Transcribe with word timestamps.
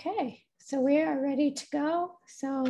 Okay, 0.00 0.44
so 0.58 0.80
we 0.80 0.98
are 1.02 1.20
ready 1.20 1.50
to 1.50 1.66
go. 1.70 2.12
So, 2.26 2.64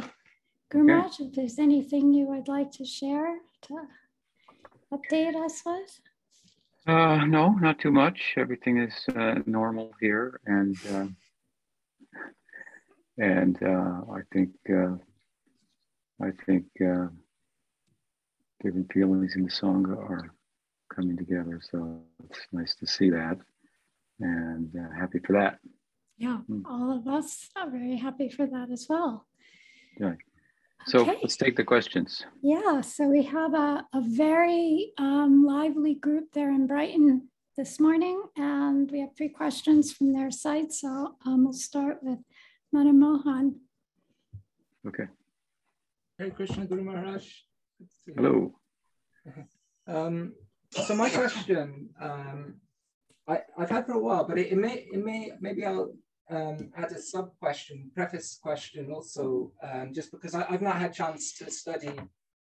Gurmaj, 0.72 1.14
okay. 1.14 1.24
if 1.24 1.32
there's 1.32 1.58
anything 1.60 2.12
you 2.12 2.26
would 2.26 2.48
like 2.48 2.72
to 2.72 2.84
share 2.84 3.36
to 3.62 3.74
update 4.92 5.36
us 5.36 5.62
with? 5.64 6.00
Uh, 6.88 7.24
no, 7.26 7.50
not 7.50 7.78
too 7.78 7.92
much. 7.92 8.34
Everything 8.36 8.78
is 8.78 8.94
uh, 9.14 9.34
normal 9.46 9.94
here, 10.00 10.40
and 10.46 10.76
uh, 10.92 11.06
and 13.18 13.62
uh, 13.62 14.00
I 14.12 14.22
think 14.32 14.50
uh, 14.68 14.96
I 16.20 16.32
think 16.46 16.64
uh, 16.84 17.06
different 18.60 18.92
feelings 18.92 19.36
in 19.36 19.44
the 19.44 19.50
sangha 19.50 19.96
are 19.96 20.34
coming 20.92 21.16
together. 21.16 21.60
So 21.70 22.00
it's 22.24 22.40
nice 22.50 22.74
to 22.74 22.88
see 22.88 23.10
that, 23.10 23.38
and 24.18 24.74
happy 24.98 25.20
for 25.20 25.34
that. 25.34 25.60
Yeah, 26.20 26.40
mm. 26.50 26.62
all 26.66 26.92
of 26.92 27.08
us 27.08 27.48
are 27.56 27.70
very 27.70 27.96
happy 27.96 28.28
for 28.28 28.46
that 28.46 28.68
as 28.70 28.86
well. 28.90 29.26
Yeah. 29.98 30.12
So 30.86 31.00
okay. 31.00 31.16
let's 31.22 31.38
take 31.38 31.56
the 31.56 31.64
questions. 31.64 32.24
Yeah, 32.42 32.82
so 32.82 33.08
we 33.08 33.22
have 33.24 33.54
a, 33.54 33.86
a 33.94 34.02
very 34.02 34.92
um, 34.98 35.46
lively 35.46 35.94
group 35.94 36.32
there 36.34 36.50
in 36.50 36.66
Brighton 36.66 37.28
this 37.56 37.80
morning, 37.80 38.22
and 38.36 38.90
we 38.90 39.00
have 39.00 39.16
three 39.16 39.30
questions 39.30 39.92
from 39.94 40.12
their 40.12 40.30
side. 40.30 40.72
So 40.72 41.16
um, 41.24 41.44
we'll 41.44 41.54
start 41.54 42.02
with 42.02 42.18
Madan 42.70 43.00
Mohan. 43.00 43.60
Okay. 44.86 45.04
Hey, 46.18 46.30
Krishna 46.30 46.66
Guru 46.66 46.84
Maharaj. 46.84 47.26
Hello. 48.14 48.52
Um, 49.86 50.34
so 50.70 50.94
my 50.94 51.10
question, 51.10 51.88
um, 52.00 52.54
I, 53.26 53.40
I've 53.58 53.70
had 53.70 53.86
for 53.86 53.92
a 53.94 53.98
while, 53.98 54.24
but 54.24 54.38
it, 54.38 54.52
it 54.52 54.56
may, 54.56 54.86
it 54.92 55.04
may, 55.04 55.32
maybe 55.40 55.64
I'll 55.64 55.94
um, 56.30 56.70
add 56.76 56.92
a 56.92 57.00
sub 57.00 57.30
question, 57.38 57.90
preface 57.94 58.38
question 58.42 58.92
also, 58.92 59.52
um, 59.62 59.92
just 59.92 60.10
because 60.10 60.34
I, 60.34 60.44
have 60.50 60.62
not 60.62 60.76
had 60.76 60.92
chance 60.92 61.32
to 61.38 61.50
study 61.50 61.92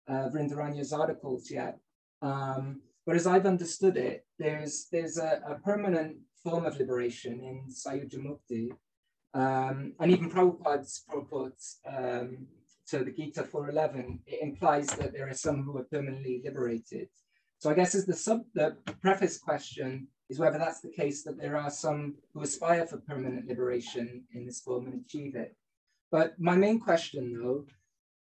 uh, 0.08 0.28
Vrindaranya's 0.32 0.92
articles 0.92 1.50
yet. 1.50 1.78
Um, 2.20 2.80
but 3.04 3.16
as 3.16 3.26
I've 3.26 3.46
understood 3.46 3.96
it, 3.96 4.24
there's 4.38 4.86
there's 4.92 5.18
a, 5.18 5.40
a 5.46 5.54
permanent 5.56 6.18
form 6.42 6.64
of 6.64 6.78
liberation 6.78 7.40
in 7.40 7.64
Sayuja 7.68 8.18
Mukti, 8.18 8.70
um, 9.34 9.94
and 9.98 10.10
even 10.10 10.30
Prabhupada's 10.30 11.04
purport 11.08 11.54
um, 11.86 12.46
to 12.88 13.04
the 13.04 13.10
Gita 13.10 13.42
411, 13.42 14.20
it 14.26 14.42
implies 14.42 14.88
that 14.88 15.12
there 15.12 15.28
are 15.28 15.34
some 15.34 15.62
who 15.62 15.78
are 15.78 15.84
permanently 15.84 16.42
liberated. 16.44 17.08
So 17.58 17.70
I 17.70 17.74
guess 17.74 17.94
as 17.94 18.06
the 18.06 18.14
sub 18.14 18.42
the 18.54 18.76
preface 19.00 19.38
question, 19.38 20.08
is 20.32 20.38
whether 20.38 20.58
that's 20.58 20.80
the 20.80 20.96
case 21.02 21.22
that 21.22 21.38
there 21.38 21.56
are 21.62 21.70
some 21.70 22.14
who 22.32 22.40
aspire 22.42 22.86
for 22.86 22.96
permanent 23.10 23.46
liberation 23.46 24.24
in 24.32 24.46
this 24.46 24.60
form 24.60 24.86
and 24.86 24.98
achieve 25.04 25.34
it. 25.44 25.54
But 26.10 26.28
my 26.38 26.56
main 26.56 26.78
question, 26.80 27.22
though, 27.38 27.66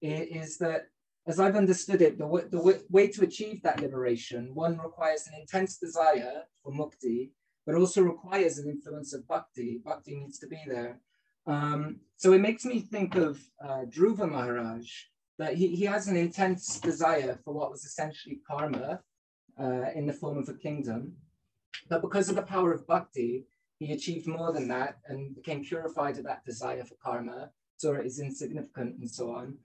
is 0.02 0.58
that 0.58 0.82
as 1.28 1.40
I've 1.40 1.56
understood 1.64 2.02
it, 2.02 2.18
the, 2.18 2.28
the 2.50 2.84
way 2.90 3.08
to 3.10 3.24
achieve 3.30 3.62
that 3.62 3.82
liberation, 3.86 4.56
one 4.56 4.76
requires 4.80 5.28
an 5.28 5.40
intense 5.40 5.78
desire 5.78 6.38
for 6.64 6.72
mukti, 6.74 7.30
but 7.66 7.76
also 7.76 8.02
requires 8.02 8.58
an 8.58 8.68
influence 8.68 9.14
of 9.14 9.28
bhakti. 9.28 9.82
Bhakti 9.86 10.16
needs 10.16 10.40
to 10.40 10.48
be 10.48 10.62
there. 10.68 11.00
Um, 11.46 12.00
so 12.18 12.34
it 12.34 12.42
makes 12.42 12.66
me 12.66 12.80
think 12.80 13.16
of 13.16 13.40
uh, 13.64 13.84
Dhruva 13.94 14.28
Maharaj, 14.32 14.88
that 15.38 15.54
he, 15.54 15.68
he 15.76 15.86
has 15.86 16.08
an 16.08 16.18
intense 16.18 16.80
desire 16.80 17.38
for 17.44 17.54
what 17.54 17.70
was 17.70 17.84
essentially 17.86 18.40
karma 18.50 19.02
uh, 19.62 19.92
in 19.94 20.08
the 20.08 20.20
form 20.22 20.38
of 20.40 20.50
a 20.50 20.54
kingdom. 20.54 21.14
But 21.90 22.02
because 22.02 22.30
of 22.30 22.36
the 22.36 22.42
power 22.42 22.72
of 22.74 22.88
bhakti, 22.88 23.46
he 23.80 23.94
achieved 23.94 24.28
more 24.28 24.52
than 24.52 24.68
that 24.68 24.98
and 25.08 25.36
became 25.36 25.64
purified 25.64 26.18
of 26.18 26.26
that 26.26 26.46
desire 26.46 26.84
for 26.84 26.96
karma, 26.96 27.52
so 27.78 27.94
it 27.94 28.06
is 28.06 28.20
insignificant 28.20 28.98
and 29.00 29.10
so 29.10 29.32
on. 29.32 29.58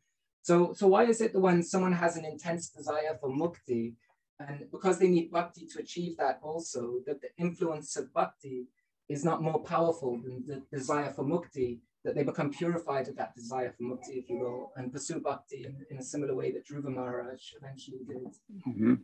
So, 0.42 0.72
so 0.74 0.86
why 0.86 1.04
is 1.04 1.20
it 1.20 1.32
that 1.32 1.40
when 1.40 1.62
someone 1.62 1.92
has 1.92 2.16
an 2.16 2.24
intense 2.24 2.68
desire 2.68 3.16
for 3.20 3.30
mukti, 3.30 3.94
and 4.38 4.66
because 4.70 4.98
they 4.98 5.08
need 5.08 5.32
bhakti 5.32 5.66
to 5.66 5.78
achieve 5.80 6.16
that 6.18 6.38
also, 6.42 7.00
that 7.06 7.20
the 7.20 7.28
influence 7.38 7.96
of 7.96 8.12
bhakti 8.12 8.66
is 9.08 9.24
not 9.24 9.42
more 9.42 9.62
powerful 9.62 10.20
than 10.20 10.44
the 10.46 10.62
desire 10.76 11.10
for 11.10 11.24
mukti, 11.24 11.78
that 12.04 12.14
they 12.14 12.22
become 12.22 12.50
purified 12.50 13.08
of 13.08 13.16
that 13.16 13.34
desire 13.34 13.72
for 13.76 13.84
mukti, 13.84 14.18
if 14.18 14.28
you 14.28 14.38
will, 14.38 14.72
and 14.76 14.92
pursue 14.92 15.20
bhakti 15.20 15.64
in, 15.64 15.84
in 15.90 15.98
a 15.98 16.02
similar 16.02 16.34
way 16.34 16.52
that 16.52 16.66
Dhruva 16.66 16.94
Maharaj 16.94 17.54
eventually 17.56 18.00
did. 18.06 18.36
Mm-hmm. 18.68 18.94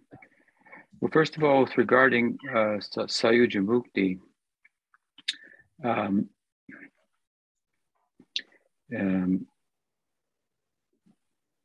Well, 0.99 1.11
first 1.12 1.37
of 1.37 1.45
all, 1.45 1.62
with 1.62 1.78
regarding 1.78 2.39
uh, 2.51 2.78
Sayuja 2.81 3.65
Mukti, 3.65 4.19
um, 5.84 6.28
um, 8.97 9.47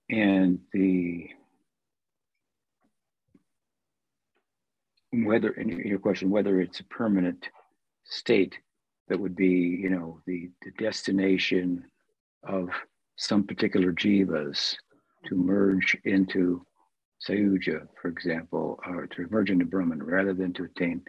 and 0.09 0.59
the 0.71 1.29
whether 5.11 5.49
in 5.51 5.69
your 5.69 5.99
question 5.99 6.29
whether 6.29 6.59
it's 6.59 6.81
a 6.81 6.85
permanent 6.85 7.49
state 8.03 8.57
that 9.07 9.19
would 9.19 9.35
be 9.35 9.47
you 9.47 9.89
know 9.89 10.21
the, 10.25 10.49
the 10.63 10.71
destination 10.71 11.83
of 12.43 12.69
some 13.15 13.43
particular 13.43 13.91
jivas 13.93 14.75
to 15.25 15.35
merge 15.35 15.97
into 16.03 16.65
Sayuja, 17.27 17.87
for 18.01 18.07
example, 18.07 18.79
or 18.85 19.07
to 19.07 19.23
emerge 19.23 19.49
into 19.49 19.65
Brahman 19.65 20.03
rather 20.03 20.33
than 20.33 20.53
to 20.53 20.65
attain 20.65 21.01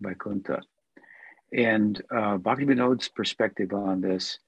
Vaikuntha. 0.00 0.60
And 1.52 2.00
uh, 2.10 2.38
Bhaktivinoda's 2.38 3.08
perspective 3.08 3.72
on 3.72 4.00
this 4.00 4.38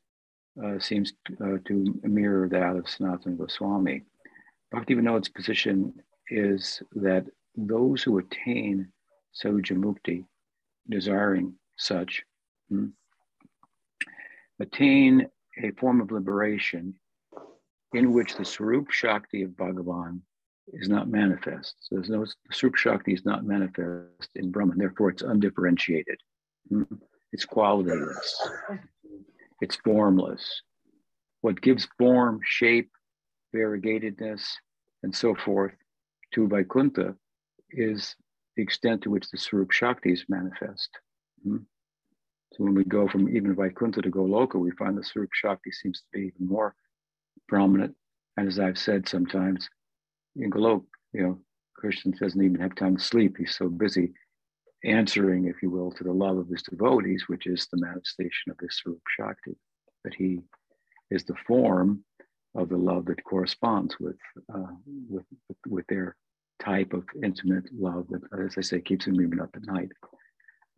uh, 0.63 0.79
seems 0.79 1.13
uh, 1.43 1.59
to 1.67 2.01
mirror 2.03 2.49
that 2.49 2.77
of 2.77 2.85
Sanatana 2.85 3.39
Goswami. 3.39 4.03
Bhaktivinoda's 4.75 5.29
position 5.29 5.95
is 6.29 6.83
that 6.93 7.27
those 7.57 8.03
who 8.03 8.19
attain 8.19 8.89
Sayuja 9.35 9.77
Mukti, 9.77 10.25
desiring 10.89 11.55
such, 11.77 12.23
hmm, 12.69 12.87
attain 14.61 15.27
a 15.63 15.71
form 15.73 16.01
of 16.01 16.13
liberation 16.13 16.95
in 17.93 18.13
which 18.13 18.37
the 18.37 18.45
Swarup 18.45 18.91
Shakti 18.91 19.43
of 19.43 19.51
Bhagavan 19.51 20.21
is 20.73 20.89
not 20.89 21.09
manifest. 21.09 21.75
So 21.81 21.97
there's 21.97 22.11
no 22.11 22.25
Swarup 22.53 22.77
Shakti 22.77 23.13
is 23.13 23.25
not 23.25 23.45
manifest 23.45 24.31
in 24.35 24.51
Brahman, 24.51 24.79
therefore 24.79 25.11
it's 25.11 25.23
undifferentiated. 25.23 26.19
Hmm? 26.69 26.83
It's 27.33 27.47
qualityless. 27.47 28.33
It's 29.61 29.77
formless. 29.77 30.63
What 31.43 31.61
gives 31.61 31.89
form, 31.99 32.41
shape, 32.45 32.91
variegatedness, 33.55 34.45
and 35.03 35.15
so 35.15 35.35
forth 35.35 35.73
to 36.35 36.49
Vaikuntha 36.49 37.15
is 37.71 38.15
the 38.57 38.63
extent 38.63 39.03
to 39.03 39.11
which 39.11 39.31
the 39.31 39.39
Swarup 39.39 39.71
Shakti 39.71 40.13
is 40.13 40.25
manifest. 40.29 40.91
Hmm? 41.45 41.59
So 42.53 42.65
when 42.65 42.75
we 42.75 42.85
go 42.85 43.09
from 43.09 43.29
even 43.35 43.55
Vaikuntha 43.55 44.03
to 44.03 44.11
Goloka, 44.11 44.57
we 44.57 44.73
find 44.73 44.99
the 44.99 45.05
Swarup 45.05 45.31
Shakti 45.33 45.71
seems 45.71 46.01
to 46.01 46.07
be 46.13 46.27
even 46.27 46.49
more 46.49 46.75
prominent. 47.49 47.95
And 48.37 48.49
as 48.49 48.59
I've 48.59 48.79
said 48.79 49.09
sometimes, 49.09 49.69
in 50.37 50.51
Golok, 50.51 50.85
you 51.13 51.23
know, 51.23 51.41
Krishna 51.75 52.13
doesn't 52.13 52.43
even 52.43 52.61
have 52.61 52.75
time 52.75 52.97
to 52.97 53.03
sleep. 53.03 53.37
He's 53.39 53.57
so 53.57 53.69
busy 53.69 54.13
answering, 54.85 55.47
if 55.47 55.63
you 55.63 55.71
will, 55.71 55.91
to 55.93 56.05
the 56.05 56.13
love 56.13 56.39
of 56.39 56.49
his 56.49 56.63
devotees, 56.63 57.25
which 57.27 57.47
is 57.47 57.67
the 57.73 57.81
manifestation 57.81 58.51
of 58.51 58.59
his 58.61 58.77
Swarup 58.77 59.01
Shakti, 59.17 59.57
that 60.05 60.15
he 60.15 60.41
is 61.11 61.25
the 61.25 61.35
form 61.47 62.05
of 62.55 62.69
the 62.69 62.77
love 62.77 63.07
that 63.07 63.25
corresponds 63.25 63.99
with, 64.01 64.17
uh, 64.55 64.73
with, 65.09 65.25
with 65.67 65.87
their 65.89 66.17
type 66.63 66.93
of 66.93 67.05
intimate 67.23 67.65
love 67.73 68.07
that, 68.11 68.23
as 68.45 68.55
I 68.59 68.61
say, 68.61 68.81
keeps 68.81 69.07
him 69.07 69.21
even 69.21 69.41
up 69.41 69.51
at 69.55 69.65
night. 69.65 69.91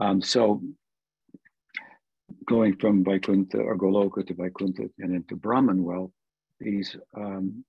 Um, 0.00 0.20
so 0.22 0.62
going 2.46 2.76
from 2.76 3.04
Vaikuntha 3.04 3.58
or 3.58 3.76
Goloka 3.76 4.26
to 4.26 4.34
Vaikuntha 4.34 4.88
and 4.98 5.14
into 5.14 5.36
Brahman, 5.36 5.82
well, 5.82 6.12
these 6.60 6.96
um, 7.16 7.64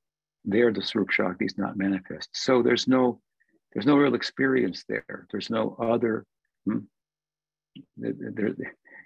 there 0.45 0.71
the 0.71 0.81
Swarup 0.81 1.11
Shakti 1.11 1.45
is 1.45 1.57
not 1.57 1.77
manifest. 1.77 2.29
So 2.33 2.61
there's 2.61 2.87
no 2.87 3.21
there's 3.73 3.85
no 3.85 3.97
real 3.97 4.13
experience 4.13 4.83
there. 4.87 5.27
There's 5.31 5.49
no 5.49 5.75
other. 5.79 6.25
Hmm, 6.65 6.79
there, 7.97 8.55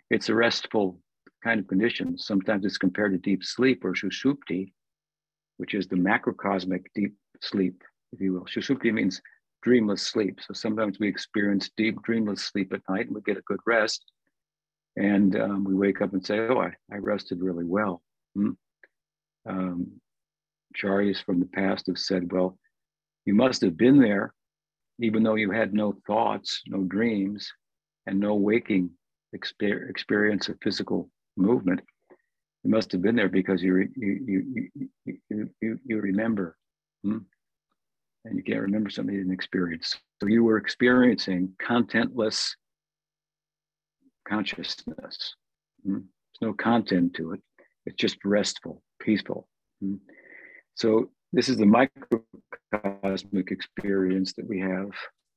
it's 0.10 0.30
a 0.30 0.36
restful 0.36 1.00
kind 1.44 1.60
of 1.60 1.68
condition. 1.68 2.18
Sometimes 2.18 2.66
it's 2.66 2.78
compared 2.78 3.14
to 3.14 3.18
deep 3.18 3.44
sleep 3.44 3.86
or 3.86 3.94
sushupti, 3.94 4.74
which 5.58 5.74
is 5.74 5.88
the 5.88 5.96
macrocosmic 5.96 6.86
deep 6.94 7.16
sleep, 7.42 7.82
if 8.12 8.20
you 8.20 8.34
will. 8.34 8.46
Sushupti 8.46 8.94
means 8.94 9.22
dreamless 9.64 10.02
sleep. 10.02 10.40
So 10.42 10.54
sometimes 10.54 11.00
we 11.00 11.08
experience 11.08 11.70
deep 11.78 12.02
dreamless 12.04 12.44
sleep 12.44 12.74
at 12.74 12.82
night 12.90 13.08
and 13.08 13.16
we 13.16 13.22
get 13.22 13.38
a 13.38 13.42
good 13.48 13.60
rest. 13.66 14.04
And 14.98 15.40
um, 15.40 15.64
we 15.64 15.76
wake 15.76 16.02
up 16.02 16.14
and 16.14 16.26
say, 16.26 16.40
oh, 16.40 16.60
I, 16.60 16.74
I 16.92 16.98
rested 16.98 17.40
really 17.42 17.66
well. 17.66 18.02
Hmm? 18.36 18.52
Um, 19.48 20.02
acharyas 20.76 21.24
from 21.24 21.40
the 21.40 21.46
past 21.46 21.88
have 21.88 21.98
said, 21.98 22.32
well, 22.32 22.58
you 23.26 23.34
must 23.34 23.62
have 23.62 23.78
been 23.78 24.00
there, 24.00 24.34
even 25.00 25.24
though 25.24 25.36
you 25.36 25.52
had 25.52 25.74
no 25.74 25.94
thoughts, 26.08 26.62
no 26.68 26.84
dreams, 26.84 27.52
and 28.06 28.20
no 28.20 28.36
waking 28.36 28.90
exper- 29.36 29.90
experience 29.90 30.50
of 30.50 30.58
physical 30.64 31.10
movement. 31.36 31.82
You 32.64 32.72
must 32.72 32.92
have 32.92 33.02
been 33.02 33.16
there 33.16 33.30
because 33.30 33.62
you 33.62 33.88
you 33.96 34.20
you 34.26 34.70
you 35.06 35.18
you, 35.30 35.50
you, 35.62 35.80
you 35.86 36.02
remember, 36.02 36.58
hmm? 37.04 37.20
and 38.26 38.38
you 38.38 38.44
can't 38.44 38.62
remember 38.62 38.90
something 38.90 39.14
you 39.14 39.22
didn't 39.22 39.34
experience. 39.34 39.98
So 40.22 40.28
you 40.28 40.44
were 40.44 40.58
experiencing 40.58 41.54
contentless 41.62 42.50
consciousness. 44.28 45.36
Hmm? 45.86 45.94
There's 45.94 46.42
no 46.42 46.54
content 46.54 47.14
to 47.16 47.34
it. 47.34 47.42
It's 47.86 47.96
just 47.96 48.18
restful, 48.26 48.82
peaceful. 49.00 49.48
Hmm? 49.82 49.96
So 50.78 51.10
this 51.34 51.50
is 51.50 51.58
the 51.58 51.66
microcosmic 51.66 53.52
experience 53.52 54.34
that 54.34 54.48
we 54.48 54.60
have. 54.60 54.92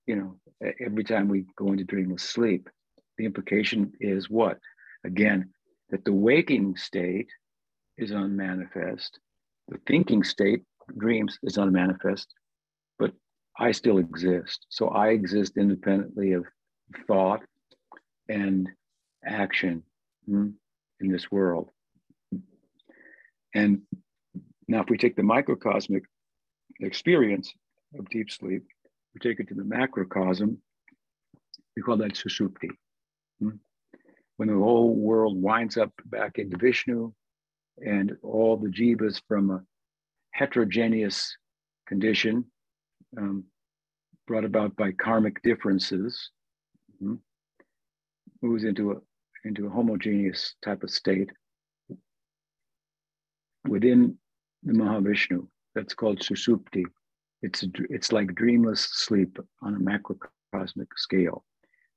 You 0.07 0.17
know, 0.17 0.37
every 0.85 1.03
time 1.03 1.29
we 1.29 1.47
go 1.57 1.73
into 1.73 1.85
dreamless 1.85 2.23
sleep, 2.23 2.69
the 3.17 3.25
implication 3.25 3.93
is 4.01 4.29
what? 4.29 4.59
Again, 5.05 5.51
that 5.89 6.05
the 6.05 6.13
waking 6.13 6.77
state 6.77 7.31
is 7.97 8.11
unmanifest, 8.11 9.19
the 9.69 9.79
thinking 9.87 10.23
state, 10.25 10.63
dreams, 10.99 11.39
is 11.43 11.57
unmanifest, 11.57 12.29
but 12.99 13.13
I 13.59 13.73
still 13.73 13.97
exist. 13.97 14.67
So 14.69 14.89
I 14.89 15.09
exist 15.09 15.57
independently 15.57 16.33
of 16.33 16.45
thought 17.07 17.41
and 18.29 18.69
action 19.25 19.85
hmm, 20.27 20.51
in 21.01 21.11
this 21.11 21.33
world. 21.33 21.71
And 23.55 23.83
now, 24.71 24.83
if 24.83 24.89
we 24.89 24.97
take 24.97 25.17
the 25.17 25.23
microcosmic 25.23 26.05
experience 26.79 27.53
of 27.99 28.09
deep 28.09 28.31
sleep, 28.31 28.63
we 29.13 29.19
take 29.21 29.41
it 29.41 29.49
to 29.49 29.55
the 29.55 29.65
macrocosm, 29.65 30.59
we 31.75 31.83
call 31.83 31.97
that 31.97 32.13
susupti. 32.13 32.69
Hmm? 33.41 33.57
When 34.37 34.49
the 34.49 34.55
whole 34.55 34.95
world 34.95 35.43
winds 35.43 35.77
up 35.77 35.91
back 36.05 36.39
into 36.39 36.57
Vishnu 36.57 37.13
and 37.85 38.17
all 38.23 38.57
the 38.57 38.69
jivas 38.69 39.21
from 39.27 39.51
a 39.51 39.61
heterogeneous 40.31 41.37
condition 41.89 42.45
um, 43.19 43.43
brought 44.29 44.45
about 44.45 44.77
by 44.77 44.93
karmic 44.93 45.43
differences 45.43 46.31
hmm, 47.01 47.17
moves 48.41 48.63
into 48.63 48.93
a 48.93 48.95
into 49.45 49.67
a 49.67 49.71
homogeneous 49.71 50.55
type 50.63 50.85
of 50.85 50.91
state 50.91 51.31
within 53.69 54.17
the 54.63 54.73
Mahavishnu. 54.73 55.47
That's 55.75 55.95
called 55.95 56.21
Susupti. 56.21 56.85
It's, 57.43 57.65
it's 57.89 58.13
like 58.13 58.35
dreamless 58.35 58.89
sleep 58.93 59.39
on 59.63 59.75
a 59.75 59.79
macrocosmic 59.79 60.89
scale. 60.97 61.45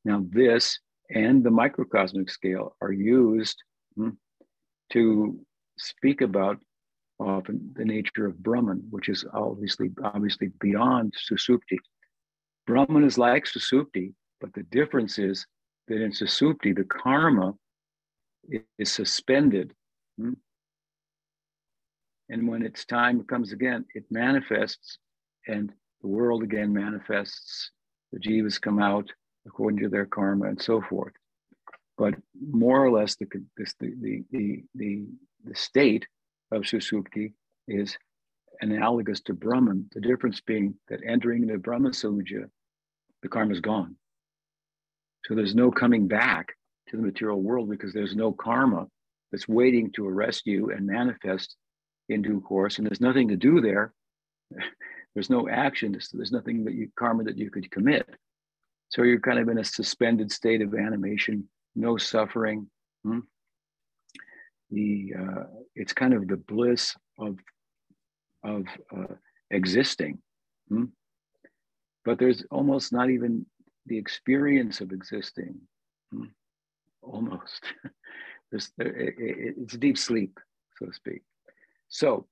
Now, 0.05 0.25
this 0.29 0.79
and 1.09 1.43
the 1.43 1.51
microcosmic 1.51 2.29
scale 2.29 2.75
are 2.81 2.91
used 2.91 3.61
hmm, 3.95 4.09
to 4.91 5.39
speak 5.77 6.21
about 6.21 6.59
often 7.19 7.71
the 7.75 7.85
nature 7.85 8.25
of 8.25 8.41
Brahman, 8.41 8.83
which 8.89 9.09
is 9.09 9.25
obviously 9.33 9.91
obviously 10.03 10.49
beyond 10.59 11.13
Susupti. 11.13 11.77
Brahman 12.65 13.03
is 13.03 13.17
like 13.17 13.45
Susupti, 13.45 14.13
but 14.39 14.53
the 14.53 14.63
difference 14.63 15.19
is 15.19 15.45
that 15.87 16.01
in 16.01 16.11
Susupti, 16.11 16.75
the 16.75 16.85
karma 16.85 17.53
is 18.77 18.91
suspended. 18.91 19.73
And 22.29 22.47
when 22.47 22.63
its 22.63 22.85
time 22.85 23.23
comes 23.23 23.51
again, 23.51 23.85
it 23.93 24.05
manifests 24.09 24.97
and 25.47 25.71
the 26.01 26.07
world 26.07 26.43
again 26.43 26.73
manifests. 26.73 27.71
The 28.11 28.19
jivas 28.19 28.61
come 28.61 28.79
out 28.79 29.11
according 29.45 29.79
to 29.79 29.89
their 29.89 30.05
karma 30.05 30.47
and 30.47 30.61
so 30.61 30.81
forth. 30.81 31.13
But 31.97 32.15
more 32.39 32.83
or 32.83 32.91
less, 32.91 33.15
the, 33.15 33.27
the, 33.57 33.65
the, 33.79 34.23
the, 34.31 34.63
the, 35.45 35.55
state 35.55 36.07
of 36.51 36.63
Susupti 36.63 37.33
is 37.67 37.97
analogous 38.61 39.21
to 39.21 39.33
Brahman. 39.33 39.89
The 39.93 40.01
difference 40.01 40.41
being 40.41 40.75
that 40.89 41.01
entering 41.05 41.45
the 41.45 41.57
Brahma 41.57 41.89
Sayuja, 41.89 42.49
the 43.21 43.29
karma 43.29 43.53
is 43.53 43.59
gone. 43.59 43.95
So 45.25 45.35
there's 45.35 45.55
no 45.55 45.71
coming 45.71 46.07
back 46.07 46.53
to 46.89 46.97
the 46.97 47.03
material 47.03 47.41
world 47.41 47.69
because 47.69 47.93
there's 47.93 48.15
no 48.15 48.31
karma 48.31 48.87
that's 49.31 49.47
waiting 49.47 49.91
to 49.91 50.07
arrest 50.07 50.45
you 50.45 50.71
and 50.71 50.85
manifest 50.85 51.55
in 52.09 52.21
due 52.21 52.41
course. 52.41 52.77
And 52.77 52.87
there's 52.87 53.01
nothing 53.01 53.29
to 53.29 53.35
do 53.35 53.61
there. 53.61 53.93
there's 55.13 55.29
no 55.29 55.47
action. 55.47 55.97
There's 56.13 56.31
nothing 56.31 56.63
that 56.65 56.73
you 56.73 56.89
karma 56.97 57.23
that 57.25 57.37
you 57.37 57.49
could 57.49 57.69
commit. 57.71 58.07
So 58.89 59.03
you're 59.03 59.19
kind 59.19 59.39
of 59.39 59.49
in 59.49 59.57
a 59.57 59.63
suspended 59.63 60.31
state 60.31 60.61
of 60.61 60.75
animation, 60.75 61.47
no 61.75 61.97
suffering. 61.97 62.67
Hmm? 63.03 63.19
The 64.69 65.13
uh, 65.19 65.43
it's 65.75 65.93
kind 65.93 66.13
of 66.13 66.27
the 66.27 66.37
bliss 66.37 66.95
of 67.19 67.37
of 68.43 68.65
uh, 68.95 69.15
existing. 69.51 70.19
Hmm? 70.69 70.85
But 72.05 72.19
there's 72.19 72.43
almost 72.51 72.91
not 72.91 73.09
even 73.09 73.45
the 73.85 73.97
experience 73.97 74.81
of 74.81 74.91
existing, 74.91 75.59
hmm, 76.11 76.25
almost. 77.01 77.63
it's 78.51 79.77
deep 79.77 79.97
sleep, 79.97 80.39
so 80.77 80.85
to 80.85 80.93
speak. 80.93 81.21
So, 81.93 82.25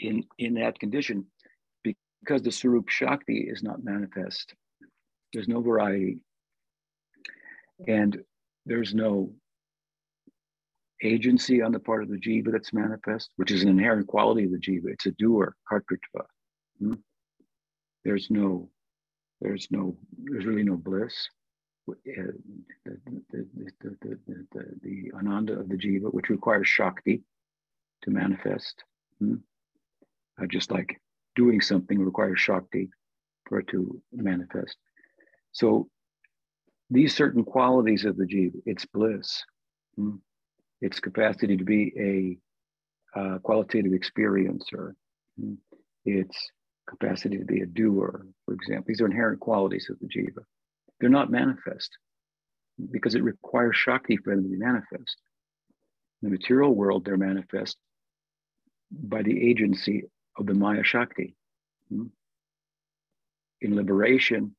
in, 0.00 0.24
in 0.36 0.54
that 0.54 0.80
condition, 0.80 1.26
because 1.84 2.42
the 2.42 2.50
Swarup 2.50 2.88
Shakti 2.88 3.46
is 3.48 3.62
not 3.62 3.84
manifest, 3.84 4.54
there's 5.32 5.46
no 5.46 5.60
variety, 5.60 6.18
and 7.86 8.20
there's 8.66 8.92
no 8.92 9.32
agency 11.00 11.62
on 11.62 11.70
the 11.70 11.78
part 11.78 12.02
of 12.02 12.08
the 12.08 12.18
jiva 12.18 12.50
that's 12.50 12.72
manifest, 12.72 13.30
which 13.36 13.52
is 13.52 13.62
an 13.62 13.68
inherent 13.68 14.08
quality 14.08 14.46
of 14.46 14.50
the 14.50 14.58
jiva. 14.58 14.86
It's 14.86 15.06
a 15.06 15.12
doer, 15.12 15.54
kartritva. 15.70 16.24
Hmm? 16.80 16.94
There's 18.04 18.32
no 18.32 18.68
there's 19.40 19.68
no, 19.70 19.96
there's 20.24 20.44
really 20.44 20.64
no 20.64 20.76
bliss. 20.76 21.14
Uh, 21.88 21.94
the, 22.84 23.00
the, 23.30 23.46
the, 23.80 24.18
the, 24.52 24.64
the, 24.82 25.12
ananda 25.16 25.58
of 25.58 25.68
the 25.68 25.76
jiva, 25.76 26.12
which 26.12 26.28
requires 26.28 26.68
shakti 26.68 27.22
to 28.02 28.10
manifest. 28.10 28.82
Hmm? 29.18 29.36
Uh, 30.40 30.46
just 30.46 30.70
like 30.70 31.00
doing 31.36 31.60
something 31.60 31.98
requires 31.98 32.40
shakti 32.40 32.90
for 33.46 33.60
it 33.60 33.68
to 33.68 34.00
manifest. 34.12 34.76
So 35.52 35.88
these 36.88 37.14
certain 37.14 37.44
qualities 37.44 38.04
of 38.04 38.16
the 38.16 38.24
jiva, 38.24 38.60
its 38.66 38.84
bliss, 38.86 39.44
hmm? 39.96 40.16
its 40.80 41.00
capacity 41.00 41.56
to 41.56 41.64
be 41.64 42.38
a 43.14 43.18
uh, 43.18 43.38
qualitative 43.38 43.92
experiencer, 43.92 44.94
hmm? 45.38 45.54
its 46.04 46.50
capacity 46.88 47.38
to 47.38 47.44
be 47.44 47.60
a 47.60 47.66
doer, 47.66 48.26
for 48.44 48.54
example. 48.54 48.84
These 48.88 49.00
are 49.00 49.06
inherent 49.06 49.40
qualities 49.40 49.88
of 49.90 49.98
the 50.00 50.06
jiva. 50.06 50.44
They're 50.98 51.08
not 51.08 51.30
manifest 51.30 51.96
because 52.90 53.14
it 53.14 53.22
requires 53.22 53.76
Shakti 53.76 54.16
for 54.16 54.34
them 54.34 54.44
to 54.44 54.50
be 54.50 54.56
manifest. 54.56 55.16
In 56.22 56.28
the 56.28 56.30
material 56.30 56.74
world, 56.74 57.04
they're 57.04 57.16
manifest 57.16 57.76
by 58.90 59.22
the 59.22 59.48
agency 59.48 60.04
of 60.36 60.46
the 60.46 60.54
Maya 60.54 60.84
Shakti. 60.84 61.34
Hmm? 61.88 62.06
In 63.60 63.76
liberation, 63.76 64.54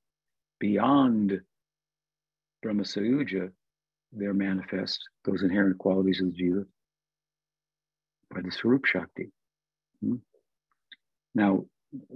beyond 0.59 1.41
Brahma 2.61 2.83
Sayuja, 2.83 3.51
they're 4.13 4.33
manifest, 4.33 5.00
those 5.25 5.41
inherent 5.41 5.77
qualities 5.77 6.21
of 6.21 6.33
the 6.35 6.43
jiva, 6.43 6.65
by 8.33 8.41
the 8.41 8.51
Swarup 8.51 8.85
Shakti. 8.85 9.31
Hmm? 10.01 10.15
Now, 11.33 11.65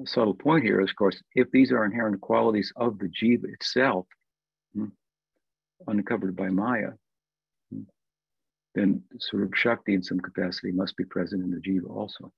subtle 0.05 0.34
point 0.34 0.63
here 0.63 0.81
is, 0.81 0.89
of 0.89 0.95
course, 0.95 1.22
if 1.34 1.50
these 1.51 1.72
are 1.72 1.86
inherent 1.86 2.22
qualities 2.22 2.72
of 2.75 3.00
the 3.00 3.07
jiva 3.07 3.45
itself, 3.45 4.05
hmm, 4.74 4.88
uncovered 5.88 6.36
by 6.36 6.50
Maya, 6.50 6.91
then 8.75 9.01
Swarup 9.20 9.55
Shakti 9.55 9.96
in 9.96 10.03
some 10.03 10.20
capacity 10.20 10.72
must 10.72 10.96
be 10.98 11.05
present 11.05 11.44
in 11.44 11.50
the 11.50 11.58
jiva 11.58 11.89
also. 11.89 12.32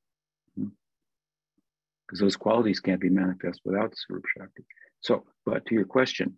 Because 0.55 2.19
hmm. 2.19 2.25
those 2.25 2.37
qualities 2.37 2.79
can't 2.79 3.01
be 3.01 3.09
manifest 3.09 3.61
without 3.65 3.97
Swarup 3.97 4.25
Shakti. 4.37 4.63
So, 5.01 5.25
but 5.45 5.65
to 5.65 5.75
your 5.75 5.85
question, 5.85 6.37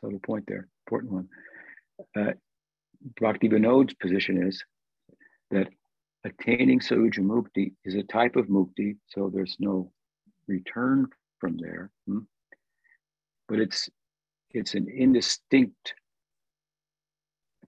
subtle 0.00 0.20
point 0.20 0.44
there, 0.48 0.68
important 0.86 1.12
one. 1.12 1.28
Uh, 2.16 2.32
Bhakti 3.20 3.48
Vinod's 3.48 3.94
position 3.94 4.42
is 4.46 4.62
that 5.50 5.68
attaining 6.24 6.80
Sayuja 6.80 7.20
Mukti 7.20 7.74
is 7.84 7.94
a 7.94 8.02
type 8.02 8.36
of 8.36 8.46
Mukti, 8.46 8.96
so 9.08 9.30
there's 9.32 9.56
no 9.58 9.92
return 10.46 11.06
from 11.38 11.56
there. 11.56 11.90
Hmm? 12.06 12.20
But 13.48 13.60
it's 13.60 13.88
it's 14.50 14.74
an 14.74 14.88
indistinct, 14.88 15.94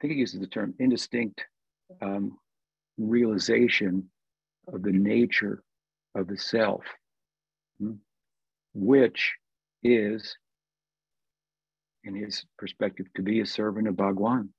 think 0.01 0.13
it 0.13 0.19
uses 0.19 0.41
the 0.41 0.47
term 0.47 0.75
indistinct 0.79 1.45
um, 2.01 2.39
realization 2.99 4.09
of 4.73 4.83
the 4.83 4.93
nature 4.93 5.63
of 6.15 6.27
the 6.29 6.39
self, 6.39 6.83
hmm? 7.81 7.93
which 8.75 9.35
is, 9.83 10.37
in 12.05 12.15
his 12.15 12.45
perspective, 12.59 13.07
to 13.17 13.23
be 13.23 13.41
a 13.41 13.47
servant 13.47 13.89
of 13.89 13.97
Bhagwan. 13.97 14.51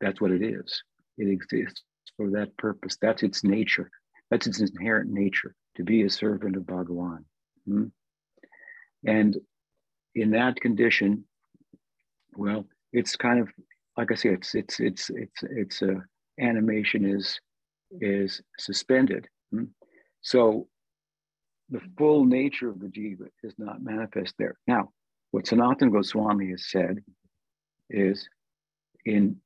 That's 0.00 0.20
what 0.20 0.30
it 0.30 0.42
is. 0.42 0.82
It 1.16 1.28
exists 1.28 1.82
for 2.16 2.30
that 2.30 2.56
purpose. 2.56 2.96
That's 3.00 3.22
its 3.22 3.44
nature. 3.44 3.90
That's 4.30 4.46
its 4.46 4.60
inherent 4.60 5.10
nature 5.10 5.54
to 5.76 5.84
be 5.84 6.02
a 6.02 6.10
servant 6.10 6.56
of 6.56 6.64
Bhagavan. 6.64 7.24
Hmm? 7.66 7.84
And 9.06 9.36
in 10.14 10.32
that 10.32 10.60
condition, 10.60 11.24
well, 12.36 12.64
it's 12.92 13.16
kind 13.16 13.40
of 13.40 13.48
like 13.98 14.12
I 14.12 14.14
say, 14.14 14.28
it's 14.28 14.54
it's 14.54 14.78
it's 14.78 15.10
it's 15.10 15.42
it's 15.42 15.82
a 15.82 16.02
animation 16.40 17.04
is 17.04 17.38
is 18.00 18.40
suspended. 18.56 19.26
Hmm? 19.50 19.64
So 20.22 20.68
the 21.68 21.80
full 21.98 22.24
nature 22.24 22.70
of 22.70 22.78
the 22.78 22.86
jiva 22.86 23.28
is 23.42 23.54
not 23.58 23.82
manifest 23.82 24.34
there. 24.38 24.54
Now, 24.68 24.90
what 25.32 25.46
Sanatana 25.46 25.92
Goswami 25.92 26.50
has 26.50 26.70
said 26.70 27.00
is 27.90 28.26
in 29.04 29.36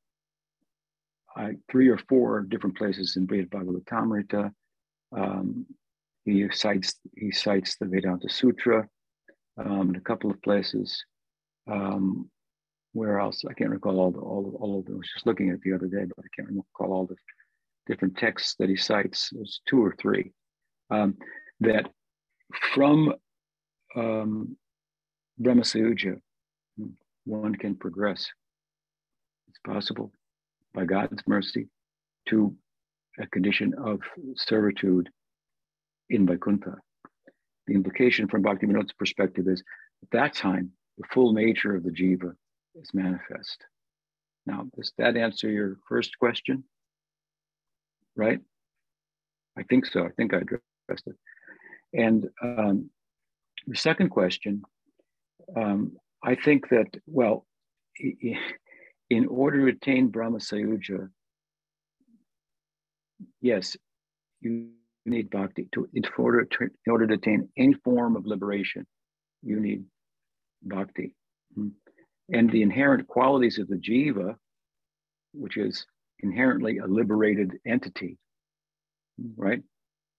uh, 1.35 1.53
three 1.71 1.89
or 1.89 1.99
four 2.09 2.43
different 2.43 2.77
places 2.77 3.17
in 3.17 3.27
Brihad 3.27 3.49
Bhagavatamrita, 3.49 4.53
um, 5.17 5.65
he 6.27 6.47
cites 6.53 6.97
he 7.17 7.33
cites 7.33 7.77
the 7.77 7.87
Vedanta 7.87 8.29
Sutra 8.29 8.87
um, 9.57 9.89
in 9.89 9.97
a 9.97 10.01
couple 10.01 10.31
of 10.31 10.43
places. 10.43 11.03
Um, 11.67 12.31
where 12.93 13.19
else? 13.19 13.43
I 13.49 13.55
can't 13.55 13.71
recall 13.71 13.99
all 13.99 14.11
the, 14.11 14.19
all, 14.19 14.57
all 14.61 14.79
of 14.79 14.85
them. 14.85 14.95
I 14.95 14.99
was 14.99 15.11
just 15.13 15.27
looking 15.27 15.51
at 15.51 15.61
the 15.63 15.73
other 15.73 15.87
day, 15.87 16.05
but 16.05 16.25
I 16.25 16.29
can't 16.37 16.49
recall 16.55 16.93
all 16.93 17.07
the 17.07 17.17
different 17.87 18.17
texts 18.17 18.55
that 18.59 18.69
he 18.69 18.77
cites. 18.77 19.31
There's 19.33 19.61
two 19.67 19.83
or 19.83 19.95
three 20.01 20.33
um, 20.91 21.17
that 21.61 21.91
from 22.75 23.15
um, 23.97 24.57
Brahma 25.39 25.63
Sayuja, 25.63 26.21
one 27.25 27.55
can 27.55 27.75
progress. 27.75 28.29
It's 29.49 29.59
possible 29.67 30.13
by 30.75 30.85
God's 30.85 31.23
mercy 31.27 31.69
to 32.29 32.55
a 33.19 33.27
condition 33.27 33.75
of 33.75 34.01
servitude 34.37 35.09
in 36.11 36.27
Vaikuntha. 36.27 36.77
The 37.67 37.75
implication 37.75 38.29
from 38.29 38.43
Bhakti 38.43 38.67
Bhaktivinoda's 38.67 38.93
perspective 38.93 39.47
is 39.49 39.63
at 40.03 40.11
that 40.11 40.35
time, 40.35 40.73
the 40.99 41.05
full 41.13 41.33
nature 41.33 41.75
of 41.75 41.85
the 41.85 41.91
jiva 41.91 42.35
is 42.75 42.91
manifest. 42.95 43.65
Now, 44.47 44.67
does 44.77 44.93
that 44.99 45.17
answer 45.17 45.51
your 45.51 45.77
first 45.89 46.19
question? 46.19 46.65
Right? 48.17 48.41
I 49.59 49.63
think 49.65 49.87
so. 49.87 50.05
I 50.05 50.11
think 50.17 50.35
I 50.35 50.39
addressed 50.39 51.07
it. 51.07 51.17
And 51.95 52.29
um, 52.43 52.91
the 53.67 53.77
second 53.77 54.09
question, 54.09 54.63
um, 55.57 55.93
I 56.25 56.35
think 56.35 56.69
that, 56.71 56.89
well, 57.07 57.47
in 57.99 59.27
order 59.27 59.71
to 59.71 59.77
attain 59.77 60.09
Brahma 60.09 60.39
Sayuja, 60.39 61.09
yes, 63.41 63.77
you 64.41 64.71
need 65.05 65.31
bhakti. 65.31 65.69
To, 65.75 65.89
in, 65.93 66.03
order 66.17 66.45
to, 66.45 66.65
in 66.65 66.93
order 66.93 67.07
to 67.07 67.15
attain 67.15 67.49
any 67.57 67.75
form 67.75 68.17
of 68.17 68.27
liberation, 68.27 68.87
you 69.43 69.61
need 69.61 69.85
bhakti. 70.63 71.15
Hmm. 71.55 71.69
And 72.33 72.51
the 72.51 72.63
inherent 72.63 73.07
qualities 73.07 73.59
of 73.59 73.69
the 73.69 73.77
jiva, 73.77 74.37
which 75.33 75.57
is 75.57 75.87
inherently 76.21 76.79
a 76.79 76.87
liberated 76.87 77.59
entity, 77.67 78.19
right? 79.37 79.63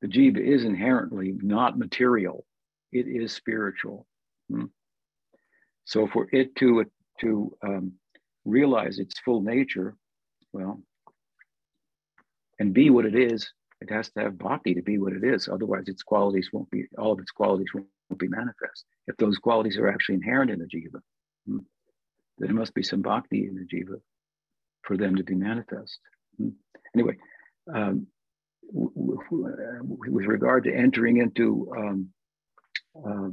The 0.02 0.08
jiva 0.08 0.38
is 0.38 0.64
inherently 0.64 1.34
not 1.42 1.78
material, 1.78 2.46
it 2.92 3.08
is 3.08 3.34
spiritual. 3.34 4.06
Hmm. 4.50 4.66
So 5.86 6.08
for 6.08 6.28
it 6.32 6.56
to, 6.58 6.86
to 7.22 7.58
um, 7.64 7.94
realize 8.46 9.00
its 9.00 9.20
full 9.20 9.42
nature, 9.42 9.96
well, 10.52 10.82
and 12.60 12.74
be 12.74 12.90
what 12.90 13.06
it 13.06 13.16
is, 13.16 13.52
it 13.82 13.90
has 13.90 14.10
to 14.12 14.22
have 14.22 14.38
bhakti 14.38 14.74
to 14.76 14.82
be 14.82 14.98
what 14.98 15.14
it 15.14 15.24
is. 15.24 15.50
Otherwise, 15.50 15.86
its 15.88 16.04
qualities 16.04 16.50
won't 16.54 16.70
be, 16.70 16.86
all 16.98 17.12
of 17.12 17.20
its 17.20 17.32
qualities 17.32 17.74
won't, 17.74 17.88
be 18.18 18.28
manifest. 18.28 18.86
If 19.08 19.18
those 19.18 19.40
qualities 19.40 19.76
are 19.78 19.88
actually 19.88 20.16
inherent 20.16 20.52
in 20.52 20.60
the 20.60 20.66
jiva, 20.66 21.02
hmm, 21.48 21.58
there 22.38 22.54
must 22.54 22.74
be 22.74 22.84
some 22.84 23.02
bhakti 23.02 23.48
in 23.48 23.56
the 23.56 23.66
jiva 23.66 24.00
for 24.82 24.98
them 24.98 25.16
to 25.16 25.24
be 25.24 25.36
manifest. 25.36 26.00
Hmm. 26.38 26.50
Anyway, 26.96 27.18
um, 27.74 28.08
with 28.72 30.26
regard 30.26 30.64
to 30.64 30.74
entering 30.74 31.18
into 31.18 31.72
um, 31.78 32.10
uh, 32.98 33.30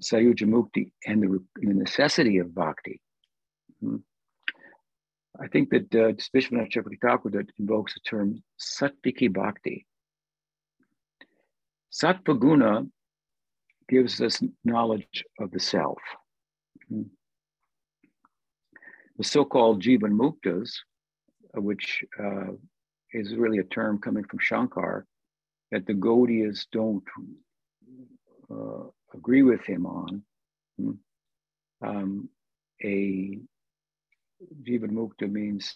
Sayuja 0.00 0.44
Mukti 0.44 0.92
and 1.06 1.22
the, 1.22 1.44
the, 1.56 1.74
necessity 1.74 2.38
of 2.38 2.54
bhakti, 2.54 3.00
hmm, 3.80 3.96
I 5.40 5.48
think 5.48 5.70
that 5.70 5.94
uh, 5.94 6.12
Vishwanath 6.34 6.72
Chakravarti 6.72 7.32
that 7.32 7.50
invokes 7.58 7.94
the 7.94 8.00
term 8.00 8.42
Sattviki 8.60 9.32
Bhakti. 9.32 9.86
Sattva 11.92 12.38
Guna 12.38 12.86
gives 13.88 14.20
us 14.20 14.42
knowledge 14.64 15.24
of 15.38 15.50
the 15.50 15.60
self. 15.60 15.98
The 19.18 19.24
so 19.24 19.44
called 19.44 19.82
Jivan 19.82 20.12
Muktas, 20.12 20.70
which 21.54 22.04
uh, 22.18 22.52
is 23.12 23.34
really 23.34 23.58
a 23.58 23.64
term 23.64 23.98
coming 23.98 24.24
from 24.24 24.38
Shankar, 24.38 25.06
that 25.72 25.86
the 25.86 25.94
Gaudiyas 25.94 26.66
don't 26.70 27.02
uh, 28.50 28.84
agree 29.12 29.42
with 29.42 29.64
him 29.64 29.86
on. 29.86 30.22
Hmm. 30.78 30.90
Um, 31.82 32.28
a 32.82 33.38
Jivan 34.62 34.92
Mukta 34.92 35.30
means 35.30 35.74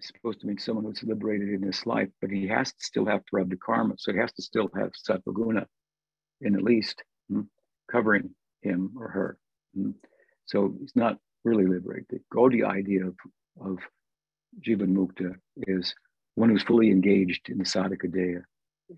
supposed 0.00 0.40
to 0.40 0.48
mean 0.48 0.58
someone 0.58 0.84
who's 0.84 1.04
liberated 1.04 1.50
in 1.50 1.60
this 1.60 1.86
life, 1.86 2.08
but 2.20 2.30
he 2.30 2.48
has 2.48 2.72
to 2.72 2.84
still 2.84 3.06
have 3.06 3.22
prarabdha 3.32 3.58
karma. 3.64 3.94
So 3.98 4.12
he 4.12 4.18
has 4.18 4.32
to 4.32 4.42
still 4.42 4.68
have 4.74 4.90
sattvaguna 5.08 5.66
in 6.40 6.56
at 6.56 6.64
least 6.64 7.02
hmm, 7.28 7.42
covering 7.90 8.30
him 8.62 8.92
or 8.98 9.08
her. 9.08 9.38
Hmm. 9.76 9.92
So 10.46 10.74
he's 10.80 10.96
not 10.96 11.18
really 11.44 11.66
liberate. 11.66 12.06
The 12.08 12.20
Gaudiya 12.32 12.66
idea 12.66 13.06
of, 13.06 13.16
of 13.60 13.78
Jivan 14.60 14.94
Mukta 14.94 15.34
is 15.56 15.94
one 16.34 16.50
who's 16.50 16.62
fully 16.62 16.90
engaged 16.90 17.48
in 17.48 17.58
the 17.58 17.64
sadhaka 17.64 18.06
deha 18.06 18.42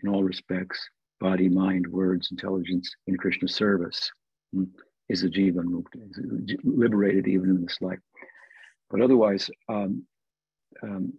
in 0.03 0.09
all 0.09 0.23
respects, 0.23 0.79
body, 1.21 1.49
mind, 1.49 1.87
words, 1.87 2.29
intelligence 2.31 2.91
in 3.07 3.17
Krishna 3.17 3.49
service, 3.49 4.11
hmm, 4.53 4.65
is 5.09 5.23
a 5.23 5.29
Jivan 5.29 5.67
Mukta, 5.67 5.97
is 6.11 6.57
liberated 6.65 7.27
even 7.29 7.51
in 7.51 7.63
this 7.63 7.79
life. 7.81 7.99
But 8.91 9.01
otherwise, 9.01 9.51
um, 9.69 10.05
um, 10.83 11.13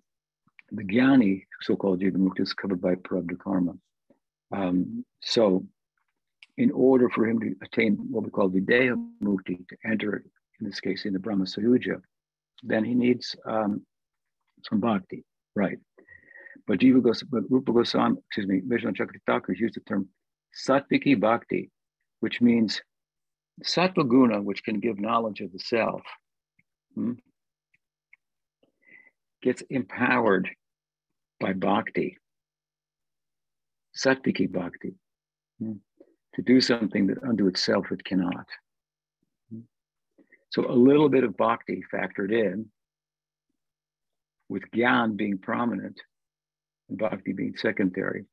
the 0.71 0.83
Jnani, 0.83 1.43
so-called 1.61 2.01
Jivanmukta, 2.01 2.41
is 2.41 2.53
covered 2.53 2.81
by 2.81 2.95
Prarabdha 2.95 3.37
Karma. 3.39 3.73
Um, 4.51 5.05
so 5.21 5.65
in 6.57 6.71
order 6.71 7.09
for 7.09 7.27
him 7.27 7.39
to 7.39 7.55
attain 7.63 7.97
what 8.09 8.23
we 8.23 8.29
call 8.29 8.49
Videha 8.49 8.95
Mukti, 9.21 9.67
to 9.67 9.77
enter, 9.85 10.23
in 10.59 10.67
this 10.67 10.79
case, 10.79 11.05
in 11.05 11.13
the 11.13 11.19
Brahma 11.19 11.45
Sayuja, 11.45 12.01
then 12.63 12.83
he 12.83 12.93
needs 12.93 13.35
um, 13.47 13.85
some 14.63 14.79
bhakti, 14.79 15.23
right? 15.55 15.77
But 16.67 16.79
Jiva 16.79 17.01
Goswami, 17.01 17.45
Rupa 17.49 17.71
Goswami, 17.71 18.17
excuse 18.27 18.47
me, 18.47 18.61
Vishnu 18.65 18.93
Thakur 19.27 19.53
used 19.53 19.75
the 19.75 19.81
term 19.81 20.07
Sattviki 20.67 21.19
Bhakti, 21.19 21.69
which 22.21 22.41
means 22.41 22.81
Sattva 23.63 24.07
Guna, 24.07 24.41
which 24.41 24.63
can 24.63 24.79
give 24.79 24.99
knowledge 24.99 25.41
of 25.41 25.51
the 25.51 25.59
self, 25.59 26.01
hmm, 26.93 27.13
gets 29.41 29.63
empowered 29.69 30.49
by 31.39 31.53
bhakti, 31.53 32.17
sattviki 33.95 34.51
bhakti, 34.51 34.95
hmm, 35.59 35.73
to 36.33 36.41
do 36.41 36.59
something 36.59 37.07
that 37.07 37.23
unto 37.23 37.47
itself 37.47 37.91
it 37.91 38.03
cannot. 38.03 38.47
So 40.55 40.65
a 40.69 40.73
little 40.73 41.09
bit 41.09 41.23
of 41.23 41.35
bhakti 41.35 41.83
factored 41.93 42.31
in, 42.31 42.67
with 44.47 44.63
gyan 44.73 45.17
being 45.17 45.37
prominent 45.37 45.99
and 46.89 46.97
bhakti 46.97 47.33
being 47.33 47.55
secondary, 47.57 48.25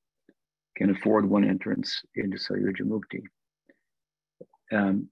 can 0.76 0.91
afford 0.91 1.29
one 1.29 1.45
entrance 1.45 2.02
into 2.14 2.38
Sayuja 2.38 2.83
Mukti. 2.83 3.23
Um, 4.71 5.09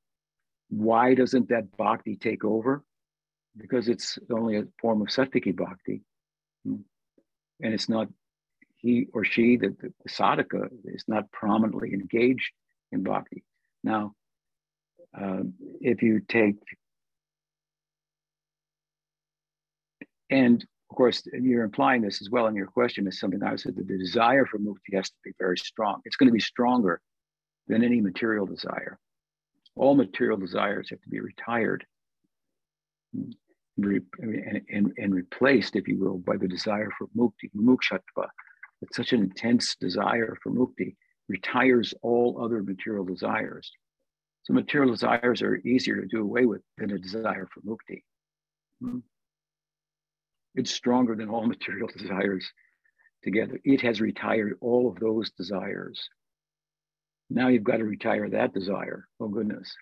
why 0.69 1.15
doesn't 1.15 1.49
that 1.49 1.77
bhakti 1.77 2.17
take 2.17 2.45
over? 2.45 2.85
because 3.57 3.89
it's 3.89 4.19
only 4.33 4.57
a 4.57 4.65
form 4.81 5.03
of 5.03 5.09
sattviki 5.09 5.55
bhakti, 5.55 6.03
hmm, 6.65 6.77
and 7.61 7.75
it's 7.75 7.89
not 7.89 8.09
he 8.77 9.07
or 9.13 9.25
she, 9.25 9.57
the, 9.57 9.69
the, 9.81 9.93
the 10.03 10.11
sadhaka, 10.11 10.69
is 10.85 11.05
not 11.07 11.31
prominently 11.33 11.93
engaged 11.93 12.51
in 12.93 13.03
bhakti. 13.03 13.45
Now, 13.85 14.15
uh, 15.19 15.43
if 15.81 16.03
you 16.03 16.21
take, 16.27 16.57
and 20.31 20.65
of 20.91 20.97
course, 20.97 21.23
you're 21.33 21.65
implying 21.65 22.03
this 22.03 22.21
as 22.21 22.31
well 22.31 22.49
in 22.49 22.57
your 22.57 22.67
question 22.67 23.07
is 23.07 23.21
something 23.21 23.43
I 23.43 23.55
said 23.55 23.77
that 23.77 23.87
the 23.87 23.97
desire 23.97 24.45
for 24.45 24.59
mukti 24.59 24.95
has 24.95 25.09
to 25.09 25.17
be 25.25 25.31
very 25.39 25.57
strong. 25.57 26.01
It's 26.05 26.17
going 26.17 26.29
to 26.29 26.33
be 26.33 26.41
stronger 26.41 27.01
than 27.69 27.85
any 27.85 28.01
material 28.01 28.45
desire. 28.45 28.99
All 29.77 29.95
material 29.95 30.37
desires 30.37 30.91
have 30.91 31.01
to 31.03 31.09
be 31.09 31.21
retired 31.21 31.87
and, 33.13 33.35
and, 34.69 34.93
and 34.97 35.15
replaced, 35.15 35.77
if 35.77 35.87
you 35.87 35.97
will, 35.99 36.19
by 36.19 36.37
the 36.37 36.49
desire 36.49 36.91
for 36.99 37.07
mukti, 37.17 37.51
mukshatva. 37.57 38.29
It's 38.83 38.97
such 38.97 39.13
an 39.13 39.23
intense 39.23 39.77
desire 39.77 40.37
for 40.43 40.51
mukti, 40.51 40.97
retires 41.29 41.95
all 42.03 42.43
other 42.43 42.65
material 42.65 43.05
desires. 43.05 43.71
So 44.43 44.55
material 44.55 44.91
desires 44.91 45.41
are 45.43 45.57
easier 45.59 46.01
to 46.01 46.07
do 46.07 46.23
away 46.23 46.47
with 46.47 46.63
than 46.79 46.91
a 46.91 46.99
desire 46.99 47.47
for 47.55 47.61
mukti. 47.61 48.03
Hmm. 48.83 48.99
It's 50.55 50.73
stronger 50.73 51.15
than 51.15 51.29
all 51.29 51.47
material 51.47 51.89
desires 51.97 52.51
together. 53.23 53.61
It 53.65 53.81
has 53.83 54.01
retired 54.01 54.55
all 54.61 54.89
of 54.89 54.99
those 54.99 55.31
desires. 55.31 56.09
Now 57.29 57.49
you've 57.49 57.65
got 57.65 57.77
to 57.77 57.85
retire 57.85 58.29
that 58.31 58.53
desire. 58.53 59.07
Oh 59.21 59.29
goodness. 59.29 59.75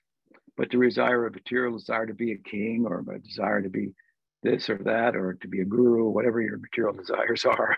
But 0.57 0.71
the 0.71 0.79
desire 0.79 1.27
of 1.27 1.35
material 1.35 1.79
desire 1.79 2.07
to 2.07 2.15
be 2.15 2.33
a 2.33 2.37
king 2.37 2.85
or 2.87 3.05
a 3.09 3.19
desire 3.21 3.63
to 3.63 3.71
be 3.71 3.93
this 4.43 4.69
or 4.69 4.79
that 4.79 5.17
or 5.17 5.35
to 5.35 5.49
be 5.49 5.61
a 5.61 5.65
guru, 5.65 6.09
whatever 6.09 6.41
your 6.41 6.59
material 6.59 6.95
desires 6.95 7.45
are, 7.45 7.77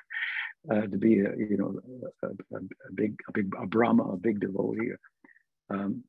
uh, 0.71 0.83
to 0.83 0.99
be 0.99 1.21
a 1.21 1.37
you 1.37 1.57
know 1.57 1.79
a, 2.23 2.27
a, 2.27 2.59
a, 2.59 2.93
big 2.93 3.19
a 3.29 3.33
big 3.33 3.53
a 3.61 3.67
Brahma, 3.67 4.05
a 4.05 4.17
big 4.17 4.41
devotee, 4.41 4.93
um, 5.71 6.05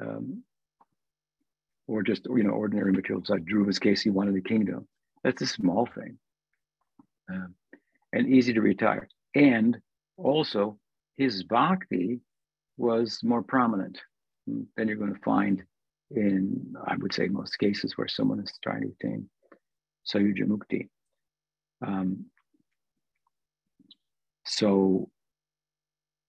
um, 0.00 0.42
or 1.86 2.02
just 2.02 2.26
you 2.26 2.42
know 2.42 2.50
ordinary 2.50 2.92
material 2.92 3.20
desire. 3.20 3.40
Dhruva's 3.40 3.78
case, 3.78 4.02
he 4.02 4.10
wanted 4.10 4.34
the 4.34 4.40
kingdom. 4.40 4.88
That's 5.24 5.42
a 5.42 5.46
small 5.46 5.86
thing, 5.86 6.18
um, 7.30 7.54
and 8.12 8.28
easy 8.28 8.52
to 8.54 8.60
retire. 8.60 9.08
And 9.34 9.78
also, 10.16 10.78
his 11.16 11.44
bhakti 11.44 12.20
was 12.76 13.20
more 13.22 13.42
prominent 13.42 14.00
than 14.46 14.88
you're 14.88 14.96
going 14.96 15.14
to 15.14 15.20
find 15.20 15.62
in, 16.10 16.74
I 16.84 16.96
would 16.96 17.14
say, 17.14 17.28
most 17.28 17.58
cases 17.58 17.96
where 17.96 18.08
someone 18.08 18.40
is 18.40 18.52
trying 18.62 18.82
to 18.82 18.88
attain 18.88 19.28
Sayuja 20.12 20.44
Mukti. 20.46 20.88
Um, 21.86 22.26
so 24.44 25.08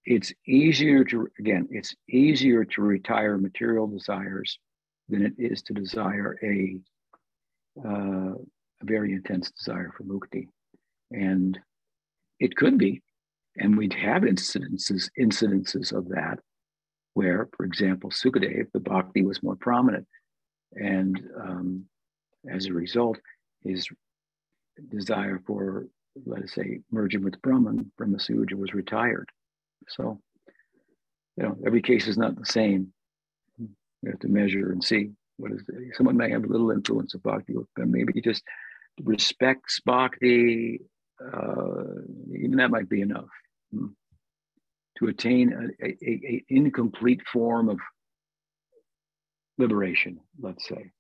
it's 0.06 0.34
easier 0.48 1.04
to, 1.06 1.28
again, 1.40 1.68
it's 1.72 1.96
easier 2.10 2.66
to 2.66 2.82
retire 2.82 3.38
material 3.38 3.88
desires 3.88 4.60
than 5.10 5.26
it 5.26 5.34
is 5.38 5.62
to 5.64 5.74
desire 5.74 6.38
a, 6.44 6.78
uh, 7.86 8.34
a 8.84 8.86
very 8.86 9.14
intense 9.14 9.52
desire 9.52 9.92
for 9.96 10.04
mukti. 10.04 10.48
And 11.12 11.60
it 12.40 12.56
could 12.56 12.78
be, 12.78 13.02
and 13.58 13.78
we'd 13.78 13.94
have 13.94 14.24
incidences, 14.24 15.10
incidences 15.20 15.94
of 15.94 16.10
that 16.10 16.40
where, 17.14 17.48
for 17.56 17.66
example, 17.66 18.10
Sukadev, 18.10 18.68
the 18.74 18.80
bhakti 18.80 19.22
was 19.22 19.44
more 19.44 19.56
prominent. 19.56 20.08
And 20.74 21.22
um, 21.40 21.86
as 22.52 22.66
a 22.66 22.74
result, 22.74 23.20
his 23.62 23.88
desire 24.90 25.40
for, 25.46 25.86
let 26.26 26.44
us 26.44 26.54
say, 26.54 26.80
merging 26.92 27.24
with 27.24 27.42
Brahman, 27.42 27.92
Brahma 27.98 28.18
Sayuja, 28.18 28.56
was 28.56 28.74
retired. 28.74 29.30
So, 29.90 30.20
you 31.38 31.44
know, 31.44 31.58
every 31.66 31.82
case 31.82 32.08
is 32.08 32.18
not 32.18 32.38
the 32.38 32.46
same. 32.46 32.92
We 33.60 34.10
have 34.10 34.20
to 34.20 34.28
measure 34.28 34.72
and 34.72 34.84
see 34.84 35.12
what 35.38 35.52
is 35.52 35.64
the, 35.68 35.92
someone 35.94 36.18
may 36.18 36.30
have 36.32 36.44
a 36.44 36.48
little 36.48 36.72
influence 36.72 37.14
of 37.14 37.24
bhakti, 37.24 37.54
but 37.76 37.88
maybe 37.88 38.20
just 38.22 38.44
respects 39.02 39.80
bhakti, 39.86 40.82
uh, 41.22 41.84
even 42.36 42.58
that 42.58 42.72
might 42.72 42.90
be 42.90 43.02
enough. 43.02 43.30
Hmm 43.72 43.88
to 44.98 45.08
attain 45.08 45.52
a, 45.82 45.86
a, 45.86 45.96
a, 46.10 46.46
incomplete 46.50 47.22
form 47.32 47.70
of 47.70 47.80
liberation, 49.58 50.20
let's 50.40 50.68
say, 50.68 50.92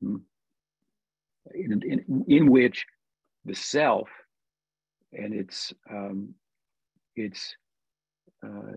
hmm? 0.00 0.16
in, 1.54 1.82
in, 1.82 2.24
in 2.28 2.50
which 2.50 2.84
the 3.44 3.54
self 3.54 4.08
and 5.12 5.34
its 5.34 5.72
um, 5.90 6.34
its 7.16 7.54
uh, 8.44 8.76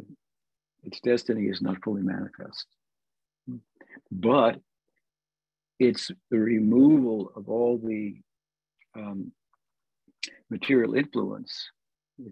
its 0.84 1.00
destiny 1.02 1.48
is 1.48 1.62
not 1.62 1.82
fully 1.84 2.02
manifest, 2.02 2.66
hmm? 3.48 3.58
but 4.12 4.60
it's 5.80 6.12
the 6.30 6.38
removal 6.38 7.32
of 7.36 7.50
all 7.50 7.78
the 7.78 8.16
um, 8.96 9.32
material 10.50 10.96
influence. 10.96 11.70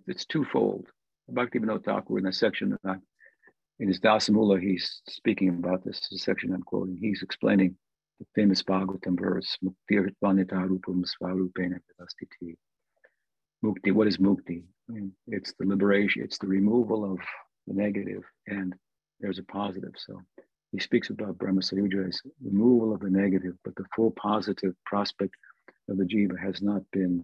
It's 0.07 0.25
twofold. 0.25 0.87
Bhaktivinoda 1.31 1.83
Thakur 1.83 2.19
in 2.19 2.25
a 2.27 2.33
section 2.33 2.77
uh, 2.87 2.95
in 3.79 3.87
his 3.87 3.99
Dasamula, 3.99 4.59
he's 4.59 5.01
speaking 5.07 5.49
about 5.49 5.83
this 5.85 6.07
section 6.11 6.53
I'm 6.53 6.63
quoting. 6.63 6.97
He's 6.99 7.23
explaining 7.23 7.77
the 8.19 8.25
famous 8.35 8.61
Bhagavatam 8.61 9.17
verse, 9.17 9.57
Mukti 9.63 10.11
Rupam 10.21 11.05
Svarupena 11.21 11.79
Mukti, 13.63 13.91
what 13.91 14.07
is 14.07 14.17
mukti? 14.17 14.63
It's 15.27 15.53
the 15.59 15.65
liberation, 15.65 16.23
it's 16.23 16.37
the 16.37 16.47
removal 16.47 17.09
of 17.09 17.19
the 17.67 17.73
negative, 17.73 18.23
and 18.47 18.73
there's 19.19 19.39
a 19.39 19.43
positive. 19.43 19.93
So 19.95 20.21
he 20.71 20.79
speaks 20.79 21.09
about 21.09 21.37
Brahma 21.37 21.61
Sayuja 21.61 22.07
as 22.07 22.21
removal 22.43 22.93
of 22.93 23.01
the 23.01 23.09
negative, 23.09 23.55
but 23.63 23.75
the 23.75 23.85
full 23.95 24.11
positive 24.11 24.73
prospect 24.85 25.35
of 25.89 25.97
the 25.97 26.03
jiva 26.03 26.37
has 26.39 26.61
not 26.61 26.81
been 26.91 27.23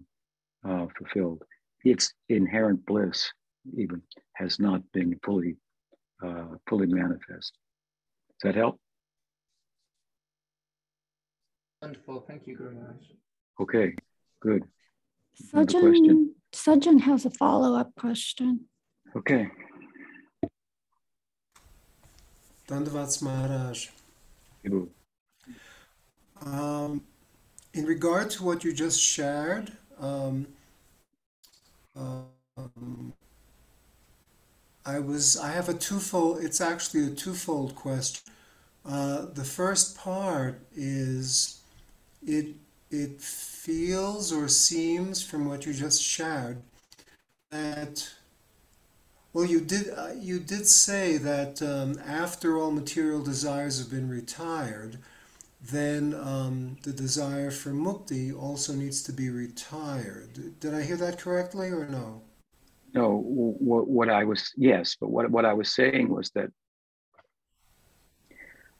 uh, 0.68 0.86
fulfilled. 0.96 1.42
Its 1.84 2.12
inherent 2.28 2.84
bliss 2.86 3.30
even 3.76 4.02
has 4.34 4.58
not 4.58 4.80
been 4.92 5.18
fully 5.24 5.56
uh, 6.24 6.56
fully 6.68 6.86
manifest. 6.86 7.52
Does 8.40 8.42
that 8.44 8.54
help? 8.54 8.80
Wonderful. 11.82 12.24
Thank 12.26 12.46
you, 12.46 12.56
Guru 12.56 12.74
Maharaj. 12.74 12.96
Okay, 13.60 13.94
good. 14.40 14.64
Sajjan, 15.52 16.28
Sajjan 16.52 17.00
has 17.00 17.26
a 17.26 17.30
follow-up 17.30 17.94
question. 17.96 18.60
Okay. 19.14 19.48
Dandavats 22.66 23.22
Maharaj. 23.22 23.88
Um, 26.42 27.02
in 27.76 27.86
regard 27.86 28.30
to 28.32 28.44
what 28.44 28.64
you 28.64 28.72
just 28.72 29.00
shared, 29.00 29.72
um, 30.00 30.46
um, 31.96 33.12
I 34.86 34.98
was 35.00 35.36
I 35.36 35.50
have 35.52 35.68
a 35.68 35.74
twofold. 35.74 36.42
It's 36.42 36.60
actually 36.60 37.06
a 37.06 37.10
twofold 37.14 37.74
question. 37.74 38.32
Uh, 38.84 39.26
the 39.34 39.44
first 39.44 39.96
part 39.96 40.60
is 40.74 41.60
it 42.26 42.48
it 42.90 43.20
feels 43.20 44.32
or 44.32 44.48
seems 44.48 45.22
from 45.22 45.46
what 45.48 45.66
you 45.66 45.72
just 45.74 46.02
shared 46.02 46.62
that 47.50 48.10
well 49.32 49.44
you 49.44 49.60
did 49.60 49.90
uh, 49.90 50.10
you 50.18 50.38
did 50.40 50.66
say 50.66 51.16
that 51.18 51.62
um, 51.62 51.98
after 52.06 52.58
all 52.58 52.70
material 52.70 53.22
desires 53.22 53.78
have 53.78 53.90
been 53.90 54.08
retired 54.08 54.98
then 55.60 56.14
um, 56.14 56.76
the 56.82 56.92
desire 56.92 57.50
for 57.50 57.70
mukti 57.70 58.34
also 58.36 58.72
needs 58.72 59.02
to 59.02 59.12
be 59.12 59.30
retired 59.30 60.60
did 60.60 60.74
i 60.74 60.82
hear 60.82 60.96
that 60.96 61.18
correctly 61.18 61.68
or 61.68 61.86
no 61.86 62.22
no, 62.96 63.18
what, 63.18 63.86
what 63.88 64.08
I 64.08 64.24
was, 64.24 64.52
yes, 64.56 64.96
but 64.98 65.10
what, 65.10 65.30
what 65.30 65.44
I 65.44 65.52
was 65.52 65.74
saying 65.74 66.08
was 66.08 66.30
that 66.30 66.48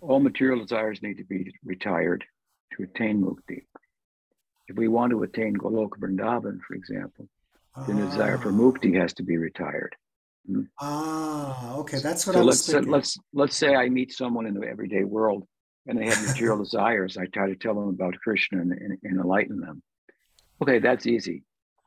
all 0.01 0.21
material 0.21 0.61
desires 0.61 1.03
need 1.03 1.19
to 1.19 1.25
be 1.25 1.53
retired 1.63 2.25
to 2.73 2.85
attain 2.85 3.23
mukti. 3.23 3.65
If 4.69 4.77
we 4.77 4.89
want 4.89 5.11
to 5.11 5.23
attain 5.23 5.55
Goloka 5.55 5.99
Vrindavan, 5.99 6.61
for 6.67 6.75
example, 6.75 7.29
then 7.87 8.01
the 8.01 8.07
desire 8.07 8.39
for 8.39 8.51
mukti 8.51 8.99
has 8.99 9.13
to 9.15 9.23
be 9.23 9.37
retired. 9.37 9.95
Hmm? 10.47 10.63
Ah, 10.81 11.77
okay, 11.77 11.99
that's 11.99 12.27
what 12.27 12.35
so 12.35 12.41
I 12.41 12.45
was 12.45 12.47
let's, 12.47 12.67
thinking. 12.67 12.91
Let's 12.91 13.19
let's 13.35 13.57
say 13.57 13.75
I 13.75 13.91
meet 13.91 14.13
someone 14.13 14.47
in 14.47 14.55
the 14.55 14.67
everyday 14.67 15.05
world 15.05 15.47
and 15.87 15.99
they 15.99 16.07
have 16.07 16.27
material 16.27 16.59
desires. 16.59 17.17
I 17.17 17.27
try 17.27 17.49
to 17.49 17.57
tell 17.57 17.75
them 17.75 17.89
about 17.89 18.19
Krishna 18.21 18.61
and, 18.61 18.73
and, 18.73 18.99
and 19.03 19.21
enlighten 19.21 19.61
them. 19.61 19.83
Okay, 20.63 20.79
that's 20.79 21.07
easy 21.07 21.45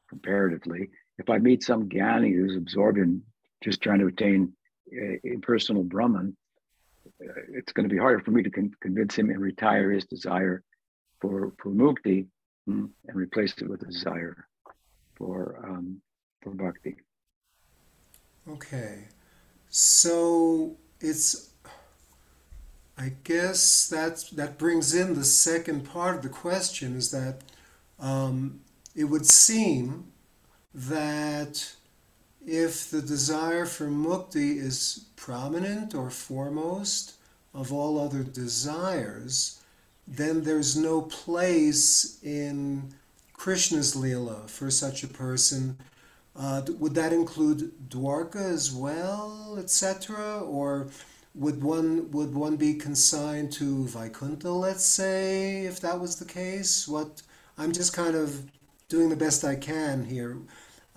comparatively 0.10 0.90
if 1.20 1.30
I 1.30 1.38
meet 1.38 1.64
some 1.64 1.90
Gyani 1.90 2.34
who's 2.34 2.56
absorbed 2.56 2.98
in 2.98 3.22
just 3.62 3.82
trying 3.82 4.00
to 4.00 4.08
attain 4.08 4.54
a, 4.92 5.20
a 5.34 5.38
personal 5.42 5.84
Brahman, 5.84 6.36
uh, 7.22 7.42
it's 7.50 7.74
going 7.74 7.88
to 7.88 7.94
be 7.94 8.00
harder 8.00 8.22
for 8.22 8.32
me 8.32 8.42
to 8.42 8.50
con- 8.50 8.74
convince 8.82 9.16
him 9.16 9.30
and 9.30 9.40
retire 9.40 9.92
his 9.92 10.06
desire 10.06 10.64
for, 11.22 11.54
for 11.62 11.70
mukti 11.70 12.26
hmm, 12.66 12.86
and 13.08 13.18
replace 13.18 13.54
it 13.58 13.70
with 13.70 13.82
a 13.82 13.86
desire 13.86 14.48
for, 15.16 15.62
um, 15.68 16.02
for 16.42 16.52
bhakti. 16.52 16.96
Okay. 18.48 19.04
So 19.68 20.78
it's, 21.02 21.49
I 23.00 23.14
guess 23.24 23.88
that's, 23.88 24.30
that 24.32 24.58
brings 24.58 24.94
in 24.94 25.16
the 25.16 25.24
second 25.24 25.86
part 25.86 26.18
of 26.18 26.22
the 26.22 26.30
question 26.30 26.98
is 26.98 27.12
that 27.12 27.42
um, 27.98 28.60
it 28.94 29.06
would 29.06 29.26
seem 29.26 30.12
that 30.74 31.76
if 32.46 32.92
the 32.92 33.02
desire 33.02 33.66
for 33.66 33.88
mukti 33.88 34.58
is 34.58 35.06
prominent 35.16 35.96
or 35.96 36.10
foremost 36.10 37.14
of 37.54 37.72
all 37.72 37.98
other 37.98 38.22
desires, 38.22 39.62
then 40.06 40.44
there's 40.44 40.76
no 40.76 41.02
place 41.02 42.20
in 42.22 42.94
Krishna's 43.32 43.96
Leela 43.96 44.50
for 44.50 44.70
such 44.70 45.04
a 45.04 45.08
person. 45.08 45.78
Uh, 46.36 46.64
would 46.78 46.96
that 46.96 47.14
include 47.14 47.72
Dwarka 47.90 48.36
as 48.54 48.74
well, 48.74 49.56
etc.? 49.58 50.42
Or 50.42 50.88
would 51.36 51.64
one 51.64 52.10
would 52.12 52.34
one 52.34 52.56
be 52.56 52.74
consigned 52.74 53.52
to 53.54 53.88
Vaikuntha, 53.88 54.52
let's 54.52 54.86
say, 54.86 55.66
if 55.66 55.80
that 55.82 56.00
was 56.00 56.18
the 56.18 56.26
case? 56.26 56.88
What 56.88 57.22
I'm 57.58 57.72
just 57.72 57.94
kind 57.94 58.16
of 58.16 58.44
doing 58.88 59.10
the 59.10 59.16
best 59.16 59.44
I 59.44 59.56
can 59.56 60.04
here 60.04 60.38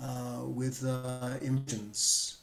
uh, 0.02 0.44
with 0.46 0.84
uh, 0.84 1.34
images. 1.42 2.38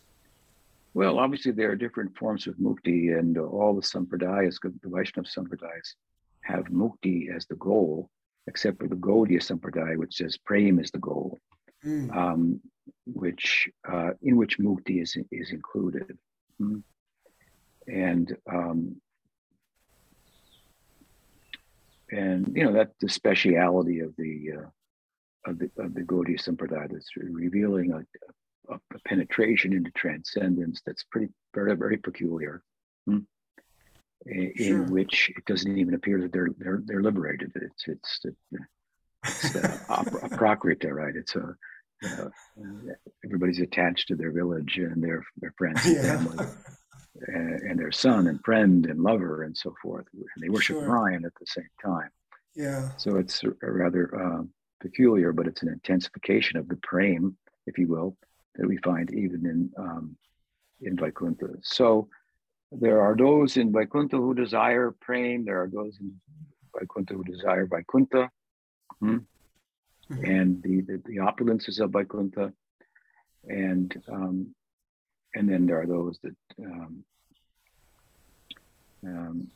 Well, 0.93 1.19
obviously 1.19 1.51
there 1.51 1.71
are 1.71 1.75
different 1.75 2.17
forms 2.17 2.47
of 2.47 2.55
mukti, 2.55 3.17
and 3.17 3.37
all 3.37 3.75
the 3.75 3.81
sampradayas, 3.81 4.57
the 4.61 4.89
Vaishnava 4.89 5.27
sampradayas, 5.27 5.95
have 6.41 6.65
mukti 6.65 7.33
as 7.33 7.45
the 7.45 7.55
goal, 7.55 8.09
except 8.47 8.79
for 8.79 8.87
the 8.87 8.95
Gaudiya 8.95 9.39
sampradaya, 9.39 9.97
which 9.97 10.15
says 10.15 10.37
prem 10.37 10.79
is 10.79 10.91
the 10.91 10.99
goal, 10.99 11.37
mm. 11.85 12.15
um, 12.15 12.59
which 13.05 13.69
uh, 13.87 14.11
in 14.21 14.35
which 14.35 14.59
mukti 14.59 15.01
is 15.01 15.15
is 15.31 15.51
included, 15.51 16.17
mm. 16.61 16.81
And 17.89 18.35
um, 18.51 18.95
and 22.11 22.51
you 22.55 22.63
know 22.63 22.73
that's 22.73 22.95
the 23.01 23.09
speciality 23.09 23.99
of 23.99 24.13
the 24.17 24.51
uh, 24.57 25.49
of 25.49 25.59
the 25.59 25.71
of 25.77 25.93
the 25.93 26.01
Gaudiya 26.01 26.41
sampradaya 26.41 26.91
that's 26.91 27.09
revealing 27.17 27.91
a, 27.93 28.73
a, 28.73 28.75
a, 28.75 28.99
penetration 29.05 29.73
into 29.73 29.91
transcendence 29.91 30.81
that's 30.85 31.03
pretty 31.03 31.29
very 31.53 31.75
very 31.75 31.97
peculiar. 31.97 32.63
Mm 33.09 33.25
in, 34.25 34.53
sure. 34.55 34.83
which 34.83 35.31
it 35.35 35.45
doesn't 35.45 35.77
even 35.77 35.93
appear 35.93 36.21
that 36.21 36.31
they're 36.31 36.49
they're 36.57 36.81
they're 36.85 37.01
liberated. 37.01 37.51
It's 37.55 37.87
it's, 37.87 38.21
it's 39.23 39.55
a 39.55 40.29
prakriti, 40.37 40.87
right? 40.87 41.15
It's 41.15 41.35
a 41.35 41.55
uh, 42.03 42.29
everybody's 43.25 43.59
attached 43.59 44.07
to 44.07 44.15
their 44.15 44.31
village 44.31 44.77
and 44.77 45.03
their 45.03 45.23
their 45.37 45.53
friends 45.57 45.85
and 45.85 45.95
yeah. 45.95 46.17
family. 46.17 46.45
And, 47.27 47.61
and, 47.61 47.79
their 47.79 47.91
son 47.91 48.27
and 48.27 48.39
friend 48.45 48.85
and 48.85 49.01
lover 49.01 49.43
and 49.43 49.57
so 49.57 49.75
forth. 49.81 50.05
And 50.13 50.25
they 50.41 50.49
worship 50.49 50.77
sure. 50.77 50.87
Ryan 50.87 51.25
at 51.25 51.33
the 51.39 51.45
same 51.45 51.67
time. 51.83 52.09
Yeah. 52.55 52.89
So 52.97 53.17
it's 53.17 53.41
rather 53.61 54.15
uh, 54.15 54.43
peculiar, 54.79 55.33
but 55.33 55.47
it's 55.47 55.61
an 55.61 55.69
intensification 55.69 56.57
of 56.57 56.67
the 56.67 56.77
prem, 56.77 57.35
if 57.67 57.77
you 57.77 57.87
will, 57.87 58.15
that 58.55 58.67
we 58.67 58.77
find 58.77 59.13
even 59.13 59.45
in 59.45 59.71
um, 59.77 60.15
in 60.81 60.95
Vaikuntha. 60.95 61.47
So 61.61 62.07
there 62.71 63.01
are 63.01 63.15
those 63.15 63.57
in 63.57 63.71
Vaikuntha 63.71 64.17
who 64.17 64.33
desire 64.33 64.91
prem. 64.91 65.45
There 65.45 65.61
are 65.61 65.69
those 65.69 65.97
in 65.99 66.13
Vaikuntha 66.77 67.13
who 67.13 67.23
desire 67.23 67.65
Vaikuntha. 67.65 68.29
Hmm? 68.99 69.17
Mm-hmm. 70.11 70.25
And 70.25 70.63
the, 70.63 70.81
the, 70.81 71.01
the, 71.05 71.17
opulences 71.17 71.79
of 71.79 71.91
Vaikuntha. 71.91 72.51
And 73.47 73.95
um, 74.11 74.55
and 75.35 75.47
then 75.49 75.65
there 75.65 75.81
are 75.81 75.87
those 75.87 76.19
that 76.23 76.35
um, 76.63 77.03
um, 79.05 79.47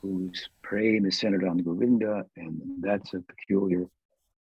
whose 0.00 0.48
prem 0.62 1.06
is 1.06 1.18
centered 1.18 1.44
on 1.44 1.58
Govinda, 1.58 2.26
and 2.36 2.60
that's 2.80 3.14
a 3.14 3.20
peculiar 3.20 3.86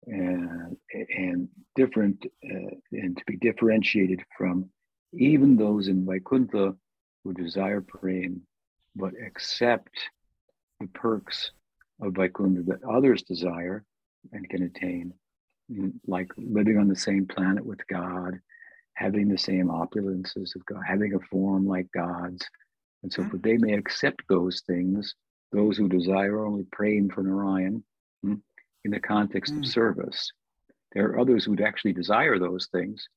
and 0.06 0.78
and 0.90 1.50
different 1.76 2.26
uh, 2.46 2.76
and 2.92 3.18
to 3.18 3.24
be 3.26 3.38
differentiated 3.38 4.22
from 4.38 4.70
even 5.14 5.58
those 5.58 5.88
in 5.88 6.06
Vaikuntha 6.06 6.76
who 7.24 7.34
desire 7.34 7.82
prem 7.82 8.42
but 8.96 9.14
accept 9.26 9.92
the 10.80 10.88
perks 10.88 11.52
of 12.02 12.14
Vaikuntha 12.14 12.64
that 12.64 12.84
others 12.84 13.24
desire 13.24 13.84
and 14.32 14.50
can 14.50 14.64
attain, 14.64 15.14
like 16.06 16.32
living 16.38 16.78
on 16.78 16.88
the 16.88 16.96
same 16.96 17.26
planet 17.26 17.66
with 17.66 17.86
God, 17.88 18.40
having 18.98 19.30
the 19.30 19.38
same 19.38 19.68
opulences 19.68 20.56
of 20.56 20.66
God, 20.66 20.82
having 20.86 21.14
a 21.14 21.20
form 21.20 21.68
like 21.68 21.88
God's, 21.94 22.44
and 23.04 23.14
so 23.14 23.24
forth. 23.30 23.44
They 23.44 23.58
may 23.58 23.74
accept 23.74 24.24
those 24.28 24.64
things, 24.66 25.14
those 25.52 25.78
who 25.78 25.88
desire 25.88 26.44
only 26.44 26.66
prem 26.72 27.10
for 27.10 27.22
Narayan 27.22 27.84
hmm, 28.24 28.36
in 28.84 28.92
the 28.92 29.00
context 29.00 29.54
mm. 29.54 29.60
of 29.60 29.68
service. 29.68 30.32
There 30.94 31.10
are 31.10 31.20
others 31.20 31.46
who'd 31.46 31.62
actually 31.62 31.94
desire 31.94 32.40
those 32.40 32.70
things 32.72 33.08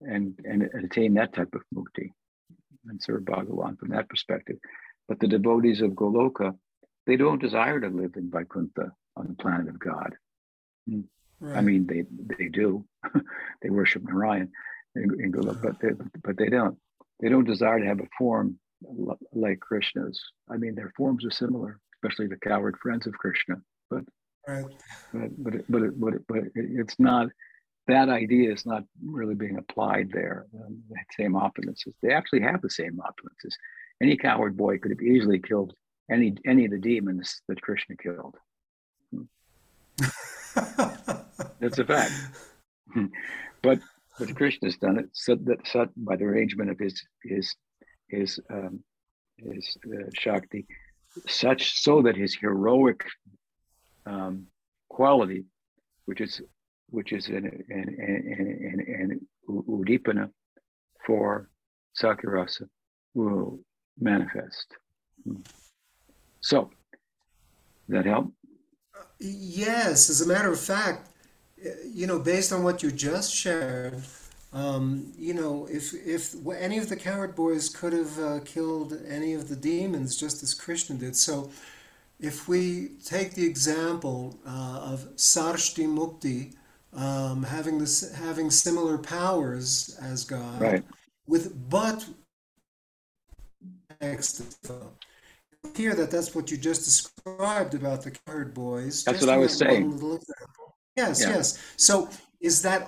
and, 0.00 0.38
and 0.44 0.62
attain 0.84 1.14
that 1.14 1.34
type 1.34 1.54
of 1.54 1.62
mukti 1.74 2.12
and 2.86 3.02
serve 3.02 3.22
Bhagavan 3.22 3.80
from 3.80 3.88
that 3.88 4.08
perspective. 4.08 4.58
But 5.08 5.18
the 5.18 5.26
devotees 5.26 5.80
of 5.80 5.90
Goloka, 5.90 6.56
they 7.08 7.16
don't 7.16 7.42
desire 7.42 7.80
to 7.80 7.88
live 7.88 8.14
in 8.14 8.30
Vaikuntha 8.30 8.92
on 9.16 9.26
the 9.26 9.34
planet 9.34 9.68
of 9.68 9.80
God. 9.80 10.14
Hmm. 10.88 11.00
Right. 11.40 11.56
I 11.56 11.60
mean, 11.62 11.86
they 11.86 12.04
they 12.36 12.48
do. 12.48 12.84
they 13.62 13.70
worship 13.70 14.02
Narayan 14.04 14.52
in, 14.96 15.02
in 15.22 15.32
Goloka, 15.32 15.62
but 15.62 15.80
they, 15.80 15.90
but 16.22 16.36
they 16.36 16.48
don't. 16.48 16.76
They 17.20 17.28
don't 17.28 17.44
desire 17.46 17.78
to 17.78 17.86
have 17.86 18.00
a 18.00 18.08
form 18.16 18.58
like 19.32 19.60
Krishna's. 19.60 20.20
I 20.48 20.56
mean, 20.56 20.74
their 20.74 20.92
forms 20.96 21.24
are 21.24 21.30
similar, 21.30 21.78
especially 21.96 22.28
the 22.28 22.36
cowherd 22.36 22.78
friends 22.78 23.06
of 23.06 23.12
Krishna. 23.12 23.56
But 23.90 24.04
right. 24.48 24.64
but 25.12 25.30
but 25.38 25.70
but 25.70 26.00
but, 26.00 26.14
but 26.26 26.38
it's 26.54 26.98
not 26.98 27.28
that 27.86 28.08
idea 28.08 28.52
is 28.52 28.64
not 28.66 28.84
really 29.04 29.34
being 29.34 29.58
applied 29.58 30.10
there. 30.12 30.46
Um, 30.54 30.82
the 30.88 30.96
same 31.16 31.32
opulences. 31.32 31.92
They 32.02 32.12
actually 32.12 32.40
have 32.42 32.62
the 32.62 32.70
same 32.70 32.98
opulences. 32.98 33.54
Any 34.02 34.16
cowherd 34.16 34.56
boy 34.56 34.78
could 34.78 34.92
have 34.92 35.02
easily 35.02 35.38
killed 35.38 35.74
any 36.10 36.36
any 36.46 36.64
of 36.64 36.70
the 36.70 36.78
demons 36.78 37.42
that 37.48 37.60
Krishna 37.60 37.96
killed. 37.96 38.36
That's 41.60 41.78
a 41.78 41.84
fact. 41.84 42.12
but 43.62 43.78
but 44.20 44.36
Krishna's 44.36 44.76
done 44.76 44.98
it 44.98 45.08
so 45.12 45.34
that 45.34 45.90
by 45.96 46.16
the 46.16 46.24
arrangement 46.24 46.70
of 46.70 46.78
his 46.78 47.02
his 47.24 47.56
his 48.08 48.38
um, 48.50 48.84
his 49.38 49.76
uh, 49.86 50.10
Shakti, 50.12 50.66
such 51.26 51.80
so 51.80 52.02
that 52.02 52.16
his 52.16 52.34
heroic 52.34 53.02
um, 54.04 54.46
quality, 54.88 55.46
which 56.04 56.20
is 56.20 56.42
which 56.90 57.12
is 57.12 57.28
an, 57.28 57.46
an, 57.68 57.96
an, 57.98 58.80
an, 59.00 59.20
uddipana 59.48 60.28
for 61.06 61.48
Sakhya-rasa, 62.00 62.64
will 63.14 63.60
manifest. 63.98 64.66
So, 66.40 66.70
that 67.88 68.06
help? 68.06 68.32
Yes, 69.20 70.10
as 70.10 70.20
a 70.20 70.26
matter 70.26 70.50
of 70.50 70.58
fact, 70.58 71.09
you 71.92 72.06
know, 72.06 72.18
based 72.18 72.52
on 72.52 72.62
what 72.62 72.82
you 72.82 72.90
just 72.90 73.34
shared, 73.34 74.02
um, 74.52 75.12
you 75.18 75.34
know, 75.34 75.66
if 75.70 75.94
if 75.94 76.34
any 76.58 76.78
of 76.78 76.88
the 76.88 76.96
cowherd 76.96 77.34
boys 77.34 77.68
could 77.68 77.92
have 77.92 78.18
uh, 78.18 78.40
killed 78.44 78.98
any 79.08 79.34
of 79.34 79.48
the 79.48 79.56
demons, 79.56 80.16
just 80.16 80.42
as 80.42 80.54
Krishna 80.54 80.96
did, 80.96 81.16
so 81.16 81.50
if 82.18 82.48
we 82.48 82.90
take 83.04 83.34
the 83.34 83.46
example 83.46 84.38
uh, 84.46 84.80
of 84.82 85.00
Sarshti 85.16 85.86
Mukti, 85.86 86.54
um, 86.92 87.42
having 87.42 87.78
this 87.78 88.12
having 88.14 88.50
similar 88.50 88.98
powers 88.98 89.96
as 90.02 90.24
God, 90.24 90.60
right. 90.60 90.84
with 91.26 91.70
but 91.70 92.06
here 95.74 95.94
that 95.94 96.10
that's 96.10 96.34
what 96.34 96.50
you 96.50 96.56
just 96.56 96.84
described 96.84 97.74
about 97.74 98.02
the 98.02 98.10
cowherd 98.10 98.54
boys. 98.54 99.04
That's 99.04 99.20
what 99.20 99.30
I 99.30 99.36
was 99.36 99.56
saying. 99.56 99.98
Yes, 101.00 101.20
yeah. 101.20 101.36
yes. 101.36 101.46
So 101.76 102.08
is 102.40 102.62
that 102.62 102.82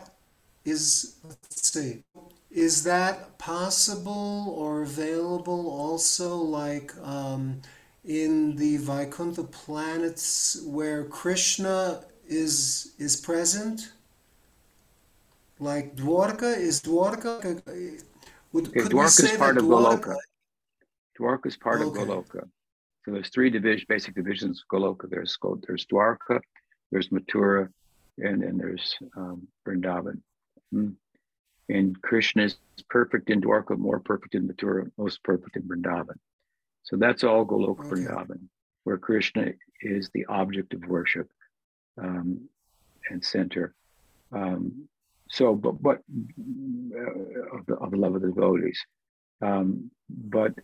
is 0.64 1.16
let's 1.24 1.72
see 1.72 2.04
is 2.52 2.84
that 2.84 3.38
possible 3.38 4.54
or 4.56 4.82
available 4.82 5.70
also 5.70 6.36
like 6.36 6.92
um, 7.02 7.60
in 8.04 8.56
the 8.56 8.76
Vaikuntha 8.76 9.44
planets 9.44 10.62
where 10.66 11.04
Krishna 11.04 12.04
is 12.26 12.92
is 12.98 13.16
present? 13.16 13.92
Like 15.58 15.96
Dwarka 15.96 16.56
is 16.56 16.82
Dwarka? 16.82 17.32
Would, 18.52 18.68
okay, 18.68 18.80
Dwarka 18.80 19.24
is 19.24 19.36
part 19.38 19.56
of 19.56 19.64
Goloka. 19.64 20.16
Dwarka 21.18 21.46
is 21.46 21.56
part 21.56 21.80
okay. 21.80 22.02
of 22.02 22.08
Goloka. 22.08 22.48
So 23.04 23.12
there's 23.12 23.30
three 23.30 23.50
division, 23.50 23.86
basic 23.88 24.14
divisions 24.14 24.62
of 24.62 24.76
Goloka. 24.76 25.08
There's 25.08 25.38
there's 25.66 25.86
Dwarka, 25.86 26.40
there's 26.90 27.08
Mathura, 27.08 27.68
and 28.18 28.42
then 28.42 28.58
there's 28.58 28.96
um, 29.16 29.46
Vrindavan. 29.66 30.20
Hmm. 30.70 30.90
And 31.68 32.00
Krishna 32.02 32.44
is 32.44 32.56
perfect 32.88 33.30
in 33.30 33.40
Dwarka, 33.40 33.78
more 33.78 34.00
perfect 34.00 34.34
in 34.34 34.48
Mathura, 34.48 34.90
most 34.98 35.22
perfect 35.22 35.56
in 35.56 35.62
Vrindavan. 35.62 36.16
So 36.82 36.96
that's 36.96 37.24
all 37.24 37.46
Goloka 37.46 37.80
okay. 37.80 37.90
Vrindavan, 37.90 38.40
where 38.84 38.98
Krishna 38.98 39.52
is 39.80 40.10
the 40.12 40.26
object 40.26 40.74
of 40.74 40.84
worship 40.86 41.30
um, 42.00 42.48
and 43.10 43.24
center. 43.24 43.74
Um, 44.32 44.88
so, 45.28 45.54
but, 45.54 45.80
but 45.82 45.98
uh, 45.98 47.56
of, 47.56 47.66
the, 47.66 47.74
of 47.76 47.90
the 47.90 47.96
love 47.96 48.14
of 48.16 48.22
the 48.22 48.28
devotees. 48.28 48.80
Um, 49.40 49.90
but 50.10 50.54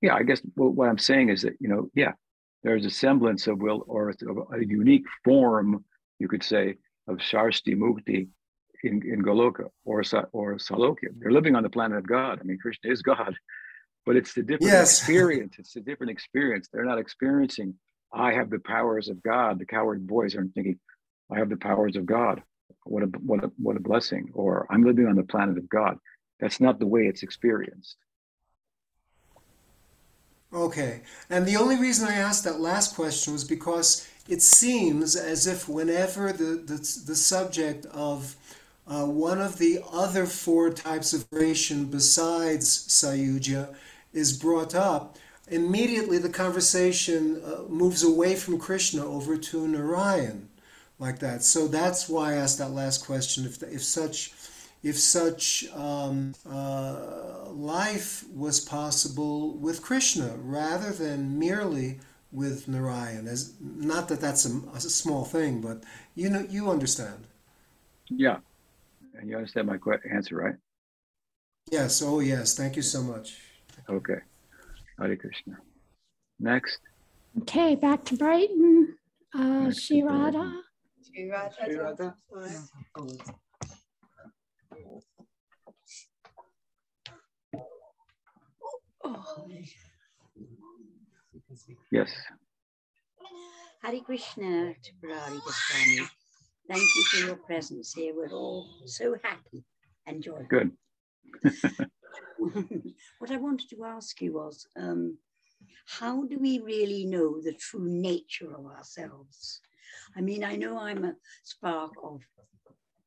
yeah, 0.00 0.14
I 0.14 0.22
guess 0.22 0.40
what, 0.54 0.74
what 0.74 0.88
I'm 0.88 0.98
saying 0.98 1.28
is 1.28 1.42
that, 1.42 1.54
you 1.60 1.68
know, 1.68 1.90
yeah, 1.94 2.12
there's 2.62 2.86
a 2.86 2.90
semblance 2.90 3.46
of 3.46 3.60
will 3.60 3.84
or 3.86 4.10
a 4.10 4.64
unique 4.64 5.04
form, 5.24 5.84
you 6.18 6.28
could 6.28 6.42
say, 6.42 6.76
of 7.08 7.18
Sarshti 7.18 7.76
Mukti 7.76 8.28
in, 8.82 9.02
in 9.02 9.22
Goloka 9.22 9.68
or, 9.84 10.02
or 10.32 10.56
Salokya. 10.56 11.10
They're 11.18 11.32
living 11.32 11.56
on 11.56 11.62
the 11.62 11.70
planet 11.70 11.98
of 11.98 12.06
God. 12.06 12.38
I 12.40 12.44
mean, 12.44 12.58
Krishna 12.58 12.90
is 12.90 13.02
God, 13.02 13.34
but 14.04 14.16
it's 14.16 14.36
a 14.36 14.42
different 14.42 14.72
yes. 14.72 14.98
experience. 14.98 15.56
It's 15.58 15.76
a 15.76 15.80
different 15.80 16.10
experience. 16.10 16.68
They're 16.72 16.84
not 16.84 16.98
experiencing, 16.98 17.74
I 18.12 18.32
have 18.32 18.50
the 18.50 18.60
powers 18.60 19.08
of 19.08 19.22
God. 19.22 19.58
The 19.58 19.66
cowherd 19.66 20.06
boys 20.06 20.36
aren't 20.36 20.54
thinking, 20.54 20.78
I 21.30 21.38
have 21.38 21.48
the 21.48 21.56
powers 21.56 21.96
of 21.96 22.06
God. 22.06 22.42
What 22.84 23.02
a, 23.02 23.06
what 23.06 23.44
a, 23.44 23.50
what 23.58 23.76
a 23.76 23.80
blessing. 23.80 24.30
Or 24.34 24.66
I'm 24.70 24.84
living 24.84 25.06
on 25.06 25.16
the 25.16 25.24
planet 25.24 25.58
of 25.58 25.68
God. 25.68 25.98
That's 26.40 26.60
not 26.60 26.78
the 26.78 26.86
way 26.86 27.02
it's 27.02 27.22
experienced. 27.22 27.96
Okay. 30.52 31.02
And 31.28 31.46
the 31.46 31.56
only 31.56 31.76
reason 31.76 32.08
I 32.08 32.14
asked 32.14 32.44
that 32.44 32.60
last 32.60 32.94
question 32.94 33.32
was 33.32 33.44
because 33.44 34.08
it 34.28 34.42
seems 34.42 35.16
as 35.16 35.46
if 35.46 35.68
whenever 35.68 36.32
the, 36.32 36.56
the, 36.56 36.76
the 37.06 37.16
subject 37.16 37.86
of 37.86 38.36
uh, 38.86 39.04
one 39.04 39.40
of 39.40 39.58
the 39.58 39.80
other 39.92 40.26
four 40.26 40.70
types 40.70 41.12
of 41.12 41.28
creation 41.30 41.86
besides 41.86 42.86
Sayuja 42.88 43.74
is 44.12 44.36
brought 44.36 44.74
up, 44.74 45.18
immediately 45.48 46.18
the 46.18 46.28
conversation 46.28 47.42
uh, 47.44 47.62
moves 47.68 48.02
away 48.02 48.34
from 48.36 48.58
Krishna 48.58 49.04
over 49.04 49.36
to 49.36 49.68
Narayan, 49.68 50.48
like 50.98 51.18
that. 51.18 51.42
So 51.42 51.66
that's 51.66 52.08
why 52.08 52.32
I 52.32 52.36
asked 52.36 52.58
that 52.58 52.70
last 52.70 53.04
question. 53.04 53.44
If, 53.44 53.62
if 53.62 53.82
such 53.82 54.32
if 54.86 54.96
such 54.96 55.66
um, 55.74 56.32
uh, 56.48 57.50
life 57.50 58.24
was 58.32 58.60
possible 58.60 59.56
with 59.56 59.82
Krishna 59.82 60.36
rather 60.38 60.92
than 60.92 61.38
merely 61.38 61.98
with 62.30 62.68
Narayan. 62.68 63.26
As 63.26 63.54
not 63.60 64.06
that 64.08 64.20
that's 64.20 64.46
a, 64.46 64.60
a 64.74 64.80
small 64.80 65.24
thing, 65.24 65.60
but 65.60 65.82
you 66.14 66.30
know 66.30 66.46
you 66.48 66.70
understand. 66.70 67.26
Yeah, 68.08 68.38
and 69.18 69.28
you 69.28 69.36
understand 69.36 69.66
my 69.66 69.78
answer, 70.08 70.36
right? 70.36 70.54
Yes. 71.72 72.00
Oh, 72.00 72.20
yes. 72.20 72.56
Thank 72.56 72.76
you 72.76 72.82
so 72.82 73.02
much. 73.02 73.38
Okay. 73.90 74.20
Hare 75.00 75.16
Krishna. 75.16 75.58
Next. 76.38 76.78
Okay, 77.42 77.74
back 77.74 78.04
to 78.04 78.16
Brighton. 78.16 78.96
Uh, 79.34 79.72
Shirada. 79.82 80.60
Shirada. 81.10 82.14
Yes. 91.92 92.10
Hare 93.82 94.00
Krishna 94.00 94.74
Tripurari 94.82 95.40
Goswami. 95.44 96.08
Thank 96.68 96.82
you 96.96 97.04
for 97.04 97.26
your 97.26 97.36
presence 97.36 97.92
here. 97.94 98.12
We're 98.16 98.32
all 98.32 98.66
so 98.86 99.16
happy 99.22 99.64
and 100.06 100.22
joyful. 100.22 100.46
Good. 100.48 100.72
what 103.18 103.30
I 103.30 103.36
wanted 103.36 103.70
to 103.70 103.84
ask 103.84 104.20
you 104.20 104.34
was 104.34 104.66
um, 104.76 105.18
how 105.86 106.24
do 106.24 106.38
we 106.38 106.58
really 106.58 107.04
know 107.04 107.40
the 107.40 107.52
true 107.52 107.88
nature 107.88 108.52
of 108.56 108.66
ourselves? 108.66 109.60
I 110.16 110.20
mean, 110.20 110.42
I 110.42 110.56
know 110.56 110.78
I'm 110.78 111.04
a 111.04 111.14
spark 111.44 111.92
of 112.02 112.20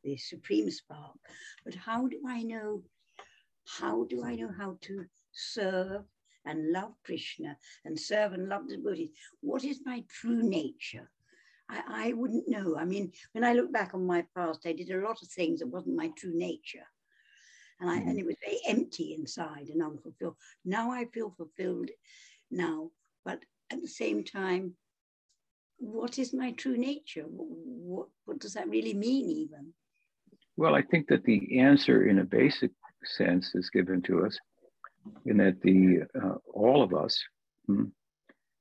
the 0.04 0.16
supreme 0.18 0.72
spark, 0.72 1.18
but 1.66 1.76
how 1.76 2.08
do 2.08 2.22
I 2.28 2.44
know? 2.44 2.84
How 3.68 4.06
do 4.06 4.24
I 4.24 4.36
know 4.36 4.50
how 4.58 4.78
to 4.82 5.06
serve 5.32 6.04
and 6.46 6.72
love 6.72 6.94
Krishna 7.06 7.58
and 7.86 8.00
serve 8.00 8.34
and 8.34 8.50
love 8.50 8.68
the 8.68 8.78
devotees? 8.78 9.12
What 9.42 9.64
is 9.64 9.82
my 9.86 10.04
true 10.10 10.42
nature? 10.44 11.10
I, 11.70 12.10
I 12.10 12.14
wouldn't 12.14 12.50
know. 12.50 12.78
I 12.78 12.86
mean, 12.86 13.12
when 13.34 13.44
I 13.44 13.54
look 13.54 13.72
back 13.72 13.94
on 13.94 14.06
my 14.06 14.26
past, 14.36 14.62
I 14.66 14.74
did 14.74 14.90
a 14.92 15.02
lot 15.02 15.22
of 15.22 15.28
things 15.30 15.60
that 15.60 15.68
wasn't 15.68 15.96
my 15.96 16.12
true 16.18 16.34
nature. 16.34 16.88
And, 17.80 17.90
I, 17.90 17.98
and 17.98 18.18
mm. 18.18 18.20
it 18.20 18.26
was 18.26 18.36
very 18.44 18.60
empty 18.68 19.16
inside 19.18 19.68
and 19.70 19.82
unfulfilled. 19.82 20.36
Now 20.66 20.92
I 20.92 21.06
feel 21.14 21.34
fulfilled 21.38 21.90
now, 22.52 22.92
but 23.24 23.40
at 23.72 23.82
the 23.82 23.88
same 23.88 24.24
time, 24.24 24.74
what 25.78 26.20
is 26.20 26.34
my 26.34 26.52
true 26.52 26.76
nature? 26.76 27.24
What, 27.28 28.08
what 28.26 28.40
does 28.40 28.54
that 28.54 28.68
really 28.68 28.94
mean, 28.94 29.30
even? 29.30 29.74
Well, 30.58 30.76
I 30.76 30.82
think 30.82 31.08
that 31.08 31.24
the 31.24 31.60
answer, 31.60 32.08
in 32.08 32.20
a 32.20 32.26
basic 32.26 32.72
sense, 33.18 33.56
is 33.56 33.70
given 33.70 34.02
to 34.02 34.26
us 34.26 34.38
in 35.26 35.38
that 35.38 35.62
the 35.62 36.02
uh, 36.22 36.36
all 36.54 36.84
of 36.84 36.94
us, 36.94 37.22
hmm, 37.68 37.86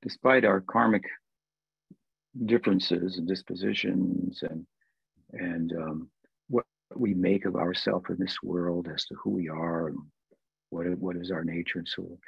despite 0.03 0.45
our 0.45 0.61
karmic 0.61 1.05
differences 2.47 3.19
and 3.19 3.27
dispositions 3.27 4.43
and 4.43 4.67
and 5.33 5.73
um, 5.73 6.11
what 6.49 6.65
we 6.95 7.15
make 7.15 7.45
of 7.45 7.57
ourselves 7.57 8.07
in 8.09 8.17
this 8.19 8.37
world 8.43 8.89
as 8.93 9.05
to 9.07 9.15
who 9.23 9.31
we 9.31 9.49
are 9.49 9.89
and 9.89 9.99
what 10.71 10.87
what 10.99 11.17
is 11.17 11.31
our 11.31 11.45
nature 11.45 11.79
and 11.79 11.89
so 11.89 12.03
on. 12.03 12.19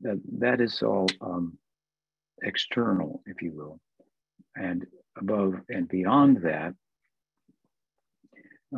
That 0.00 0.20
that 0.38 0.60
is 0.60 0.82
all 0.82 1.08
um, 1.20 1.58
external, 2.42 3.22
if 3.26 3.42
you 3.42 3.52
will, 3.52 3.80
and 4.56 4.86
above 5.16 5.54
and 5.68 5.88
beyond 5.88 6.42
that, 6.42 6.74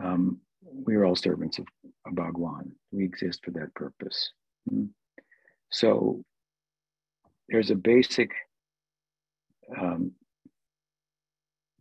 um, 0.03 0.41
we 0.63 0.95
are 0.95 1.05
all 1.05 1.17
servants 1.17 1.59
of, 1.59 1.67
of 2.07 2.15
Bhagwan. 2.15 2.73
We 2.93 3.05
exist 3.05 3.41
for 3.45 3.51
that 3.53 3.75
purpose. 3.75 4.31
Mm-hmm. 4.69 4.87
So 5.71 6.23
there's 7.49 7.71
a 7.71 7.77
basic 7.77 8.31
um, 9.79 10.13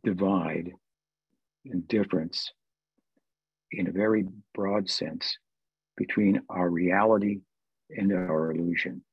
divide 0.04 0.72
and 1.66 1.88
difference 1.88 2.52
in 3.72 3.88
a 3.88 3.92
very 3.92 4.26
broad 4.54 4.90
sense 4.90 5.38
between 5.98 6.42
our 6.50 6.70
reality 6.70 7.40
and 7.90 8.12
our 8.14 8.52
illusion. 8.52 9.04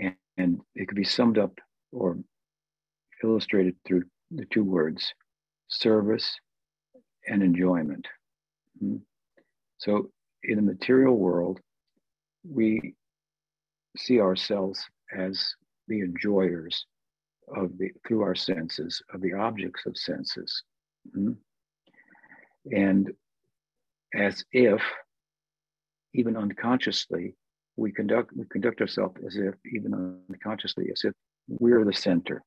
And, 0.00 0.14
and 0.36 0.60
it 0.74 0.86
could 0.86 0.96
be 0.96 1.04
summed 1.04 1.38
up 1.38 1.58
or 1.92 2.18
illustrated 3.22 3.76
through 3.84 4.04
the 4.30 4.44
two 4.46 4.64
words 4.64 5.12
service 5.68 6.38
and 7.26 7.42
enjoyment. 7.42 8.06
Hmm. 8.78 8.96
So, 9.78 10.10
in 10.42 10.56
the 10.56 10.62
material 10.62 11.16
world, 11.16 11.60
we 12.48 12.94
see 13.96 14.20
ourselves 14.20 14.84
as 15.16 15.54
the 15.88 16.00
enjoyers 16.00 16.86
of 17.56 17.76
the 17.78 17.90
through 18.06 18.22
our 18.22 18.34
senses 18.34 19.02
of 19.12 19.20
the 19.20 19.32
objects 19.32 19.86
of 19.86 19.96
senses 19.96 20.62
mm-hmm. 21.16 21.32
and 22.74 23.10
as 24.14 24.44
if 24.52 24.82
even 26.14 26.36
unconsciously 26.36 27.34
we 27.76 27.92
conduct 27.92 28.32
we 28.36 28.44
conduct 28.50 28.80
ourselves 28.80 29.16
as 29.26 29.36
if 29.36 29.54
even 29.72 30.20
unconsciously 30.30 30.88
as 30.92 31.02
if 31.04 31.12
we're 31.48 31.84
the 31.84 31.92
center 31.92 32.42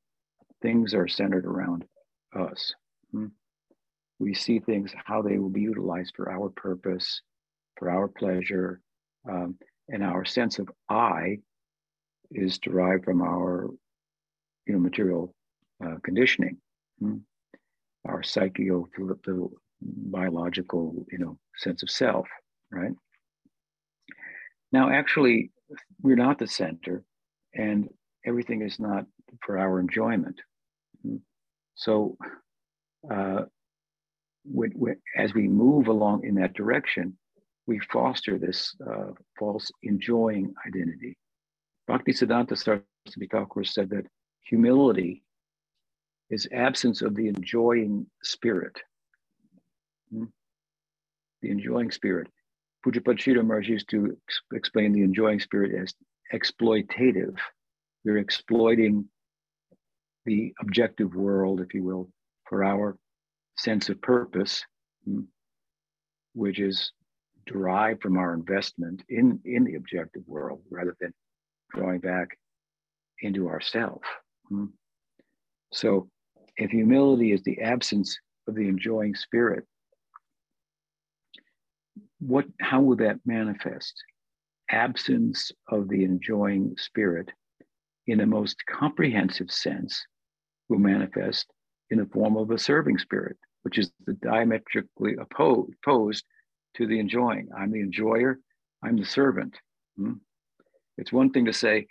things 0.60 0.94
are 0.94 1.08
centered 1.08 1.46
around 1.46 1.84
us 2.38 2.74
mm-hmm. 3.14 3.26
we 4.18 4.34
see 4.34 4.60
things 4.60 4.92
how 5.04 5.20
they 5.22 5.38
will 5.38 5.50
be 5.50 5.62
utilized 5.62 6.12
for 6.14 6.30
our 6.30 6.48
purpose 6.50 7.22
for 7.76 7.90
our 7.90 8.06
pleasure 8.06 8.80
um, 9.28 9.56
and 9.92 10.02
our 10.02 10.24
sense 10.24 10.58
of 10.58 10.68
i 10.88 11.38
is 12.32 12.58
derived 12.58 13.04
from 13.04 13.22
our 13.22 13.68
you 14.66 14.74
know, 14.74 14.78
material 14.78 15.34
uh, 15.84 15.96
conditioning, 16.02 16.56
hmm? 17.00 17.16
our 18.06 18.22
psycho 18.22 18.88
biological, 19.80 21.04
you 21.10 21.18
know, 21.18 21.38
sense 21.56 21.82
of 21.82 21.90
self, 21.90 22.26
right? 22.70 22.92
Now, 24.70 24.90
actually, 24.90 25.50
we're 26.00 26.16
not 26.16 26.38
the 26.38 26.46
center, 26.46 27.02
and 27.54 27.88
everything 28.24 28.62
is 28.62 28.78
not 28.78 29.06
for 29.44 29.58
our 29.58 29.80
enjoyment. 29.80 30.40
Hmm? 31.02 31.16
So, 31.74 32.16
uh, 33.10 33.42
as 35.16 35.34
we 35.34 35.48
move 35.48 35.88
along 35.88 36.24
in 36.24 36.36
that 36.36 36.54
direction, 36.54 37.16
we 37.66 37.78
foster 37.92 38.38
this 38.38 38.74
uh, 38.86 39.12
false 39.38 39.70
enjoying 39.82 40.52
identity. 40.66 41.16
Bhaktisiddhanta 41.88 42.56
Saraswati 42.56 43.28
Thakur 43.30 43.64
said 43.64 43.90
that 43.90 44.06
humility 44.44 45.22
is 46.30 46.48
absence 46.52 47.02
of 47.02 47.14
the 47.14 47.28
enjoying 47.28 48.06
spirit. 48.22 48.76
Hmm? 50.10 50.24
The 51.42 51.50
enjoying 51.50 51.90
spirit. 51.90 52.28
Pujapad 52.84 53.18
Sridhar 53.18 53.44
Maharaj 53.46 53.68
used 53.68 53.88
to 53.90 54.16
ex- 54.28 54.40
explain 54.52 54.92
the 54.92 55.02
enjoying 55.02 55.38
spirit 55.38 55.72
as 55.80 55.94
exploitative. 56.32 57.36
We're 58.04 58.18
exploiting 58.18 59.08
the 60.24 60.52
objective 60.60 61.14
world, 61.14 61.60
if 61.60 61.74
you 61.74 61.84
will, 61.84 62.10
for 62.48 62.64
our 62.64 62.96
sense 63.56 63.88
of 63.88 64.00
purpose, 64.00 64.64
hmm, 65.04 65.22
which 66.34 66.58
is 66.58 66.92
derived 67.46 68.02
from 68.02 68.16
our 68.16 68.34
investment 68.34 69.02
in, 69.08 69.40
in 69.44 69.64
the 69.64 69.74
objective 69.74 70.22
world 70.26 70.62
rather 70.70 70.96
than 71.00 71.12
drawing 71.74 72.00
back 72.00 72.38
into 73.20 73.48
ourself. 73.48 74.02
Hmm. 74.48 74.66
So 75.72 76.10
if 76.56 76.70
humility 76.70 77.32
is 77.32 77.42
the 77.42 77.60
absence 77.60 78.18
of 78.46 78.54
the 78.54 78.68
enjoying 78.68 79.14
spirit, 79.14 79.64
what 82.18 82.46
how 82.60 82.80
will 82.80 82.96
that 82.96 83.18
manifest? 83.24 83.94
Absence 84.70 85.50
of 85.68 85.88
the 85.88 86.04
enjoying 86.04 86.76
spirit 86.78 87.30
in 88.06 88.18
the 88.18 88.26
most 88.26 88.56
comprehensive 88.66 89.50
sense 89.50 90.06
will 90.68 90.78
manifest 90.78 91.46
in 91.90 91.98
the 91.98 92.06
form 92.06 92.36
of 92.36 92.50
a 92.50 92.58
serving 92.58 92.98
spirit, 92.98 93.36
which 93.62 93.78
is 93.78 93.92
the 94.06 94.14
diametrically 94.14 95.16
opposed, 95.20 95.72
opposed 95.82 96.24
to 96.76 96.86
the 96.86 96.98
enjoying. 96.98 97.48
I'm 97.56 97.70
the 97.70 97.80
enjoyer, 97.80 98.38
I'm 98.82 98.96
the 98.96 99.04
servant. 99.04 99.56
Hmm? 99.96 100.14
It's 100.98 101.12
one 101.12 101.30
thing 101.30 101.46
to 101.46 101.52
say, 101.52 101.86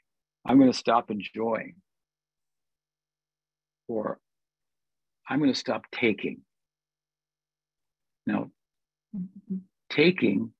I'm 0.45 0.57
going 0.57 0.71
to 0.71 0.77
stop 0.77 1.11
enjoying, 1.11 1.75
or 3.87 4.19
I'm 5.27 5.39
going 5.39 5.53
to 5.53 5.59
stop 5.59 5.83
taking. 5.91 6.41
Now, 8.25 8.51
taking 9.89 10.53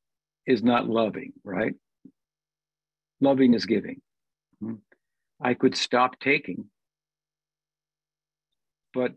is 0.45 0.63
not 0.63 0.88
loving, 0.88 1.34
right? 1.43 1.73
Loving 3.21 3.53
is 3.53 3.65
giving. 3.65 4.01
Hmm? 4.60 4.75
I 5.39 5.53
could 5.55 5.75
stop 5.75 6.19
taking, 6.19 6.65
but 8.93 9.13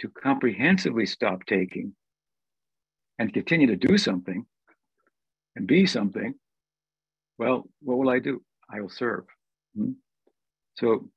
to 0.00 0.08
comprehensively 0.08 1.06
stop 1.06 1.44
taking 1.46 1.94
and 3.18 3.32
continue 3.32 3.66
to 3.66 3.76
do 3.76 3.98
something 3.98 4.46
and 5.56 5.66
be 5.66 5.86
something, 5.86 6.34
well, 7.38 7.68
what 7.82 7.98
will 7.98 8.10
I 8.10 8.18
do? 8.18 8.42
I 8.70 8.80
will 8.80 8.88
serve. 8.88 9.24
Hmm? 9.76 9.92
So 10.76 11.08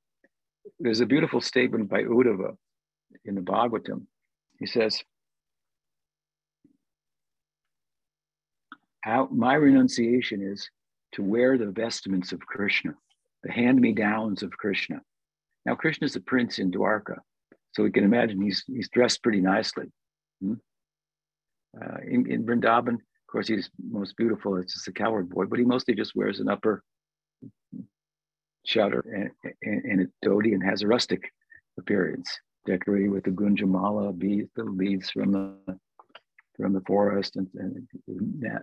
there's 0.80 1.02
a 1.02 1.06
beautiful 1.06 1.42
statement 1.42 1.90
by 1.90 2.04
Uddhava 2.04 2.56
in 3.26 3.36
the 3.36 3.42
Bhagavatam. 3.42 4.06
He 4.60 4.66
says, 4.66 5.04
my 9.32 9.56
renunciation 9.56 10.42
is 10.42 10.70
to 11.14 11.24
wear 11.24 11.58
the 11.58 11.72
vestments 11.72 12.32
of 12.32 12.40
Krishna, 12.40 12.94
the 13.44 13.52
hand-me-downs 13.52 14.44
of 14.44 14.52
Krishna. 14.52 15.02
Now, 15.66 15.76
Krishna 15.76 16.06
is 16.06 16.16
a 16.16 16.22
prince 16.22 16.60
in 16.60 16.72
Dwarka, 16.72 17.18
so 17.74 17.84
we 17.84 17.92
can 17.92 18.04
imagine 18.04 18.42
he's 18.42 18.64
he's 18.68 18.90
dressed 18.90 19.22
pretty 19.24 19.42
nicely. 19.42 19.92
Hmm? 20.42 20.54
Uh, 21.80 21.98
in, 22.08 22.30
in 22.30 22.44
Vrindavan, 22.46 22.96
of 22.96 23.28
course, 23.32 23.48
he's 23.48 23.70
most 23.90 24.18
beautiful. 24.18 24.58
It's 24.58 24.74
just 24.74 24.88
a 24.88 24.92
cowherd 24.92 25.30
boy, 25.30 25.46
but 25.46 25.60
he 25.60 25.66
mostly 25.66 25.96
just 25.96 26.16
wears 26.16 26.40
an 26.40 26.50
upper 26.50 26.84
shutter 28.66 29.32
and, 29.44 29.54
and, 29.64 29.86
and 29.86 30.02
a 30.02 30.28
dhoti 30.28 30.54
and 30.54 30.64
has 30.64 30.82
a 30.82 30.88
rustic 30.88 31.32
appearance, 31.80 32.30
decorated 32.66 33.10
with 33.10 33.24
the 33.24 33.32
gunjamala 33.32 34.18
beads, 34.18 34.50
the 34.56 34.64
beads 34.66 35.12
from 35.12 35.32
the 35.32 35.80
from 36.58 36.74
the 36.74 36.82
forest 36.82 37.38
and, 37.38 37.48
and 37.56 37.88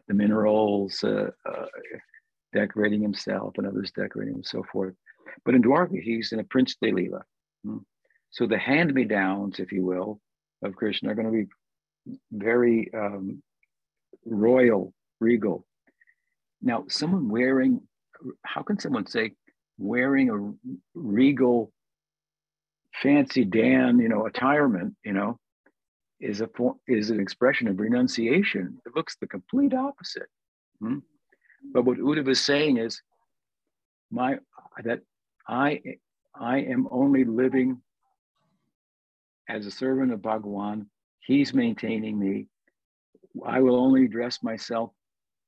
the 0.06 0.14
minerals, 0.14 1.02
uh, 1.02 1.30
uh, 1.48 1.66
decorating 2.52 3.02
himself 3.02 3.54
and 3.56 3.66
others 3.66 3.90
decorating 3.96 4.34
and 4.34 4.46
so 4.46 4.62
forth. 4.70 4.94
But 5.44 5.54
in 5.54 5.62
Dwarka, 5.62 6.00
he's 6.00 6.32
in 6.32 6.38
a 6.38 6.44
princely 6.44 6.92
lila. 6.92 7.22
Hmm. 7.64 7.78
So 8.30 8.46
the 8.46 8.58
hand-me-downs, 8.58 9.58
if 9.58 9.72
you 9.72 9.84
will, 9.84 10.20
of 10.62 10.76
Krishna 10.76 11.10
are 11.10 11.14
going 11.14 11.26
to 11.26 11.32
be 11.32 11.46
very 12.32 12.90
um, 12.94 13.42
royal, 14.24 14.92
regal. 15.20 15.66
Now, 16.60 16.84
someone 16.88 17.28
wearing, 17.28 17.80
how 18.44 18.62
can 18.62 18.78
someone 18.78 19.06
say 19.06 19.32
wearing 19.78 20.30
a 20.30 20.70
regal, 20.94 21.72
fancy 23.02 23.44
Dan, 23.44 23.98
you 23.98 24.08
know, 24.08 24.26
attirement, 24.26 24.94
you 25.04 25.12
know, 25.12 25.38
is 26.20 26.40
a 26.40 26.48
is 26.86 27.10
an 27.10 27.20
expression 27.20 27.68
of 27.68 27.78
renunciation. 27.78 28.78
It 28.84 28.94
looks 28.96 29.16
the 29.16 29.26
complete 29.26 29.72
opposite. 29.72 30.26
Hmm? 30.80 30.98
But 31.72 31.84
what 31.84 31.98
Uddhava 31.98 32.30
is 32.30 32.40
saying 32.40 32.76
is, 32.78 33.00
my 34.10 34.38
that 34.82 35.00
I 35.46 35.80
I 36.34 36.58
am 36.58 36.88
only 36.90 37.24
living 37.24 37.80
as 39.48 39.66
a 39.66 39.70
servant 39.70 40.12
of 40.12 40.20
Bhagawan. 40.20 40.86
He's 41.28 41.52
maintaining 41.52 42.18
me. 42.18 42.46
I 43.46 43.60
will 43.60 43.76
only 43.76 44.08
dress 44.08 44.42
myself 44.42 44.90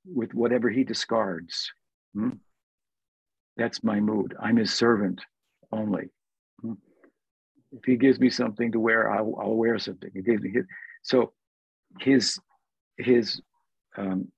with 0.04 0.34
whatever 0.34 0.68
he 0.68 0.84
discards. 0.84 1.72
Hmm? 2.14 2.32
That's 3.56 3.82
my 3.82 3.98
mood. 3.98 4.34
I'm 4.38 4.56
his 4.56 4.74
servant 4.74 5.22
only. 5.72 6.10
Hmm? 6.60 6.74
if 7.72 7.84
he 7.84 7.96
gives 7.96 8.18
me 8.18 8.30
something 8.30 8.72
to 8.72 8.80
wear, 8.80 9.10
I'll, 9.10 9.34
I'll 9.40 9.54
wear 9.54 9.78
something. 9.78 10.10
He 10.12 10.22
gives 10.22 10.42
me 10.42 10.50
his, 10.52 10.64
so 11.02 11.32
his 12.00 12.38
his 12.98 13.40
um, 13.96 14.28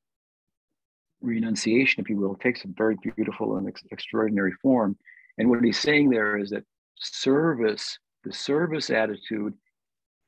renunciation, 1.20 2.02
if 2.02 2.09
you 2.09 2.18
will, 2.18 2.37
takes 2.37 2.64
a 2.64 2.68
very 2.68 2.96
beautiful 3.16 3.57
and 3.57 3.66
ex- 3.68 3.83
extraordinary 3.90 4.52
form. 4.62 4.96
And 5.38 5.48
what 5.48 5.64
he's 5.64 5.81
saying 5.81 6.11
there 6.11 6.37
is 6.37 6.50
that 6.50 6.64
service, 6.96 7.98
the 8.22 8.33
service 8.33 8.90
attitude, 8.90 9.55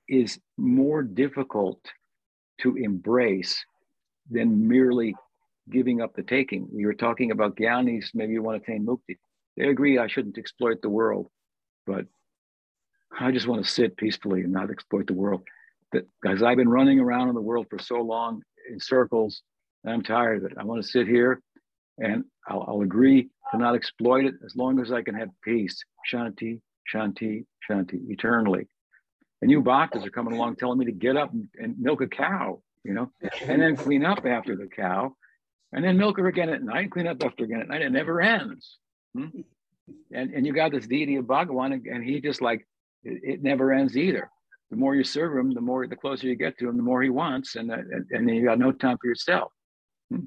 is 0.09 0.39
more 0.57 1.03
difficult 1.03 1.81
to 2.61 2.77
embrace 2.77 3.65
than 4.31 4.69
merely 4.69 5.15
giving 5.71 6.01
up 6.01 6.15
the 6.15 6.23
taking. 6.23 6.69
You 6.73 6.87
were 6.87 6.95
talking 6.95 7.31
about 7.31 7.57
Gyanis, 7.57 8.07
maybe 8.15 8.33
you 8.33 8.43
want 8.43 8.63
to 8.63 8.63
attain 8.63 8.87
mukti. 8.87 9.17
They 9.57 9.69
agree 9.69 9.99
I 9.99 10.09
shouldn't 10.09 10.39
exploit 10.39 10.83
the 10.83 10.91
world, 10.91 11.29
but 11.87 12.07
I 13.19 13.31
just 13.31 13.47
want 13.47 13.65
to 13.65 13.71
sit 13.71 13.97
peacefully 13.97 14.43
and 14.43 14.53
not 14.53 14.71
exploit 14.71 15.07
the 15.07 15.15
world. 15.15 15.43
Because 15.93 16.43
I've 16.43 16.57
been 16.57 16.69
running 16.69 16.99
around 16.99 17.29
in 17.29 17.35
the 17.35 17.41
world 17.41 17.67
for 17.71 17.79
so 17.79 18.01
long 18.01 18.43
in 18.69 18.81
circles, 18.81 19.43
and 19.85 19.93
I'm 19.93 20.03
tired 20.03 20.39
of 20.39 20.51
it. 20.51 20.59
I 20.59 20.65
want 20.65 20.83
to 20.83 20.89
sit 20.89 21.07
here 21.07 21.41
and 21.99 22.25
I'll, 22.49 22.65
I'll 22.67 22.81
agree 22.81 23.29
to 23.53 23.59
not 23.59 23.77
exploit 23.77 24.25
it 24.25 24.35
as 24.45 24.57
long 24.57 24.81
as 24.81 24.91
I 24.91 25.03
can 25.03 25.15
have 25.15 25.29
peace. 25.43 25.81
Shanti, 26.13 26.61
Shanti, 26.93 27.45
Shanti, 27.69 28.01
eternally. 28.09 28.67
And 29.45 29.51
you 29.51 29.63
are 29.63 29.89
coming 29.89 30.33
along 30.33 30.57
telling 30.57 30.79
me 30.79 30.87
to 30.87 30.93
get 30.93 31.19
up 31.19 31.31
and, 31.35 31.47
and 31.61 31.79
milk 31.79 32.01
a 32.01 32.07
cow, 32.07 32.63
you 32.83 32.95
know, 32.95 33.11
and 33.43 33.61
then 33.61 33.77
clean 33.77 34.03
up 34.03 34.25
after 34.25 34.57
the 34.57 34.67
cow, 34.67 35.15
and 35.75 35.85
then 35.85 35.99
milk 35.99 36.17
her 36.17 36.29
again 36.29 36.49
at 36.49 36.63
night, 36.63 36.91
clean 36.91 37.07
up 37.07 37.23
after 37.23 37.45
again 37.45 37.61
at 37.61 37.69
night. 37.69 37.83
It 37.83 37.93
never 37.93 38.23
ends. 38.23 38.79
Hmm? 39.15 39.27
And, 40.15 40.33
and 40.33 40.47
you 40.47 40.55
got 40.55 40.73
this 40.73 40.87
deity 40.87 41.17
of 41.17 41.27
Bhagawan, 41.27 41.75
and 41.75 42.03
he 42.03 42.23
just 42.23 42.41
like 42.41 42.67
it, 43.03 43.21
it, 43.23 43.43
never 43.43 43.71
ends 43.71 43.99
either. 43.99 44.31
The 44.71 44.77
more 44.77 44.95
you 44.95 45.05
serve 45.05 45.37
him, 45.37 45.53
the 45.53 45.61
more 45.61 45.87
the 45.87 45.95
closer 45.95 46.27
you 46.27 46.37
get 46.37 46.57
to 46.61 46.69
him, 46.71 46.79
the 46.79 46.83
more 46.83 47.03
he 47.03 47.11
wants, 47.11 47.57
and 47.57 47.71
and, 47.71 48.07
and 48.13 48.27
then 48.27 48.37
you 48.37 48.47
got 48.47 48.59
no 48.59 48.73
time 48.73 48.97
for 48.99 49.09
yourself. 49.09 49.53
Hmm. 50.11 50.25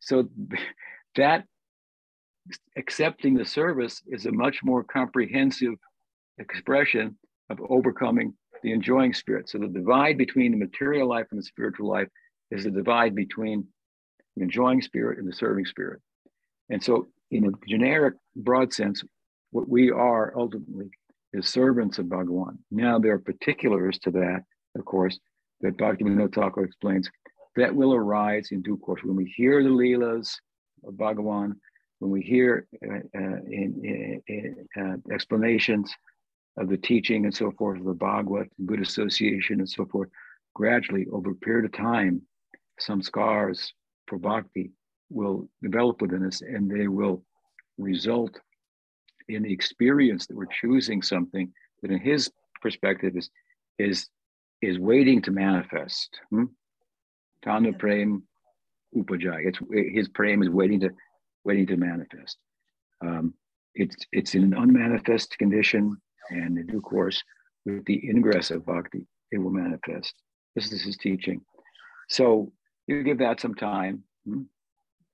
So 0.00 0.28
that 1.14 1.44
accepting 2.76 3.34
the 3.34 3.44
service 3.44 4.02
is 4.08 4.26
a 4.26 4.32
much 4.32 4.64
more 4.64 4.82
comprehensive 4.82 5.74
expression 6.38 7.16
of 7.50 7.60
overcoming 7.68 8.34
the 8.62 8.72
enjoying 8.72 9.14
spirit. 9.14 9.48
So 9.48 9.58
the 9.58 9.68
divide 9.68 10.18
between 10.18 10.52
the 10.52 10.58
material 10.58 11.08
life 11.08 11.26
and 11.30 11.38
the 11.38 11.44
spiritual 11.44 11.88
life 11.88 12.08
is 12.50 12.64
the 12.64 12.70
divide 12.70 13.14
between 13.14 13.66
the 14.36 14.42
enjoying 14.42 14.82
spirit 14.82 15.18
and 15.18 15.28
the 15.28 15.32
serving 15.32 15.66
spirit. 15.66 16.00
And 16.70 16.82
so, 16.82 17.08
in 17.30 17.46
a 17.46 17.66
generic, 17.66 18.14
broad 18.36 18.72
sense, 18.72 19.02
what 19.50 19.68
we 19.68 19.90
are 19.90 20.32
ultimately 20.36 20.90
is 21.32 21.48
servants 21.48 21.98
of 21.98 22.06
Bhagawan. 22.06 22.58
Now, 22.70 22.98
there 22.98 23.12
are 23.14 23.18
particulars 23.18 23.98
to 24.00 24.10
that, 24.12 24.44
of 24.76 24.84
course, 24.84 25.18
that 25.60 25.76
Bhaktivinoda 25.76 26.34
Thakur 26.34 26.64
explains 26.64 27.10
that 27.56 27.74
will 27.74 27.94
arise 27.94 28.48
in 28.52 28.62
due 28.62 28.76
course. 28.76 29.02
When 29.02 29.16
we 29.16 29.32
hear 29.36 29.62
the 29.62 29.68
Leelas 29.68 30.36
of 30.86 30.94
Bhagawan, 30.94 31.54
when 31.98 32.10
we 32.10 32.22
hear 32.22 32.66
uh, 32.86 32.98
uh, 33.14 33.40
in, 33.46 34.22
in 34.28 34.66
uh, 34.80 35.12
explanations 35.12 35.92
of 36.58 36.68
the 36.68 36.76
teaching 36.76 37.24
and 37.24 37.34
so 37.34 37.50
forth 37.52 37.78
of 37.78 37.86
the 37.86 37.94
Bhagavad, 37.94 38.48
good 38.66 38.80
association 38.80 39.60
and 39.60 39.68
so 39.68 39.86
forth, 39.86 40.08
gradually 40.54 41.06
over 41.12 41.30
a 41.30 41.36
period 41.36 41.64
of 41.64 41.72
time, 41.72 42.22
samskaras 42.80 43.70
for 44.06 44.18
bhakti 44.18 44.70
will 45.10 45.48
develop 45.62 46.00
within 46.02 46.26
us 46.26 46.42
and 46.42 46.70
they 46.70 46.88
will 46.88 47.22
result 47.78 48.38
in 49.28 49.42
the 49.42 49.52
experience 49.52 50.26
that 50.26 50.36
we're 50.36 50.46
choosing 50.46 51.02
something 51.02 51.52
that 51.82 51.90
in 51.90 51.98
his 51.98 52.30
perspective 52.60 53.16
is 53.16 53.30
is 53.78 54.08
is 54.60 54.78
waiting 54.78 55.22
to 55.22 55.30
manifest. 55.30 56.18
Hmm? 56.30 56.44
Tana 57.44 57.72
prem 57.72 58.22
upajay. 58.96 59.46
It's 59.46 59.58
his 59.94 60.08
prem 60.08 60.42
is 60.42 60.50
waiting 60.50 60.80
to 60.80 60.90
waiting 61.44 61.66
to 61.68 61.76
manifest. 61.76 62.38
Um, 63.00 63.34
it's 63.74 63.96
it's 64.12 64.34
in 64.34 64.42
an 64.42 64.54
unmanifest 64.54 65.38
condition, 65.38 65.96
and 66.30 66.58
in 66.58 66.66
due 66.66 66.80
course, 66.80 67.22
with 67.64 67.84
the 67.84 68.08
ingress 68.08 68.50
of 68.50 68.66
bhakti, 68.66 69.06
it 69.30 69.38
will 69.38 69.50
manifest. 69.50 70.14
This 70.54 70.72
is 70.72 70.82
his 70.82 70.96
teaching. 70.96 71.40
So 72.08 72.52
you 72.86 73.02
give 73.02 73.18
that 73.18 73.40
some 73.40 73.54
time, 73.54 74.02
hmm? 74.24 74.42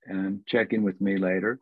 and 0.05 0.45
check 0.47 0.73
in 0.73 0.83
with 0.83 0.99
me 1.01 1.17
later, 1.17 1.59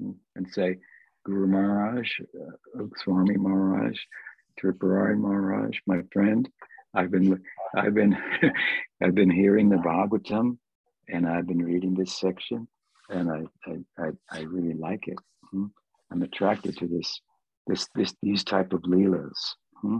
hmm? 0.00 0.12
and 0.36 0.46
say, 0.52 0.78
Guru 1.24 1.46
Maharaj, 1.46 2.10
uh, 2.20 2.84
Swami 2.96 3.36
Maharaj, 3.36 3.98
Tripurari 4.60 5.16
Maharaj, 5.16 5.78
my 5.86 6.00
friend. 6.12 6.48
I've 6.94 7.10
been 7.10 7.42
I've 7.74 7.94
been 7.94 8.16
I've 9.02 9.14
been 9.14 9.30
hearing 9.30 9.68
the 9.68 9.76
Bhagavatam 9.76 10.58
and 11.08 11.26
I've 11.26 11.46
been 11.46 11.62
reading 11.64 11.94
this 11.94 12.16
section 12.18 12.68
and 13.08 13.30
I 13.30 13.42
I, 13.66 14.04
I, 14.04 14.10
I 14.30 14.40
really 14.42 14.74
like 14.74 15.08
it. 15.08 15.18
Hmm? 15.50 15.66
I'm 16.12 16.22
attracted 16.22 16.76
to 16.78 16.86
this 16.86 17.20
this 17.66 17.88
this 17.94 18.14
these 18.22 18.44
type 18.44 18.72
of 18.72 18.82
leelas. 18.82 19.54
Hmm? 19.80 19.98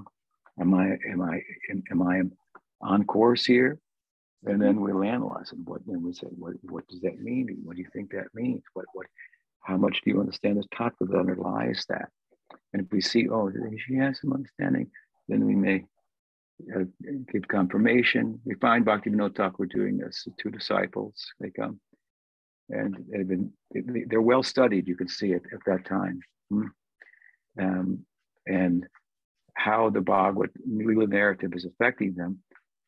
Am 0.60 0.74
I 0.74 0.96
am 1.10 1.22
I 1.22 1.40
am, 1.70 1.82
am 1.90 2.02
I 2.02 2.22
on 2.80 3.04
course 3.04 3.44
here? 3.44 3.78
And 4.46 4.60
then 4.60 4.80
we'll 4.80 5.02
analyze 5.02 5.52
it. 5.52 5.58
What 5.64 5.80
then 5.86 6.02
we 6.02 6.12
say, 6.12 6.26
what 6.26 6.54
what 6.62 6.86
does 6.88 7.00
that 7.00 7.20
mean? 7.20 7.56
What 7.64 7.76
do 7.76 7.82
you 7.82 7.88
think 7.92 8.10
that 8.10 8.26
means? 8.34 8.62
What 8.74 8.86
what 8.92 9.06
how 9.60 9.76
much 9.76 10.00
do 10.04 10.10
you 10.10 10.20
understand 10.20 10.58
the 10.58 10.76
topic 10.76 11.08
that 11.08 11.18
underlies 11.18 11.84
that? 11.88 12.10
And 12.72 12.82
if 12.82 12.92
we 12.92 13.00
see, 13.00 13.28
oh, 13.28 13.50
she 13.86 13.96
has 13.96 14.20
some 14.20 14.32
understanding, 14.32 14.90
then 15.28 15.46
we 15.46 15.54
may 15.54 15.84
uh, 16.76 16.84
give 17.32 17.48
confirmation. 17.48 18.40
We 18.44 18.54
find 18.56 18.84
Bhakti 18.84 19.10
Bhaktivinoda 19.10 19.36
Thakur 19.36 19.66
doing 19.66 19.96
this. 19.96 20.24
The 20.24 20.32
Two 20.38 20.50
disciples, 20.50 21.14
they 21.40 21.50
come, 21.50 21.80
and 22.68 22.96
they've 23.10 23.26
been 23.26 23.52
they're 23.72 24.20
well 24.20 24.42
studied. 24.42 24.86
You 24.86 24.96
can 24.96 25.08
see 25.08 25.32
it 25.32 25.42
at 25.52 25.60
that 25.66 25.86
time, 25.86 26.20
hmm? 26.50 26.66
Um, 27.58 28.04
and 28.46 28.86
how 29.54 29.90
the 29.90 30.00
Bhagavad 30.00 30.50
Lila 30.66 31.06
narrative 31.06 31.52
is 31.54 31.64
affecting 31.64 32.14
them. 32.14 32.38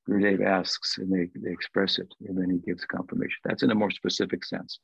Gurudev 0.08 0.44
asks, 0.44 0.98
and 0.98 1.12
they, 1.12 1.28
they 1.34 1.50
express 1.50 1.98
it, 1.98 2.12
and 2.28 2.38
then 2.38 2.50
he 2.50 2.58
gives 2.58 2.84
confirmation. 2.84 3.38
That's 3.44 3.64
in 3.64 3.72
a 3.72 3.74
more 3.74 3.90
specific 3.90 4.44
sense. 4.44 4.78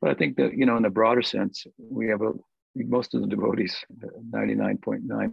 But 0.00 0.10
I 0.10 0.14
think 0.14 0.36
that 0.36 0.54
you 0.54 0.66
know, 0.66 0.76
in 0.76 0.84
a 0.84 0.90
broader 0.90 1.22
sense, 1.22 1.64
we 1.78 2.08
have 2.08 2.20
a 2.22 2.32
most 2.74 3.14
of 3.14 3.20
the 3.20 3.26
devotees, 3.26 3.76
99.9% 4.30 5.32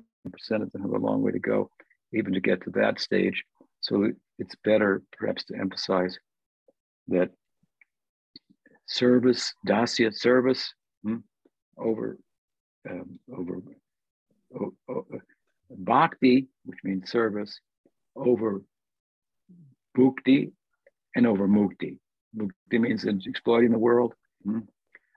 of 0.49 0.71
them 0.71 0.81
have 0.81 0.91
a 0.91 0.97
long 0.97 1.21
way 1.21 1.31
to 1.31 1.39
go, 1.39 1.69
even 2.13 2.33
to 2.33 2.39
get 2.39 2.63
to 2.63 2.69
that 2.71 2.99
stage. 2.99 3.43
So 3.81 4.11
it's 4.37 4.55
better 4.63 5.01
perhaps 5.17 5.45
to 5.45 5.55
emphasize 5.55 6.17
that 7.07 7.31
service, 8.87 9.53
dasya 9.67 10.13
service, 10.13 10.73
hmm, 11.03 11.17
over 11.77 12.17
um, 12.89 13.19
over 13.35 13.61
oh, 14.59 14.73
oh, 14.89 15.05
bhakti, 15.69 16.47
which 16.65 16.79
means 16.83 17.09
service, 17.09 17.59
over 18.15 18.61
bhukti, 19.97 20.51
and 21.15 21.27
over 21.27 21.47
mukti. 21.47 21.97
Mukti 22.35 22.79
means 22.79 23.05
exploiting 23.05 23.71
the 23.71 23.79
world. 23.79 24.13
Hmm. 24.43 24.59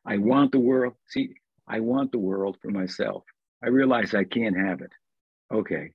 I 0.05 0.19
want 0.19 0.53
the 0.53 0.59
world. 0.59 0.95
See, 1.09 1.35
I 1.67 1.81
want 1.81 2.13
the 2.13 2.19
world 2.19 2.57
for 2.61 2.71
myself. 2.71 3.25
I 3.63 3.69
realize 3.69 4.15
I 4.15 4.25
can't 4.25 4.57
have 4.57 4.81
it. 4.81 4.91
Okay, 5.53 5.93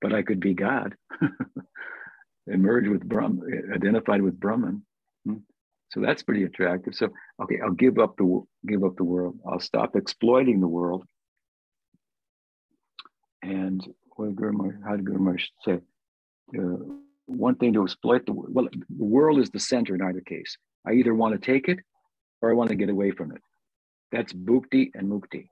but 0.00 0.12
I 0.14 0.22
could 0.22 0.40
be 0.40 0.54
God, 0.54 0.94
emerge 2.46 2.88
with 2.88 3.08
Brahman, 3.08 3.72
identified 3.74 4.22
with 4.22 4.38
Brahman. 4.38 4.84
So 5.90 6.00
that's 6.00 6.22
pretty 6.22 6.44
attractive. 6.44 6.94
So 6.94 7.08
okay, 7.42 7.58
I'll 7.62 7.72
give 7.72 7.98
up 7.98 8.16
the 8.16 8.42
give 8.66 8.84
up 8.84 8.96
the 8.96 9.04
world. 9.04 9.38
I'll 9.46 9.60
stop 9.60 9.96
exploiting 9.96 10.60
the 10.60 10.68
world. 10.68 11.04
And 13.42 13.84
what 14.16 14.36
Guru 14.36 14.72
how 14.84 14.96
did 14.96 15.04
Guru 15.04 15.18
Maharaj 15.18 15.46
say? 15.64 15.78
Uh, 16.56 16.76
one 17.26 17.56
thing 17.56 17.72
to 17.72 17.82
exploit 17.82 18.24
the 18.26 18.32
well, 18.32 18.68
the 18.72 19.04
world 19.04 19.40
is 19.40 19.50
the 19.50 19.60
center 19.60 19.94
in 19.94 20.02
either 20.02 20.20
case. 20.20 20.56
I 20.86 20.92
either 20.92 21.14
want 21.14 21.34
to 21.34 21.44
take 21.44 21.68
it 21.68 21.78
or 22.40 22.50
I 22.50 22.54
want 22.54 22.70
to 22.70 22.76
get 22.76 22.88
away 22.88 23.10
from 23.10 23.32
it. 23.32 23.42
That's 24.12 24.32
bhukti 24.32 24.90
and 24.94 25.10
mukti. 25.10 25.48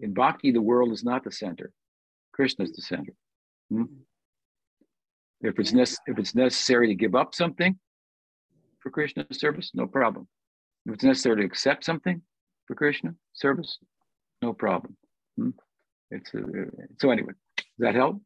In 0.00 0.12
bhakti, 0.12 0.50
the 0.50 0.60
world 0.60 0.92
is 0.92 1.04
not 1.04 1.24
the 1.24 1.32
center. 1.32 1.72
Krishna 2.32 2.64
is 2.64 2.72
the 2.72 2.82
center. 2.82 3.12
Hmm? 3.70 3.84
If 5.40 5.58
it's 5.58 5.72
nece- 5.72 5.98
if 6.06 6.18
it's 6.18 6.34
necessary 6.34 6.88
to 6.88 6.94
give 6.94 7.14
up 7.14 7.34
something 7.34 7.78
for 8.82 8.90
Krishna 8.90 9.26
service, 9.32 9.70
no 9.74 9.86
problem. 9.86 10.26
If 10.86 10.94
it's 10.94 11.04
necessary 11.04 11.36
to 11.36 11.44
accept 11.44 11.84
something 11.84 12.20
for 12.66 12.74
Krishna 12.74 13.14
service, 13.32 13.78
no 14.42 14.52
problem. 14.52 14.96
Hmm? 15.36 15.50
It's 16.10 16.34
a, 16.34 16.42
so 16.98 17.10
anyway. 17.10 17.32
Does 17.56 17.66
that 17.78 17.94
help? 17.94 18.20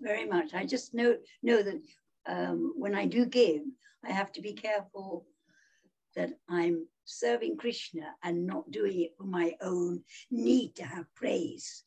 Very 0.00 0.26
much. 0.26 0.52
I 0.52 0.66
just 0.66 0.94
know 0.94 1.16
know 1.42 1.62
that 1.62 1.80
um, 2.26 2.74
when 2.76 2.94
I 2.94 3.06
do 3.06 3.24
give, 3.24 3.62
I 4.04 4.12
have 4.12 4.32
to 4.32 4.42
be 4.42 4.52
careful 4.52 5.26
that 6.16 6.30
I'm 6.48 6.86
serving 7.04 7.56
Krishna 7.56 8.06
and 8.22 8.46
not 8.46 8.70
doing 8.70 9.00
it 9.02 9.12
for 9.16 9.24
my 9.24 9.54
own 9.62 10.02
need 10.30 10.74
to 10.76 10.84
have 10.84 11.06
praise 11.14 11.84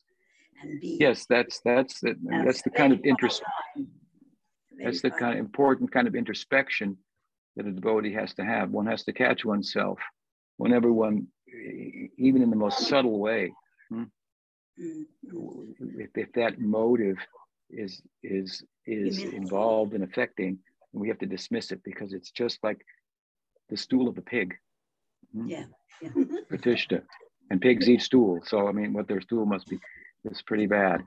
and 0.62 0.80
be. 0.80 0.96
Yes, 0.98 1.26
that's 1.28 1.60
that's 1.64 2.00
the, 2.00 2.16
that's 2.44 2.62
the 2.62 2.70
kind 2.70 2.92
of 2.92 3.00
interest. 3.04 3.42
That's 4.82 5.02
the 5.02 5.10
kind 5.10 5.34
of 5.34 5.38
important 5.38 5.92
kind 5.92 6.08
of 6.08 6.14
introspection 6.14 6.96
that 7.56 7.66
a 7.66 7.72
devotee 7.72 8.12
has 8.12 8.34
to 8.34 8.44
have. 8.44 8.70
One 8.70 8.86
has 8.86 9.04
to 9.04 9.12
catch 9.12 9.44
oneself 9.44 9.98
whenever 10.56 10.92
one, 10.92 11.26
even 12.18 12.42
in 12.42 12.50
the 12.50 12.56
most 12.56 12.86
subtle 12.86 13.18
way. 13.18 13.52
If, 14.78 16.10
if 16.14 16.32
that 16.34 16.60
motive 16.60 17.16
is 17.70 18.02
is 18.22 18.62
is 18.86 19.22
involved 19.22 19.94
in 19.94 20.02
affecting, 20.02 20.58
we 20.92 21.08
have 21.08 21.18
to 21.18 21.26
dismiss 21.26 21.72
it 21.72 21.82
because 21.82 22.12
it's 22.12 22.30
just 22.30 22.62
like 22.62 22.84
the 23.68 23.76
stool 23.76 24.08
of 24.08 24.18
a 24.18 24.22
pig. 24.22 24.54
Yeah. 25.34 25.64
yeah. 26.00 26.10
Pratishta. 26.50 27.02
And 27.50 27.60
pigs 27.60 27.88
eat 27.88 28.02
stool. 28.02 28.40
So, 28.44 28.68
I 28.68 28.72
mean, 28.72 28.92
what 28.92 29.08
their 29.08 29.20
stool 29.20 29.46
must 29.46 29.66
be 29.68 29.78
is 30.24 30.42
pretty 30.42 30.66
bad 30.66 31.02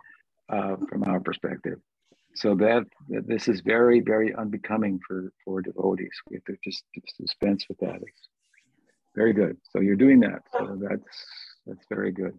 uh, 0.49 0.75
from 0.89 1.03
our 1.03 1.19
perspective. 1.19 1.79
So 2.35 2.55
that, 2.55 2.85
this 3.09 3.47
is 3.47 3.61
very, 3.61 3.99
very 3.99 4.33
unbecoming 4.33 4.99
for, 5.05 5.33
for 5.43 5.61
devotees. 5.61 6.11
We 6.29 6.37
have 6.37 6.45
to 6.45 6.57
just, 6.63 6.83
just 6.95 7.17
dispense 7.17 7.65
with 7.67 7.79
that. 7.79 7.95
It's 7.95 8.29
very 9.15 9.33
good. 9.33 9.57
So 9.71 9.81
you're 9.81 9.95
doing 9.95 10.19
that. 10.21 10.43
So 10.53 10.79
that's 10.79 11.25
that's 11.65 11.85
very 11.89 12.11
good. 12.11 12.37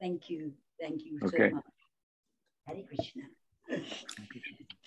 Thank 0.00 0.28
you. 0.30 0.52
Thank 0.80 1.04
you 1.04 1.20
okay. 1.24 1.50
so 1.50 1.56
much. 1.56 1.64
Hare 2.66 2.82
Krishna. 2.86 3.22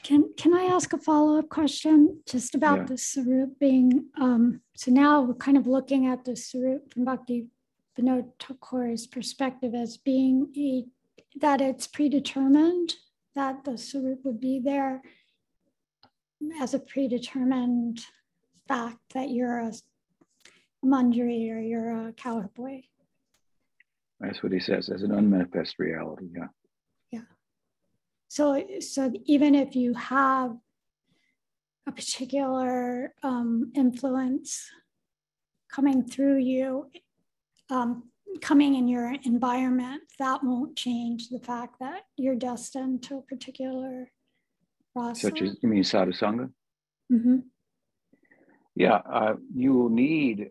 Can 0.03 0.33
can 0.37 0.53
I 0.53 0.63
ask 0.63 0.91
a 0.93 0.97
follow 0.97 1.37
up 1.37 1.49
question 1.49 2.21
just 2.27 2.55
about 2.55 2.79
yeah. 2.79 2.85
the 2.85 2.97
Swarup 2.97 3.59
being? 3.59 4.07
Um, 4.19 4.61
so 4.75 4.91
now 4.91 5.21
we're 5.21 5.35
kind 5.35 5.57
of 5.57 5.67
looking 5.67 6.07
at 6.07 6.25
the 6.25 6.35
Swarup 6.35 6.91
from 6.91 7.05
Bhakti 7.05 7.47
Vinod 7.97 8.31
Thakur's 8.39 9.05
perspective 9.07 9.73
as 9.75 9.97
being 9.97 10.51
a 10.57 10.85
that 11.39 11.61
it's 11.61 11.87
predetermined 11.87 12.95
that 13.35 13.63
the 13.63 13.77
Swarup 13.77 14.25
would 14.25 14.39
be 14.39 14.59
there 14.59 15.01
as 16.59 16.73
a 16.73 16.79
predetermined 16.79 18.01
fact 18.67 18.99
that 19.13 19.29
you're 19.29 19.59
a, 19.59 19.67
a 20.83 20.85
Manjari 20.85 21.51
or 21.51 21.59
you're 21.59 22.07
a 22.07 22.13
cowboy. 22.13 22.81
That's 24.19 24.43
what 24.43 24.51
he 24.51 24.59
says 24.59 24.89
as 24.89 25.03
an 25.03 25.11
unmanifest 25.11 25.79
reality. 25.79 26.27
Yeah. 26.35 26.47
Yeah. 27.11 27.21
So, 28.27 28.63
so 28.79 29.11
even 29.25 29.55
if 29.55 29.75
you 29.75 29.93
have 29.93 30.55
a 31.87 31.91
particular 31.91 33.13
um, 33.23 33.71
influence 33.75 34.69
coming 35.71 36.03
through 36.03 36.37
you, 36.37 36.91
um, 37.69 38.10
coming 38.39 38.75
in 38.75 38.87
your 38.87 39.13
environment, 39.23 40.03
that 40.19 40.43
won't 40.43 40.75
change 40.75 41.29
the 41.29 41.39
fact 41.39 41.75
that 41.79 42.03
you're 42.17 42.35
destined 42.35 43.03
to 43.03 43.17
a 43.17 43.21
particular 43.21 44.11
process. 44.93 45.21
Such 45.21 45.41
as, 45.41 45.57
you 45.61 45.69
mean 45.69 45.83
sadhusanga? 45.83 46.49
Mm-hmm. 47.11 47.37
Yeah, 48.75 49.01
uh, 49.11 49.35
you 49.53 49.73
will 49.73 49.89
need 49.89 50.49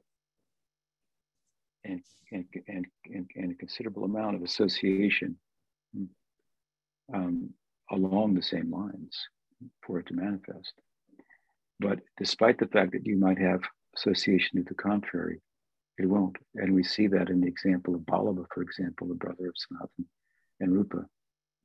and, 1.84 2.02
and, 2.30 2.44
and, 2.68 2.86
and, 3.34 3.52
a 3.52 3.54
considerable 3.54 4.04
amount 4.04 4.36
of 4.36 4.42
association 4.42 5.36
um, 7.12 7.50
along 7.90 8.34
the 8.34 8.42
same 8.42 8.70
lines 8.70 9.16
for 9.82 9.98
it 9.98 10.06
to 10.08 10.14
manifest. 10.14 10.74
But 11.80 12.00
despite 12.18 12.58
the 12.58 12.66
fact 12.66 12.92
that 12.92 13.06
you 13.06 13.16
might 13.16 13.38
have 13.38 13.62
association 13.96 14.58
to 14.58 14.64
the 14.68 14.74
contrary, 14.74 15.40
it 16.00 16.06
won't. 16.06 16.36
And 16.54 16.74
we 16.74 16.82
see 16.82 17.06
that 17.08 17.28
in 17.28 17.40
the 17.40 17.48
example 17.48 17.94
of 17.94 18.00
Vallabha, 18.02 18.44
for 18.52 18.62
example, 18.62 19.08
the 19.08 19.14
brother 19.14 19.48
of 19.48 19.54
Sanatan 19.56 20.06
and 20.60 20.72
Rupa. 20.72 21.04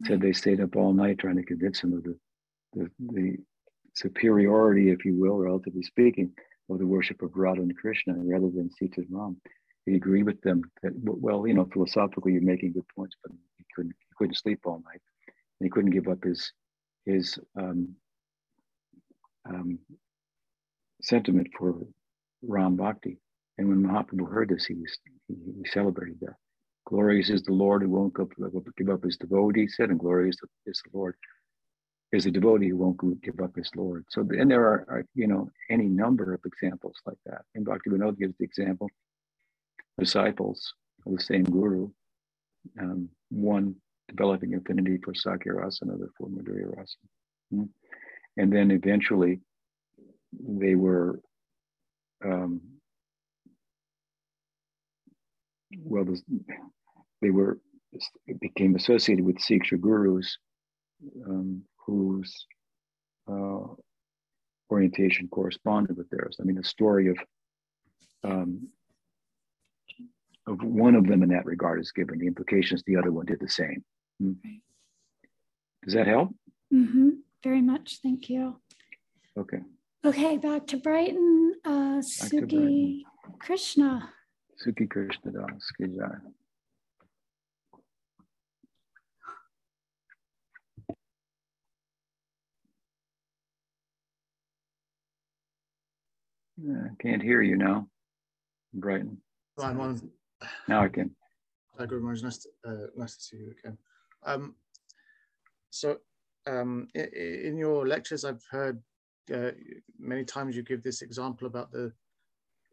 Said 0.06 0.20
they 0.20 0.34
stayed 0.34 0.60
up 0.60 0.76
all 0.76 0.94
night 0.94 1.20
trying 1.20 1.38
to 1.38 1.44
convince 1.44 1.82
him 1.82 1.94
of 1.94 2.04
the, 2.04 2.18
the, 2.74 2.90
the 3.14 3.38
superiority, 3.94 4.90
if 4.90 5.06
you 5.06 5.16
will, 5.16 5.38
relatively 5.38 5.84
speaking, 5.84 6.32
of 6.70 6.80
the 6.80 6.86
worship 6.86 7.22
of 7.22 7.32
Radha 7.36 7.62
and 7.62 7.78
Krishna 7.78 8.14
rather 8.18 8.50
than 8.50 8.70
Sita 8.78 9.02
and 9.02 9.08
Ram. 9.10 9.38
He 9.86 9.96
agreed 9.96 10.24
with 10.24 10.42
them 10.42 10.64
that, 10.84 10.92
well, 10.96 11.48
you 11.48 11.54
know, 11.54 11.70
philosophically, 11.72 12.34
you're 12.34 12.42
making 12.42 12.74
good 12.74 12.88
points, 12.94 13.16
but 13.24 13.32
he 13.58 13.66
couldn't, 13.74 13.96
he 13.98 14.16
couldn't 14.18 14.36
sleep 14.36 14.60
all 14.66 14.82
night 14.84 15.02
And 15.60 15.66
he 15.66 15.70
couldn't 15.70 15.92
give 15.92 16.08
up 16.08 16.24
his 16.24 16.52
his 17.06 17.38
um, 17.56 17.96
um, 19.48 19.80
sentiment 21.02 21.48
for 21.58 21.76
Ram 22.42 22.76
Bhakti. 22.76 23.20
And 23.58 23.70
when 23.70 23.84
Mahaprabhu 23.84 24.30
heard 24.32 24.50
this, 24.50 24.66
he 24.66 24.76
was 24.76 24.98
he, 25.28 25.36
he 25.58 25.70
celebrated 25.70 26.20
that. 26.22 26.36
glorious 26.86 27.30
is 27.30 27.44
the 27.44 27.54
Lord 27.54 27.82
who 27.82 27.90
won't 27.90 28.16
give 28.78 28.90
up 28.90 29.04
his 29.04 29.18
devotee, 29.18 29.68
said, 29.68 29.90
and 29.90 30.00
glorious 30.00 30.38
is 30.66 30.82
the 30.86 30.98
Lord 30.98 31.16
is 32.12 32.26
a 32.26 32.32
devotee 32.32 32.70
who 32.70 32.78
won't 32.78 33.22
give 33.22 33.40
up 33.42 33.56
his 33.56 33.70
Lord. 33.76 34.06
So, 34.10 34.22
and 34.22 34.50
there 34.50 34.64
are, 34.66 34.86
are 34.90 35.06
you 35.16 35.28
know, 35.28 35.50
any 35.70 35.86
number 35.86 36.34
of 36.34 36.42
examples 36.46 36.96
like 37.06 37.18
that. 37.26 37.42
And 37.56 37.66
Bhaktivinoda 37.66 38.18
gives 38.18 38.36
the 38.38 38.46
example 38.46 38.90
disciples 40.00 40.74
of 41.06 41.16
the 41.18 41.24
same 41.24 41.44
guru, 41.44 41.90
um, 42.80 43.10
one 43.30 43.76
developing 44.08 44.54
affinity 44.54 45.00
for 45.04 45.14
Sakhya 45.14 45.54
Rasa, 45.56 45.86
another 45.86 46.10
for 46.18 46.28
Madhurya 46.30 46.78
Rasa. 46.78 46.98
Mm-hmm. 47.54 47.64
And 48.38 48.54
then 48.54 48.72
eventually 48.72 49.42
they 50.34 50.76
were, 50.76 51.20
um, 52.24 52.62
well, 55.78 56.06
they 57.22 57.30
were, 57.30 57.60
became 58.40 58.76
associated 58.76 59.26
with 59.26 59.38
Siksha 59.38 59.80
gurus 59.80 60.38
um, 61.28 61.64
whose 61.86 62.46
uh, 63.30 63.68
orientation 64.72 65.28
corresponded 65.28 65.98
with 65.98 66.10
theirs. 66.10 66.38
I 66.40 66.44
mean, 66.44 66.56
the 66.56 66.64
story 66.64 67.10
of 67.10 67.18
um, 68.24 68.70
of 70.48 70.62
one 70.62 70.96
of 70.96 71.08
them 71.08 71.24
in 71.24 71.30
that 71.30 71.46
regard 71.46 71.80
is 71.80 71.92
given. 71.92 72.20
The 72.20 72.28
implications 72.28 72.84
the 72.86 72.98
other 72.98 73.12
one 73.12 73.26
did 73.26 73.40
the 73.40 73.50
same. 73.50 73.84
Hmm. 74.20 74.34
Does 75.84 75.94
that 75.94 76.08
help? 76.08 76.36
Mm-hmm. 76.74 77.10
Very 77.44 77.62
much. 77.62 78.00
Thank 78.02 78.30
you. 78.30 78.60
Okay. 79.38 79.60
Okay, 80.04 80.38
back 80.38 80.68
to 80.68 80.78
Brighton. 80.78 81.54
Uh, 81.64 82.02
Suki 82.02 83.02
Krishna. 83.40 84.10
Suki 84.64 84.90
Krishna 84.90 85.32
Das. 85.32 85.72
I 96.68 96.90
can't 97.02 97.22
hear 97.22 97.42
you 97.42 97.58
now, 97.58 97.88
Brighton. 98.74 99.18
Fine 99.60 99.78
one. 99.78 100.12
Now 100.68 100.84
I 100.84 100.88
can. 100.88 101.12
Hi, 101.78 101.86
Guru 101.86 102.02
Maharaj. 102.02 102.24
Nice 102.24 102.38
to, 102.38 102.50
uh, 102.66 102.88
nice 102.96 103.18
to 103.18 103.24
see 103.24 103.38
you 103.38 103.54
again. 103.60 103.78
Um, 104.26 104.56
so, 105.70 105.98
um, 106.48 106.88
in, 106.96 107.06
in, 107.14 107.58
your 107.58 107.86
lectures, 107.86 108.24
I've 108.24 108.44
heard 108.50 108.82
uh, 109.34 109.52
many 110.00 110.24
times 110.24 110.56
you 110.56 110.64
give 110.64 110.82
this 110.82 111.02
example 111.02 111.48
about 111.48 111.72
the 111.72 111.92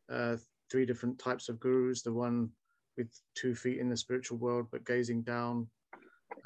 uh, 0.09 0.37
three 0.73 0.87
different 0.87 1.19
types 1.19 1.49
of 1.49 1.61
gurus 1.61 2.03
the 2.03 2.13
one 2.13 2.49
with 2.97 3.09
two 3.35 3.55
feet 3.55 3.79
in 3.79 3.89
the 3.89 3.97
spiritual 3.97 4.39
world 4.39 4.67
but 4.73 4.85
gazing 4.85 5.23
down 5.23 5.69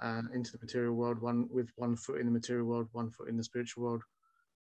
uh, 0.03 0.23
into 0.35 0.53
the 0.53 0.59
material 0.61 0.95
world, 0.95 1.21
one 1.21 1.49
with 1.51 1.71
one 1.77 1.97
foot 1.97 2.21
in 2.21 2.27
the 2.27 2.33
material 2.33 2.67
world, 2.67 2.89
one 2.93 3.11
foot 3.11 3.29
in 3.29 3.37
the 3.37 3.45
spiritual 3.45 3.85
world, 3.85 4.03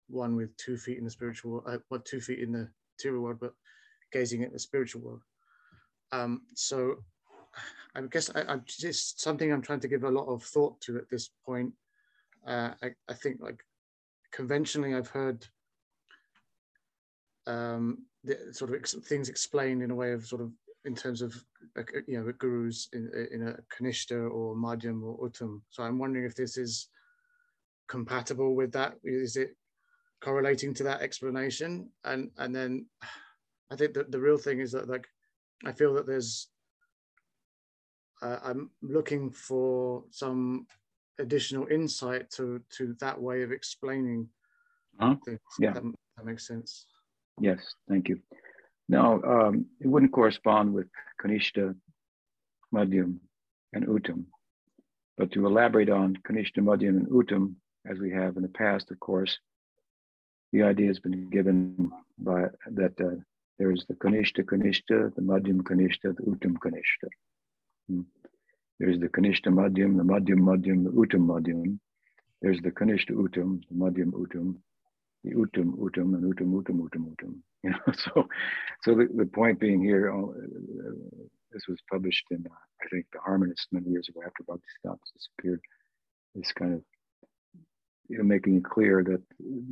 one 0.09 0.37
with 0.37 0.57
two 0.57 0.77
feet 0.77 0.99
in 0.99 1.05
the 1.05 1.11
spiritual 1.11 1.53
world, 1.53 1.83
uh, 1.91 1.99
two 2.05 2.21
feet 2.21 2.41
in 2.41 2.53
the 2.53 2.69
material 2.97 3.23
world, 3.23 3.39
but 3.41 3.53
gazing 4.12 4.43
at 4.45 4.53
the 4.53 4.59
spiritual 4.59 5.03
world. 5.03 5.23
Um, 6.12 6.43
so 6.55 6.97
I 7.95 8.03
guess 8.03 8.31
I, 8.35 8.53
am 8.53 8.62
just 8.67 9.21
something 9.21 9.53
I'm 9.53 9.62
trying 9.62 9.81
to 9.81 9.89
give 9.89 10.05
a 10.05 10.11
lot 10.11 10.27
of 10.27 10.43
thought 10.43 10.81
to 10.83 10.97
at 10.97 11.09
this 11.11 11.31
point. 11.45 11.73
Uh, 12.47 12.71
I, 12.83 12.91
I, 13.09 13.15
think 13.15 13.41
like 13.41 13.65
conventionally 14.33 14.95
I've 14.95 15.09
heard 15.09 15.47
um, 17.47 18.05
the 18.25 18.53
sort 18.53 18.70
of 18.70 18.77
ex- 18.77 18.95
things 18.95 19.29
explained 19.29 19.83
in 19.83 19.91
a 19.91 19.95
way 19.95 20.12
of 20.12 20.27
sort 20.27 20.43
of 20.43 20.51
in 20.85 20.95
terms 20.95 21.22
of 21.22 21.35
you 22.07 22.18
know 22.18 22.33
gurus 22.39 22.89
in, 22.93 23.11
in 23.33 23.49
a 23.49 23.57
kanishta 23.75 24.31
or 24.31 24.55
madhyam 24.55 25.03
or 25.03 25.29
uttam. 25.29 25.61
So 25.70 25.83
I'm 25.83 25.99
wondering 25.99 26.25
if 26.25 26.35
this 26.35 26.57
is 26.57 26.89
compatible 27.89 28.55
with 28.55 28.72
that. 28.72 28.95
Is 29.03 29.37
it 29.37 29.57
correlating 30.25 30.72
to 30.72 30.83
that 30.83 31.03
explanation 31.03 31.91
and 32.05 32.31
and 32.39 32.55
then 32.55 32.87
i 33.70 33.77
think 33.77 33.93
that 33.93 34.11
the 34.11 34.18
real 34.18 34.39
thing 34.39 34.59
is 34.59 34.72
that 34.72 34.89
like 34.89 35.07
i 35.66 35.72
feel 35.72 35.93
that 35.93 36.07
there's 36.07 36.49
uh, 38.22 38.39
i'm 38.43 38.70
looking 38.81 39.31
for 39.31 40.03
some 40.11 40.66
additional 41.18 41.66
insight 41.66 42.31
to 42.31 42.59
to 42.70 42.95
that 43.01 43.20
way 43.20 43.43
of 43.43 43.53
explaining 43.53 44.27
huh? 44.99 45.14
things. 45.27 45.41
yeah 45.59 45.72
that, 45.72 45.83
that, 46.16 46.25
makes 46.25 46.47
sense 46.47 46.87
yes 47.41 47.59
thank 47.89 48.09
you 48.09 48.20
Now, 48.89 49.20
um, 49.22 49.66
it 49.80 49.87
wouldn't 49.87 50.12
correspond 50.12 50.74
with 50.74 50.89
kanishta 51.20 51.74
madhyam 52.72 53.20
and 53.72 53.87
uttam 53.87 54.24
but 55.16 55.32
to 55.32 55.47
elaborate 55.47 55.91
on 55.91 56.16
kanishta 56.26 56.59
madhyam 56.59 56.97
and 56.99 57.09
uttam 57.09 57.55
as 57.91 57.99
we 57.99 58.11
have 58.11 58.37
in 58.37 58.43
the 58.43 58.49
past 58.49 58.91
of 58.91 59.01
course 59.01 59.39
the 60.53 60.62
idea 60.62 60.87
has 60.87 61.01
been 61.01 61.28
given 61.30 61.91
by 62.18 62.45
that 62.70 62.95
uh, 63.01 63.16
there 63.59 63.70
is 63.70 63.85
the 63.89 63.95
Kanishta 63.95 64.43
Kanishta, 64.45 65.14
the 65.14 65.22
Madhyam 65.22 65.62
Kanishta, 65.62 66.14
the 66.16 66.22
Uttam 66.22 66.57
Kanishta. 66.59 67.09
Hmm. 67.89 68.01
There's 68.80 68.99
the 68.99 69.09
Kanishta 69.09 69.47
Madhyam, 69.47 69.97
the 69.97 70.03
Madhyam 70.03 70.41
Madhyam, 70.41 70.85
the 70.85 70.91
Uttam 70.91 71.26
Madhyam. 71.26 71.78
There's 72.43 72.61
the 72.62 72.72
Kanishta 72.72 73.12
Uttam, 73.12 73.61
the 73.68 73.76
Madhyam 73.76 74.12
Uttam, 74.12 74.57
the 75.25 75.33
Uttam 75.35 75.77
Uttam, 75.79 76.14
and 76.14 76.35
Uttam 76.35 76.53
Uttam 76.53 76.81
Uttam 76.81 77.09
Uttam. 77.09 77.35
You 77.62 77.70
know, 77.70 77.79
so, 77.95 78.29
so 78.83 78.95
the, 78.95 79.09
the 79.16 79.27
point 79.27 79.59
being 79.59 79.83
here, 79.83 80.14
uh, 80.14 80.27
this 81.51 81.62
was 81.68 81.79
published 81.91 82.27
in, 82.31 82.45
uh, 82.47 82.55
I 82.83 82.89
think, 82.91 83.07
the 83.12 83.18
Harmonist 83.18 83.66
many 83.72 83.89
years 83.89 84.09
ago 84.09 84.20
after 84.25 84.45
Bhakti 84.47 84.64
Scott 84.79 84.99
disappeared. 85.16 85.61
This 86.35 86.53
kind 86.53 86.75
of 86.75 86.83
you 88.09 88.18
know, 88.18 88.25
making 88.25 88.57
it 88.57 88.64
clear 88.64 89.03
that 89.05 89.22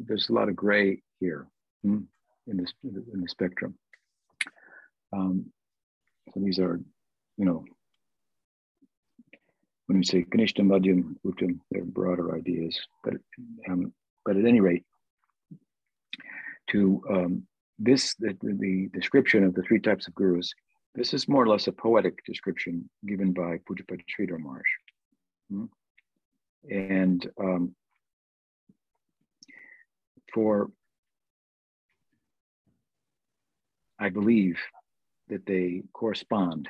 there's 0.06 0.28
a 0.28 0.32
lot 0.32 0.48
of 0.48 0.56
gray 0.56 1.02
here 1.20 1.46
hmm, 1.82 1.98
in 2.46 2.56
this 2.56 2.72
in 2.82 3.20
the 3.20 3.28
spectrum. 3.28 3.74
Um, 5.12 5.46
so 6.32 6.40
these 6.40 6.58
are, 6.58 6.80
you 7.36 7.44
know, 7.44 7.64
when 9.86 9.98
we 9.98 10.04
say 10.04 10.24
Kanishta 10.24 10.64
Madhyam 10.64 11.16
Uttam, 11.26 11.58
they're 11.70 11.84
broader 11.84 12.34
ideas. 12.34 12.78
But 13.04 13.14
um, 13.68 13.92
but 14.24 14.36
at 14.36 14.46
any 14.46 14.60
rate, 14.60 14.84
to 16.70 17.02
um, 17.10 17.46
this 17.78 18.14
the, 18.16 18.36
the 18.42 18.88
description 18.92 19.44
of 19.44 19.54
the 19.54 19.62
three 19.62 19.80
types 19.80 20.06
of 20.06 20.14
gurus, 20.14 20.52
this 20.94 21.14
is 21.14 21.28
more 21.28 21.42
or 21.42 21.48
less 21.48 21.66
a 21.66 21.72
poetic 21.72 22.24
description 22.24 22.88
given 23.06 23.32
by 23.32 23.58
Pujapati 23.58 24.04
Sridhar 24.08 24.38
Maharaj. 24.38 24.62
Hmm? 25.50 25.64
And 26.70 27.28
um, 27.40 27.74
for 30.32 30.70
I 33.98 34.08
believe 34.08 34.58
that 35.28 35.46
they 35.46 35.82
correspond 35.92 36.68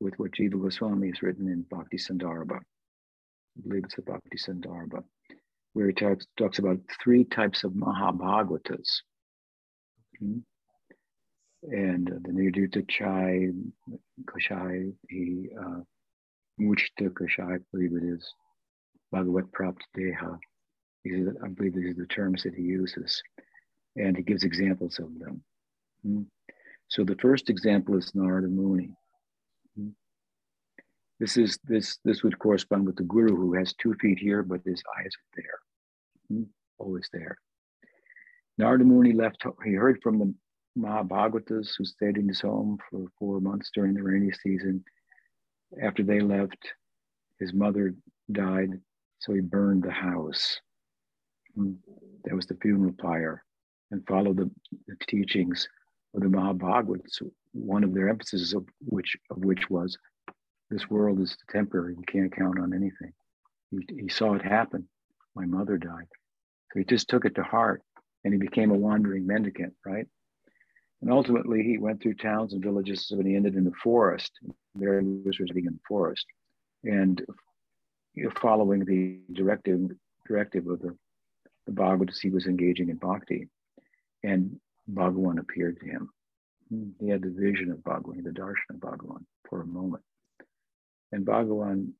with 0.00 0.18
what 0.18 0.32
Jiva 0.32 0.60
Goswami 0.60 1.08
has 1.08 1.22
written 1.22 1.48
in 1.48 1.62
Bhakti 1.62 1.96
Sandarbha. 1.96 2.56
I 2.56 3.60
believe 3.62 3.84
it's 3.84 3.96
the 3.96 4.02
Bhakti 4.02 4.38
Sandarbha, 4.38 5.02
where 5.72 5.88
he 5.88 5.92
talks, 5.92 6.26
talks 6.36 6.58
about 6.58 6.78
three 7.02 7.24
types 7.24 7.64
of 7.64 7.72
Mahabhagavatas. 7.72 8.88
And 11.62 12.10
uh, 12.10 12.14
the 12.24 12.32
Nirduta 12.32 12.88
Chai, 12.88 13.48
Kashai, 14.24 14.92
the 15.08 15.50
uh, 15.58 15.80
Muchta 16.60 17.10
Kashai, 17.10 17.56
I 17.56 17.58
believe 17.72 17.92
it 17.94 18.04
is, 18.04 18.34
Bhagavat 19.12 19.52
Prapt 19.52 19.84
Deha, 19.96 20.38
these 21.04 21.26
are, 21.26 21.36
I 21.44 21.48
believe 21.48 21.74
these 21.74 21.90
are 21.90 22.00
the 22.00 22.06
terms 22.06 22.42
that 22.44 22.54
he 22.54 22.62
uses, 22.62 23.22
and 23.96 24.16
he 24.16 24.22
gives 24.22 24.44
examples 24.44 24.98
of 24.98 25.18
them. 25.18 25.42
Hmm. 26.02 26.22
So 26.88 27.04
the 27.04 27.16
first 27.16 27.50
example 27.50 27.96
is 27.96 28.14
Narada 28.14 28.48
Muni. 28.48 28.94
Hmm. 29.76 29.90
This 31.18 31.36
is 31.36 31.58
this 31.64 31.98
this 32.04 32.22
would 32.22 32.38
correspond 32.38 32.86
with 32.86 32.96
the 32.96 33.02
guru 33.04 33.36
who 33.36 33.54
has 33.54 33.74
two 33.74 33.94
feet 34.00 34.18
here, 34.18 34.42
but 34.42 34.60
his 34.64 34.82
eyes 34.98 35.12
are 35.16 35.32
there, 35.36 35.58
hmm. 36.28 36.42
always 36.78 37.08
there. 37.12 37.36
Narada 38.58 38.84
Muni 38.84 39.12
left. 39.12 39.44
He 39.64 39.72
heard 39.72 40.00
from 40.02 40.18
the 40.18 40.34
Mahabhagavatas 40.78 41.70
who 41.76 41.84
stayed 41.84 42.16
in 42.16 42.28
his 42.28 42.40
home 42.40 42.78
for 42.90 43.06
four 43.18 43.40
months 43.40 43.70
during 43.74 43.94
the 43.94 44.02
rainy 44.02 44.30
season. 44.32 44.84
After 45.82 46.02
they 46.02 46.20
left, 46.20 46.58
his 47.38 47.52
mother 47.52 47.94
died, 48.30 48.80
so 49.18 49.32
he 49.32 49.40
burned 49.40 49.82
the 49.82 49.90
house. 49.90 50.60
Hmm. 51.54 51.72
That 52.24 52.34
was 52.34 52.46
the 52.46 52.56
funeral 52.62 52.94
pyre, 52.98 53.42
and 53.90 54.06
followed 54.06 54.36
the, 54.36 54.50
the 54.86 54.96
teachings 55.06 55.68
of 56.14 56.22
the 56.22 56.28
Mahabhagavats. 56.28 57.22
One 57.52 57.84
of 57.84 57.94
their 57.94 58.08
emphases 58.08 58.54
of 58.54 58.66
which 58.80 59.16
of 59.30 59.44
which 59.44 59.68
was, 59.68 59.98
this 60.70 60.88
world 60.88 61.20
is 61.20 61.36
temporary. 61.50 61.94
You 61.96 62.04
can't 62.06 62.34
count 62.34 62.58
on 62.58 62.72
anything. 62.72 63.12
He, 63.70 64.02
he 64.02 64.08
saw 64.08 64.34
it 64.34 64.42
happen. 64.42 64.88
My 65.34 65.46
mother 65.46 65.76
died, 65.78 66.08
so 66.72 66.78
he 66.78 66.84
just 66.84 67.08
took 67.08 67.24
it 67.24 67.34
to 67.34 67.42
heart, 67.42 67.82
and 68.24 68.32
he 68.32 68.38
became 68.38 68.70
a 68.70 68.74
wandering 68.74 69.26
mendicant, 69.26 69.74
right? 69.84 70.06
And 71.00 71.10
ultimately, 71.10 71.62
he 71.62 71.78
went 71.78 72.00
through 72.00 72.14
towns 72.14 72.52
and 72.52 72.62
villages, 72.62 73.10
and 73.10 73.26
he 73.26 73.34
ended 73.34 73.56
in 73.56 73.64
the 73.64 73.72
forest. 73.82 74.30
there 74.74 75.00
he 75.00 75.20
was 75.24 75.40
residing 75.40 75.66
in 75.66 75.72
the 75.72 75.80
forest. 75.88 76.24
And 76.84 77.24
following 78.40 78.84
the 78.84 79.18
directive 79.32 79.90
directive 80.28 80.68
of 80.68 80.80
the, 80.80 80.96
the 81.66 81.72
Bhagavatas, 81.72 82.20
he 82.20 82.30
was 82.30 82.46
engaging 82.46 82.88
in 82.88 82.96
bhakti. 82.96 83.48
And 84.22 84.60
Bhagawan 84.92 85.40
appeared 85.40 85.80
to 85.80 85.86
him. 85.86 86.10
He 87.00 87.08
had 87.08 87.22
the 87.22 87.30
vision 87.30 87.70
of 87.70 87.78
Bhagawan, 87.78 88.22
the 88.22 88.30
darshan 88.30 88.70
of 88.70 88.76
Bhagawan 88.76 89.24
for 89.48 89.62
a 89.62 89.66
moment. 89.66 90.04
And 91.10 91.26
Bhagawan 91.26 91.92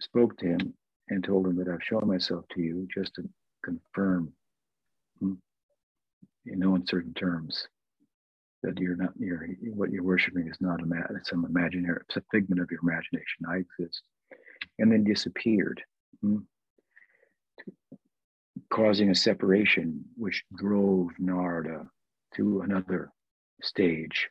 spoke 0.00 0.36
to 0.38 0.46
him 0.46 0.74
and 1.08 1.22
told 1.24 1.46
him 1.46 1.56
that 1.56 1.68
I've 1.68 1.82
shown 1.82 2.06
myself 2.06 2.44
to 2.54 2.62
you 2.62 2.86
just 2.94 3.14
to 3.16 3.28
confirm 3.64 4.32
in 6.46 6.58
no 6.58 6.74
uncertain 6.74 7.14
terms 7.14 7.68
that 8.62 8.78
you're 8.78 8.96
not 8.96 9.12
you're 9.18 9.46
what 9.74 9.90
you're 9.90 10.04
worshiping 10.04 10.48
is 10.48 10.60
not 10.60 10.80
a 10.80 11.24
some 11.24 11.44
imaginary 11.44 12.00
it's 12.06 12.16
a 12.16 12.22
figment 12.30 12.60
of 12.60 12.70
your 12.70 12.80
imagination. 12.82 13.46
I 13.48 13.56
exist. 13.56 14.02
And 14.78 14.92
then 14.92 15.04
disappeared 15.04 15.82
hmm, 16.20 16.38
causing 18.70 19.10
a 19.10 19.14
separation 19.14 20.04
which 20.16 20.44
drove 20.56 21.08
narada 21.18 21.86
to 22.36 22.60
another 22.60 23.10
stage 23.62 24.28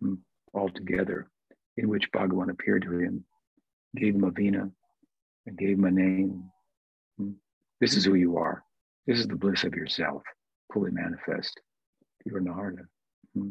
hmm, 0.00 0.14
altogether 0.54 1.28
in 1.76 1.88
which 1.88 2.10
bhagavan 2.12 2.50
appeared 2.50 2.82
to 2.82 2.98
him 2.98 3.24
gave 3.96 4.14
him 4.14 4.24
a 4.24 4.30
vina 4.30 4.70
and 5.46 5.58
gave 5.58 5.76
him 5.76 5.84
a 5.84 5.90
name 5.90 6.44
hmm. 7.18 7.32
this 7.80 7.96
is 7.96 8.04
who 8.04 8.14
you 8.14 8.36
are. 8.36 8.64
This 9.06 9.18
is 9.18 9.26
the 9.26 9.34
bliss 9.34 9.64
of 9.64 9.74
yourself 9.74 10.22
fully 10.72 10.90
manifest 10.90 11.60
you're 12.24 12.40
narada 12.40 12.82
hmm 13.34 13.50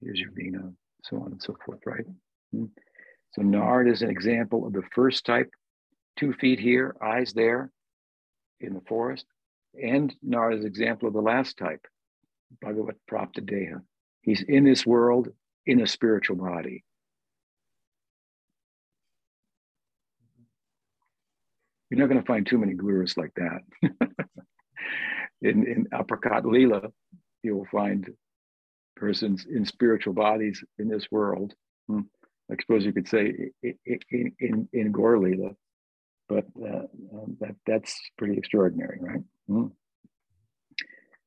here's 0.00 0.20
your 0.20 0.30
vina, 0.32 0.72
so 1.04 1.16
on 1.18 1.32
and 1.32 1.42
so 1.42 1.56
forth, 1.64 1.80
right? 1.86 2.04
Hmm. 2.52 2.66
So 3.32 3.42
Narad 3.42 3.90
is 3.90 4.02
an 4.02 4.10
example 4.10 4.66
of 4.66 4.72
the 4.72 4.82
first 4.94 5.24
type, 5.24 5.50
two 6.16 6.32
feet 6.32 6.58
here, 6.58 6.96
eyes 7.02 7.32
there 7.32 7.70
in 8.60 8.74
the 8.74 8.80
forest. 8.88 9.24
And 9.80 10.14
Narad 10.26 10.58
is 10.58 10.60
an 10.60 10.66
example 10.66 11.08
of 11.08 11.14
the 11.14 11.20
last 11.20 11.56
type, 11.56 11.86
Bhagavat 12.60 12.96
Prapta 13.10 13.40
Deha. 13.40 13.82
He's 14.22 14.42
in 14.42 14.64
this 14.64 14.84
world 14.84 15.28
in 15.64 15.80
a 15.80 15.86
spiritual 15.86 16.36
body. 16.36 16.84
You're 21.88 22.00
not 22.00 22.08
going 22.08 22.20
to 22.20 22.26
find 22.26 22.46
too 22.46 22.58
many 22.58 22.74
gurus 22.74 23.16
like 23.16 23.32
that. 23.34 23.62
in, 25.42 25.66
in 25.66 25.86
Aprakat 25.92 26.44
Lila, 26.44 26.90
you'll 27.42 27.66
find 27.70 28.10
persons 28.96 29.46
in 29.50 29.64
spiritual 29.64 30.12
bodies 30.12 30.62
in 30.78 30.88
this 30.88 31.06
world. 31.10 31.54
Hmm. 31.88 32.00
I 32.50 32.56
suppose 32.60 32.84
you 32.84 32.92
could 32.92 33.08
say 33.08 33.50
in 33.62 34.32
in, 34.38 34.68
in 34.72 34.92
Lila, 34.92 35.50
but 36.28 36.44
uh, 36.60 36.86
um, 37.14 37.36
that 37.40 37.54
that's 37.66 37.98
pretty 38.18 38.36
extraordinary, 38.36 38.98
right? 39.00 39.22
Hmm. 39.48 39.66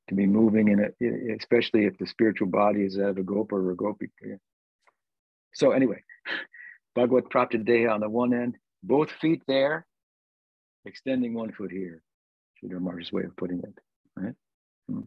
To 0.09 0.15
be 0.15 0.27
moving 0.27 0.67
in 0.67 0.79
it, 0.79 1.39
especially 1.39 1.85
if 1.85 1.97
the 1.97 2.05
spiritual 2.05 2.47
body 2.47 2.81
is 2.83 2.97
at 2.97 3.17
a 3.17 3.23
gopa 3.23 3.55
or 3.55 3.71
a 3.71 3.75
gopi. 3.75 4.09
So 5.53 5.71
anyway, 5.71 6.03
Bhagavad 6.95 7.25
Prapta 7.25 7.63
Deha 7.63 7.93
on 7.93 8.01
the 8.01 8.09
one 8.09 8.33
end, 8.33 8.57
both 8.83 9.11
feet 9.21 9.41
there, 9.47 9.87
extending 10.85 11.33
one 11.33 11.53
foot 11.53 11.71
here. 11.71 12.03
Sridhar 12.61 12.81
Maharaj's 12.81 13.11
way 13.11 13.23
of 13.23 13.35
putting 13.37 13.59
it, 13.59 13.79
right? 14.15 14.33
Hmm. 14.89 15.01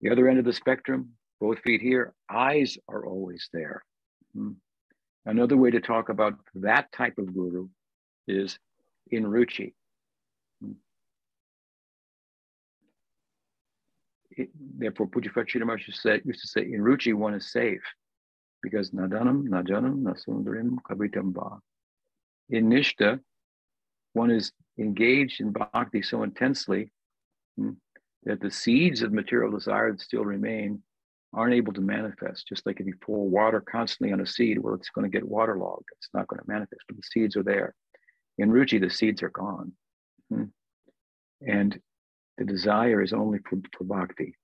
The 0.00 0.10
other 0.10 0.28
end 0.28 0.38
of 0.38 0.44
the 0.44 0.52
spectrum, 0.52 1.10
both 1.40 1.58
feet 1.60 1.80
here, 1.80 2.14
eyes 2.30 2.76
are 2.88 3.06
always 3.06 3.48
there. 3.52 3.82
Hmm. 4.34 4.52
Another 5.24 5.56
way 5.56 5.70
to 5.70 5.80
talk 5.80 6.08
about 6.08 6.34
that 6.54 6.90
type 6.92 7.18
of 7.18 7.32
guru 7.32 7.68
is 8.26 8.58
in 9.10 9.24
Ruchi. 9.24 9.74
Hmm. 10.60 10.72
It, 14.30 14.48
therefore, 14.54 15.06
Pujapad 15.06 15.54
Maharaj 15.60 15.86
used 15.86 16.40
to 16.40 16.48
say, 16.48 16.62
in 16.62 16.80
Ruchi, 16.80 17.14
one 17.14 17.34
is 17.34 17.52
safe 17.52 17.82
because 18.62 18.90
nadanam, 18.90 19.48
najanam, 19.48 20.02
nasundarim, 20.02 20.78
kavitam 20.88 21.32
ba. 21.32 21.58
In 22.48 22.68
Nishta, 22.68 23.20
one 24.12 24.30
is 24.30 24.52
engaged 24.78 25.40
in 25.40 25.52
bhakti 25.52 26.02
so 26.02 26.22
intensely 26.22 26.90
that 28.24 28.40
the 28.40 28.50
seeds 28.50 29.02
of 29.02 29.12
material 29.12 29.50
desire 29.50 29.92
that 29.92 30.00
still 30.00 30.24
remain 30.24 30.82
aren't 31.34 31.54
able 31.54 31.72
to 31.72 31.80
manifest. 31.80 32.46
Just 32.48 32.66
like 32.66 32.80
if 32.80 32.86
you 32.86 32.94
pour 33.00 33.28
water 33.28 33.60
constantly 33.60 34.12
on 34.12 34.20
a 34.20 34.26
seed, 34.26 34.58
well, 34.58 34.74
it's 34.74 34.90
going 34.90 35.10
to 35.10 35.16
get 35.16 35.26
waterlogged. 35.26 35.88
It's 35.96 36.08
not 36.12 36.28
going 36.28 36.40
to 36.40 36.48
manifest, 36.48 36.82
but 36.86 36.96
the 36.96 37.02
seeds 37.02 37.36
are 37.36 37.42
there. 37.42 37.74
In 38.38 38.50
Ruchi, 38.50 38.80
the 38.80 38.90
seeds 38.90 39.22
are 39.22 39.30
gone. 39.30 39.72
Hmm. 40.30 40.44
And 41.46 41.78
the 42.38 42.44
desire 42.44 43.02
is 43.02 43.12
only 43.12 43.38
for, 43.48 43.58
for 43.76 43.84
bhakti. 43.84 44.36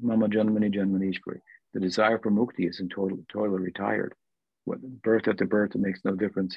Mama 0.00 0.28
Janmani 0.28 0.74
Janmanishpuri. 0.74 1.38
The 1.74 1.80
desire 1.80 2.18
for 2.18 2.30
mukti 2.30 2.68
is 2.68 2.80
in 2.80 2.88
total, 2.88 3.18
totally 3.32 3.62
retired. 3.62 4.14
What 4.64 4.80
birth 4.80 5.28
after 5.28 5.46
birth, 5.46 5.74
it 5.74 5.80
makes 5.80 6.00
no 6.04 6.14
difference. 6.14 6.56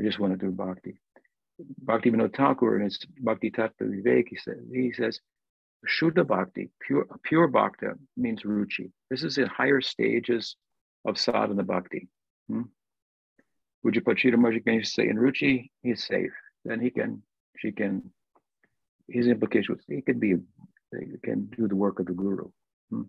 I 0.00 0.04
just 0.04 0.18
want 0.18 0.32
to 0.32 0.46
do 0.46 0.50
bhakti. 0.50 0.98
Bhakti 1.82 2.10
Vinod 2.10 2.34
Thakur 2.34 2.76
in 2.76 2.84
his 2.84 2.98
Bhakti 3.20 3.50
Tattva 3.50 3.82
Vivek, 3.82 4.26
he 4.28 4.36
says, 4.36 4.58
he 4.72 4.92
says 4.92 5.20
Shuddha 5.86 6.26
Bhakti, 6.26 6.70
pure, 6.80 7.06
pure 7.22 7.48
Bhakti 7.48 7.86
means 8.16 8.42
Ruchi. 8.42 8.90
This 9.10 9.22
is 9.22 9.38
in 9.38 9.46
higher 9.46 9.80
stages 9.80 10.56
of 11.04 11.18
sadhana 11.18 11.62
bhakti. 11.62 12.08
Hmm? 12.48 12.62
Ujapachita 13.84 14.36
Maharaj 14.36 14.86
say 14.86 15.08
in 15.08 15.16
Ruchi, 15.16 15.70
he's 15.82 16.04
safe. 16.04 16.32
Then 16.64 16.80
he 16.80 16.90
can, 16.90 17.22
she 17.58 17.72
can, 17.72 18.10
his 19.08 19.26
implication 19.26 19.74
was 19.74 19.84
he 19.86 20.00
can 20.00 20.18
be, 20.18 20.34
he 20.92 21.18
can 21.22 21.46
do 21.46 21.68
the 21.68 21.76
work 21.76 22.00
of 22.00 22.06
the 22.06 22.12
guru. 22.12 22.48
Hmm? 22.90 23.02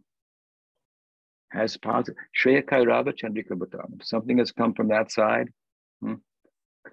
Has 1.50 1.78
positive, 1.78 2.16
Shreya 2.38 2.64
Kairava 2.64 3.14
Chandrika 3.14 3.52
Bhatam. 3.52 4.04
Something 4.04 4.40
has 4.40 4.52
come 4.52 4.74
from 4.74 4.90
that 4.90 5.12
side. 5.12 5.50
Hmm? 6.02 6.16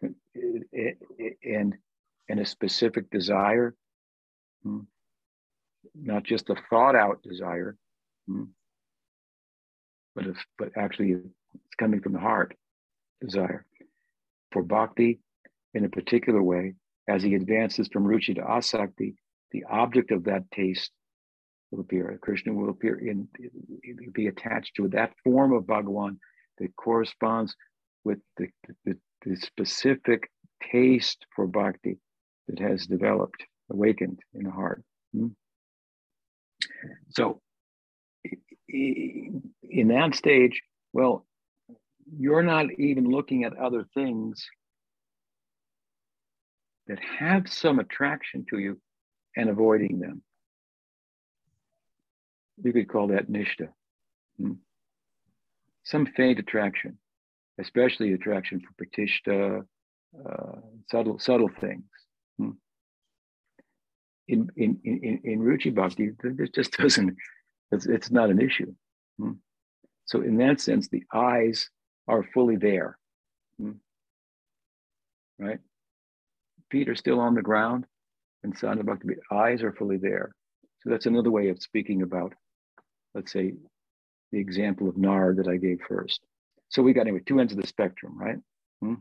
And, 1.44 1.76
and 2.28 2.40
a 2.40 2.46
specific 2.46 3.10
desire. 3.10 3.74
Hmm? 4.62 4.80
Not 5.94 6.24
just 6.24 6.50
a 6.50 6.56
thought 6.70 6.96
out 6.96 7.22
desire, 7.22 7.76
hmm, 8.26 8.44
but 10.14 10.26
if, 10.26 10.36
but 10.58 10.70
actually 10.76 11.12
it's 11.12 11.74
coming 11.78 12.00
from 12.00 12.12
the 12.12 12.20
heart 12.20 12.54
desire 13.20 13.64
for 14.52 14.62
bhakti 14.62 15.20
in 15.74 15.84
a 15.84 15.88
particular 15.88 16.42
way. 16.42 16.74
As 17.08 17.22
he 17.22 17.34
advances 17.34 17.88
from 17.92 18.04
ruchi 18.04 18.34
to 18.36 18.42
asakti, 18.42 19.14
the 19.50 19.64
object 19.68 20.12
of 20.12 20.24
that 20.24 20.50
taste 20.52 20.92
will 21.70 21.80
appear. 21.80 22.16
Krishna 22.22 22.52
will 22.52 22.70
appear 22.70 22.96
in, 22.98 23.28
be 24.12 24.28
attached 24.28 24.76
to 24.76 24.88
that 24.88 25.12
form 25.24 25.52
of 25.52 25.64
Bhagawan 25.64 26.18
that 26.58 26.76
corresponds 26.76 27.56
with 28.04 28.18
the, 28.36 28.48
the, 28.84 28.96
the 29.24 29.36
specific 29.36 30.30
taste 30.70 31.26
for 31.34 31.46
bhakti 31.46 31.98
that 32.48 32.58
has 32.60 32.86
developed, 32.86 33.42
awakened 33.70 34.20
in 34.34 34.44
the 34.44 34.50
heart. 34.50 34.84
Hmm? 35.12 35.28
So 37.10 37.40
in 38.68 39.88
that 39.88 40.14
stage, 40.14 40.62
well, 40.92 41.26
you're 42.18 42.42
not 42.42 42.66
even 42.78 43.04
looking 43.04 43.44
at 43.44 43.56
other 43.56 43.84
things 43.94 44.44
that 46.86 46.98
have 47.18 47.48
some 47.48 47.78
attraction 47.78 48.44
to 48.50 48.58
you 48.58 48.80
and 49.36 49.48
avoiding 49.48 49.98
them. 49.98 50.22
You 52.62 52.72
could 52.72 52.88
call 52.88 53.08
that 53.08 53.30
nishta. 53.30 53.68
Hmm? 54.38 54.52
Some 55.84 56.06
faint 56.06 56.38
attraction, 56.38 56.98
especially 57.58 58.12
attraction 58.12 58.60
for 58.60 58.84
pratishta, 58.84 59.64
uh, 60.26 60.60
subtle, 60.90 61.18
subtle 61.18 61.50
things. 61.60 61.84
Hmm? 62.38 62.50
In 64.28 64.48
in 64.56 64.78
in, 64.84 65.20
in 65.24 65.40
Ruchi 65.40 65.74
Bhakti, 65.74 66.10
it 66.22 66.54
just 66.54 66.72
doesn't. 66.78 67.16
It's, 67.72 67.86
it's 67.86 68.10
not 68.10 68.30
an 68.30 68.40
issue. 68.40 68.72
Hmm. 69.18 69.32
So 70.04 70.22
in 70.22 70.36
that 70.38 70.60
sense, 70.60 70.88
the 70.88 71.04
eyes 71.12 71.70
are 72.08 72.22
fully 72.22 72.56
there. 72.56 72.98
Hmm. 73.58 73.72
Right? 75.38 75.58
Feet 76.70 76.88
are 76.88 76.94
still 76.94 77.20
on 77.20 77.34
the 77.34 77.42
ground, 77.42 77.86
and 78.42 78.56
Sadhana 78.56 78.84
Bhakti, 78.84 79.08
eyes 79.30 79.62
are 79.62 79.72
fully 79.72 79.96
there. 79.96 80.32
So 80.80 80.90
that's 80.90 81.06
another 81.06 81.30
way 81.30 81.48
of 81.48 81.62
speaking 81.62 82.02
about, 82.02 82.34
let's 83.14 83.32
say, 83.32 83.54
the 84.32 84.38
example 84.38 84.88
of 84.88 84.96
Narad 84.96 85.36
that 85.36 85.48
I 85.48 85.56
gave 85.56 85.80
first. 85.86 86.20
So 86.68 86.82
we 86.82 86.92
got 86.92 87.02
anyway 87.02 87.20
two 87.24 87.38
ends 87.38 87.52
of 87.52 87.60
the 87.60 87.66
spectrum, 87.66 88.18
right? 88.18 88.38
Hmm? 88.80 88.94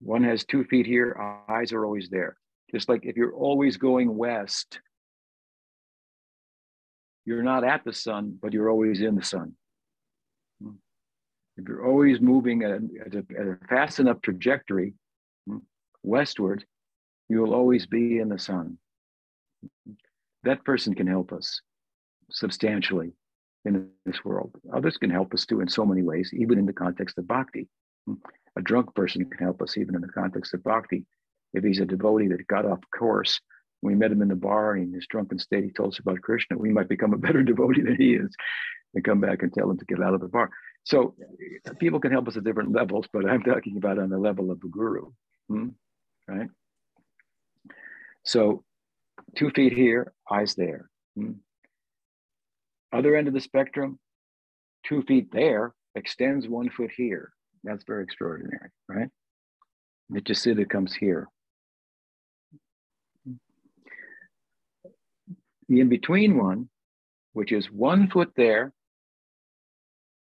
One 0.00 0.22
has 0.24 0.44
two 0.44 0.64
feet 0.64 0.86
here, 0.86 1.16
eyes 1.48 1.72
are 1.72 1.84
always 1.84 2.08
there. 2.10 2.36
Just 2.70 2.88
like 2.88 3.04
if 3.04 3.16
you're 3.16 3.34
always 3.34 3.76
going 3.76 4.16
west, 4.16 4.80
you're 7.24 7.42
not 7.42 7.64
at 7.64 7.84
the 7.84 7.92
sun, 7.92 8.38
but 8.40 8.52
you're 8.52 8.70
always 8.70 9.00
in 9.00 9.14
the 9.14 9.24
sun. 9.24 9.54
if 11.56 11.68
you're 11.68 11.86
always 11.86 12.20
moving 12.20 12.62
at 12.62 12.70
a, 12.70 12.80
at 13.06 13.46
a, 13.46 13.58
fast 13.68 14.00
enough 14.00 14.20
trajectory 14.22 14.94
hmm, 15.46 15.58
westward, 16.02 16.64
you 17.28 17.40
will 17.40 17.54
always 17.54 17.86
be 17.86 18.18
in 18.18 18.28
the 18.28 18.38
sun. 18.38 18.78
That 20.42 20.64
person 20.64 20.94
can 20.94 21.06
help 21.06 21.32
us 21.32 21.60
substantially 22.30 23.12
in 23.64 23.88
this 24.04 24.24
world. 24.24 24.54
Others 24.72 24.98
can 24.98 25.10
help 25.10 25.32
us 25.32 25.46
too 25.46 25.60
in 25.60 25.68
so 25.68 25.86
many 25.86 26.02
ways, 26.02 26.30
even 26.34 26.58
in 26.58 26.66
the 26.66 26.72
context 26.72 27.16
of 27.18 27.26
bhakti. 27.26 27.66
A 28.56 28.62
drunk 28.62 28.94
person 28.94 29.24
can 29.24 29.38
help 29.38 29.62
us 29.62 29.78
even 29.78 29.94
in 29.94 30.02
the 30.02 30.08
context 30.08 30.52
of 30.52 30.62
bhakti. 30.62 31.06
If 31.54 31.64
he's 31.64 31.80
a 31.80 31.86
devotee 31.86 32.28
that 32.28 32.46
got 32.46 32.66
off 32.66 32.80
course, 32.96 33.40
we 33.80 33.94
met 33.94 34.12
him 34.12 34.22
in 34.22 34.28
the 34.28 34.34
bar 34.34 34.76
in 34.76 34.92
his 34.92 35.06
drunken 35.06 35.38
state, 35.38 35.64
he 35.64 35.70
told 35.70 35.94
us 35.94 35.98
about 35.98 36.20
Krishna, 36.20 36.58
we 36.58 36.70
might 36.70 36.88
become 36.88 37.12
a 37.14 37.18
better 37.18 37.42
devotee 37.44 37.82
than 37.82 37.96
he 37.96 38.14
is 38.14 38.34
and 38.94 39.04
come 39.04 39.20
back 39.20 39.42
and 39.42 39.52
tell 39.52 39.70
him 39.70 39.78
to 39.78 39.84
get 39.84 40.02
out 40.02 40.14
of 40.14 40.20
the 40.20 40.28
bar. 40.28 40.50
So 40.84 41.14
people 41.78 42.00
can 42.00 42.12
help 42.12 42.28
us 42.28 42.36
at 42.36 42.44
different 42.44 42.72
levels, 42.72 43.06
but 43.12 43.28
I'm 43.28 43.42
talking 43.42 43.76
about 43.76 43.98
on 43.98 44.10
the 44.10 44.18
level 44.18 44.50
of 44.50 44.60
the 44.60 44.68
guru, 44.68 45.10
hmm? 45.48 45.68
right? 46.28 46.48
So 48.24 48.64
two 49.36 49.50
feet 49.50 49.72
here, 49.72 50.12
eyes 50.30 50.54
there. 50.54 50.90
Hmm? 51.16 51.32
Other 52.92 53.16
end 53.16 53.28
of 53.28 53.34
the 53.34 53.40
spectrum, 53.40 53.98
two 54.86 55.02
feet 55.02 55.32
there 55.32 55.74
extends 55.94 56.48
one 56.48 56.70
foot 56.70 56.90
here. 56.96 57.32
That's 57.64 57.84
very 57.84 58.04
extraordinary, 58.04 58.70
right? 58.88 59.08
Nityasiddha 60.12 60.68
comes 60.68 60.94
here. 60.94 61.28
The 65.74 65.80
in 65.80 65.88
between 65.88 66.36
one, 66.36 66.68
which 67.32 67.50
is 67.50 67.66
one 67.66 68.08
foot 68.08 68.30
there 68.36 68.72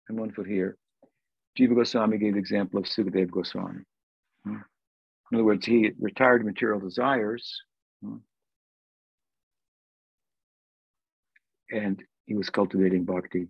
and 0.08 0.18
one 0.18 0.32
foot 0.32 0.48
here, 0.48 0.76
Jiva 1.56 1.76
Goswami 1.76 2.18
gave 2.18 2.32
the 2.32 2.40
example 2.40 2.80
of 2.80 2.86
Sukadeva 2.86 3.30
Goswami. 3.30 3.84
Hmm? 4.42 4.56
In 5.30 5.36
other 5.36 5.44
words, 5.44 5.64
he 5.64 5.92
retired 6.00 6.44
material 6.44 6.80
desires 6.80 7.56
hmm? 8.02 8.16
and 11.70 12.02
he 12.26 12.34
was 12.34 12.50
cultivating 12.50 13.04
bhakti 13.04 13.46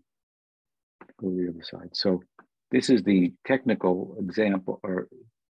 over 1.24 1.36
the 1.36 1.49
other 1.49 1.62
side. 1.62 1.89
So 1.95 2.22
this 2.70 2.91
is 2.91 3.03
the 3.03 3.32
technical 3.47 4.14
example 4.18 4.78
or 4.82 5.09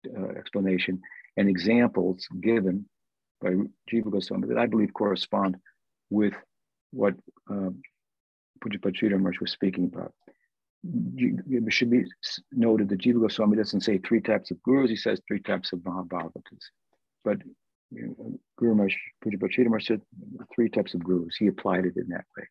uh, 0.06 0.38
explanation 0.38 1.02
and 1.38 1.48
examples 1.48 2.28
given 2.42 2.90
by 3.42 3.52
Jiva 3.90 4.12
Goswami 4.12 4.50
that 4.50 4.58
I 4.58 4.66
believe 4.66 4.94
correspond 4.94 5.56
with 6.10 6.34
what 6.92 7.16
Pujapachita 7.50 9.40
was 9.42 9.52
speaking 9.52 9.86
about. 9.94 10.14
It 10.84 11.74
should 11.74 11.90
be 11.90 12.06
noted 12.52 12.90
that 12.90 13.02
Jiva 13.02 13.20
Goswami 13.22 13.58
doesn't 13.58 13.82
say 13.82 13.98
three 13.98 14.22
types 14.22 14.52
of 14.52 14.62
gurus, 14.62 14.90
he 14.90 14.96
says 14.96 15.20
three 15.28 15.40
types 15.42 15.74
of 15.74 15.80
Mahabhagavatas. 15.80 16.66
But 17.24 17.40
you 17.92 18.16
know, 18.18 18.40
Guru 18.58 18.76
Maharaj, 18.76 19.86
said 19.86 20.02
three 20.54 20.70
types 20.70 20.94
of 20.94 21.04
gurus. 21.04 21.36
He 21.38 21.48
applied 21.48 21.86
it 21.86 21.96
in 21.98 22.08
that 22.10 22.26
way. 22.38 22.48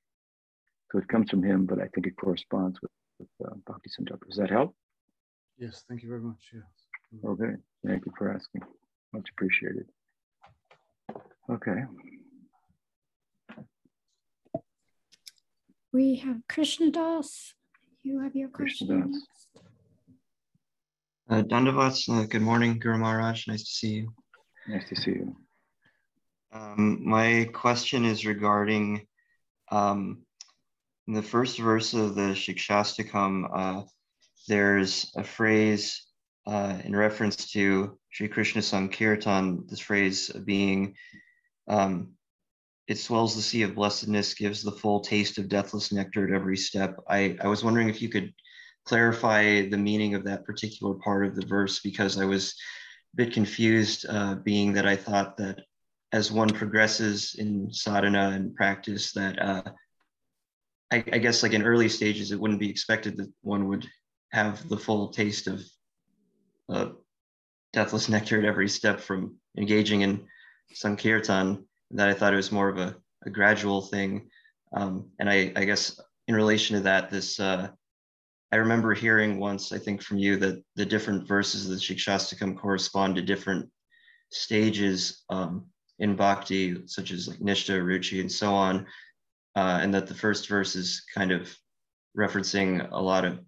So 0.91 0.99
it 0.99 1.09
comes 1.09 1.31
from 1.31 1.43
him, 1.43 1.67
but 1.67 1.81
I 1.81 1.89
think 1.89 2.07
it 2.07 2.17
corresponds 2.17 2.81
with, 2.81 2.91
with 3.19 3.29
uh, 3.45 3.55
Bhakti. 3.67 3.91
Does 4.29 4.37
that 4.37 4.51
help? 4.51 4.75
Yes, 5.59 5.85
thank 5.89 6.03
you 6.03 6.09
very 6.09 6.21
much. 6.21 6.51
Yes. 6.53 6.63
Okay, 7.25 7.55
thank 7.87 8.05
you 8.07 8.13
for 8.19 8.33
asking. 8.33 8.63
Much 9.13 9.29
appreciated. 9.31 9.87
Okay. 11.51 11.85
We 15.95 16.17
have 16.17 16.39
Krishna 16.49 16.91
Das. 16.91 17.55
You 18.03 18.19
have 18.19 18.35
your 18.35 18.49
question 18.49 18.89
next. 18.89 19.63
Uh, 21.31 21.43
Dandavats, 21.43 22.09
uh, 22.09 22.27
good 22.27 22.43
morning, 22.43 22.81
Guru 22.81 22.99
Maharaj. 22.99 23.47
Nice 23.47 23.63
to 23.63 23.71
see 23.71 23.91
you. 23.99 24.13
Nice 24.67 24.89
to 24.89 24.97
see 24.97 25.13
you. 25.13 25.37
Um, 26.53 27.09
my 27.09 27.49
question 27.53 28.05
is 28.05 28.27
regarding 28.27 29.07
um, 29.71 30.23
in 31.07 31.15
the 31.15 31.23
first 31.23 31.61
verse 31.61 31.95
of 31.95 32.17
the 32.17 32.35
Shikshastakam, 32.35 33.49
uh, 33.55 33.83
there's 34.49 35.13
a 35.17 35.23
phrase 35.23 36.05
uh, 36.45 36.77
in 36.83 36.97
reference 36.97 37.53
to 37.53 37.97
Sri 38.11 38.27
Krishna 38.27 38.63
Sankirtan, 38.63 39.69
this 39.69 39.79
phrase 39.79 40.29
being, 40.45 40.97
um, 41.69 42.15
it 42.87 42.99
swells 42.99 43.35
the 43.35 43.43
sea 43.43 43.62
of 43.62 43.74
blessedness, 43.74 44.35
gives 44.35 44.62
the 44.62 44.72
full 44.72 45.01
taste 45.01 45.39
of 45.39 45.49
deathless 45.49 45.93
nectar 45.93 46.26
at 46.26 46.35
every 46.35 46.57
step. 46.57 46.97
I, 47.09 47.37
I 47.43 47.49
was 47.49 47.64
wondering 47.64 47.89
if 47.89 48.03
you 48.03 48.09
could 48.09 48.32
clarify 48.85 49.66
the 49.68 49.78
meaning 49.78 50.14
of 50.14 50.24
that 50.24 50.45
particular 50.45 50.95
part 50.95 51.24
of 51.24 51.35
the 51.35 51.47
verse 51.47 51.80
because 51.80 52.18
I 52.18 52.26
was 52.26 52.55
a 53.14 53.16
bit 53.16 53.32
confused, 53.32 54.05
uh, 54.09 54.35
being 54.37 54.74
that 54.74 54.87
I 54.87 54.97
thought 54.97 55.37
that 55.39 55.61
as 56.12 56.30
one 56.30 56.51
progresses 56.51 57.35
in 57.39 57.72
sadhana 57.72 58.30
and 58.30 58.55
practice, 58.55 59.12
that 59.12 59.41
uh, 59.41 59.62
I, 60.93 61.05
I, 61.12 61.18
guess 61.18 61.43
like 61.43 61.55
in 61.55 61.64
early 61.64 61.89
stages, 61.89 62.30
it 62.30 62.39
wouldn't 62.39 62.61
be 62.61 62.70
expected 62.70 63.16
that 63.16 63.32
one 63.41 63.68
would 63.68 63.89
have 64.30 64.68
the 64.68 64.76
full 64.76 65.09
taste 65.09 65.49
of 65.49 65.64
uh, 66.68 66.91
deathless 67.72 68.09
nectar 68.09 68.39
at 68.39 68.45
every 68.45 68.68
step 68.68 69.01
from 69.01 69.37
engaging 69.57 70.03
in 70.03 70.26
Sankirtan. 70.72 71.64
That 71.95 72.09
I 72.09 72.15
thought 72.15 72.33
it 72.33 72.37
was 72.37 72.53
more 72.53 72.69
of 72.69 72.79
a, 72.79 72.95
a 73.25 73.31
gradual 73.31 73.83
thing. 73.83 74.29
Um, 74.77 75.11
and 75.19 75.31
I, 75.31 75.53
I, 75.57 75.65
guess 75.65 75.99
in 76.27 76.35
relation 76.35 76.77
to 76.77 76.83
that, 76.83 77.11
this 77.11 77.39
uh, 77.39 77.69
I 78.53 78.57
remember 78.57 78.93
hearing 78.93 79.39
once, 79.39 79.73
I 79.73 79.79
think 79.79 80.03
from 80.03 80.19
you, 80.19 80.37
that 80.39 80.63
the 80.75 80.85
different 80.85 81.27
verses 81.27 81.65
of 81.65 81.71
the 81.71 81.77
Shikshastakam 81.77 82.57
correspond 82.59 83.15
to 83.17 83.23
different 83.23 83.71
stages 84.31 85.25
um, 85.31 85.67
in 86.01 86.17
bhakti, 86.17 86.87
such 86.87 87.13
as 87.13 87.29
like 87.29 87.39
Nishtha, 87.39 87.81
Ruchi, 87.81 88.21
and 88.21 88.31
so 88.31 88.53
on 88.53 88.87
uh, 89.57 89.79
and 89.83 89.95
that 89.95 90.07
the 90.07 90.15
first 90.15 90.49
verse 90.49 90.77
is 90.77 91.05
kind 91.15 91.31
of 91.31 91.55
referencing 92.17 92.91
a 92.91 93.01
lot 93.01 93.25
of 93.25 93.41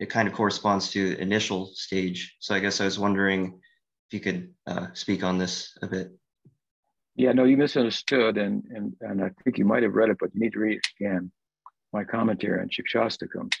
it 0.00 0.10
kind 0.10 0.26
of 0.26 0.34
corresponds 0.34 0.90
to 0.90 1.16
initial 1.18 1.66
stage. 1.66 2.34
So 2.40 2.52
I 2.54 2.58
guess 2.58 2.80
I 2.80 2.84
was 2.84 2.98
wondering 2.98 3.60
if 4.08 4.12
you 4.12 4.18
could 4.18 4.52
uh, 4.66 4.88
speak 4.92 5.22
on 5.22 5.38
this 5.38 5.76
a 5.82 5.86
bit. 5.86 6.10
Yeah, 7.16 7.32
no, 7.32 7.44
you 7.44 7.56
misunderstood, 7.56 8.38
and 8.38 8.64
and 8.70 8.96
and 9.00 9.22
I 9.22 9.30
think 9.44 9.58
you 9.58 9.64
might 9.64 9.84
have 9.84 9.94
read 9.94 10.10
it, 10.10 10.16
but 10.18 10.34
you 10.34 10.40
need 10.40 10.52
to 10.54 10.58
read 10.58 10.78
it 10.78 10.88
again. 10.98 11.30
My 11.92 12.02
commentary 12.02 12.60
on 12.60 12.68
Shikshastakam. 12.68 13.54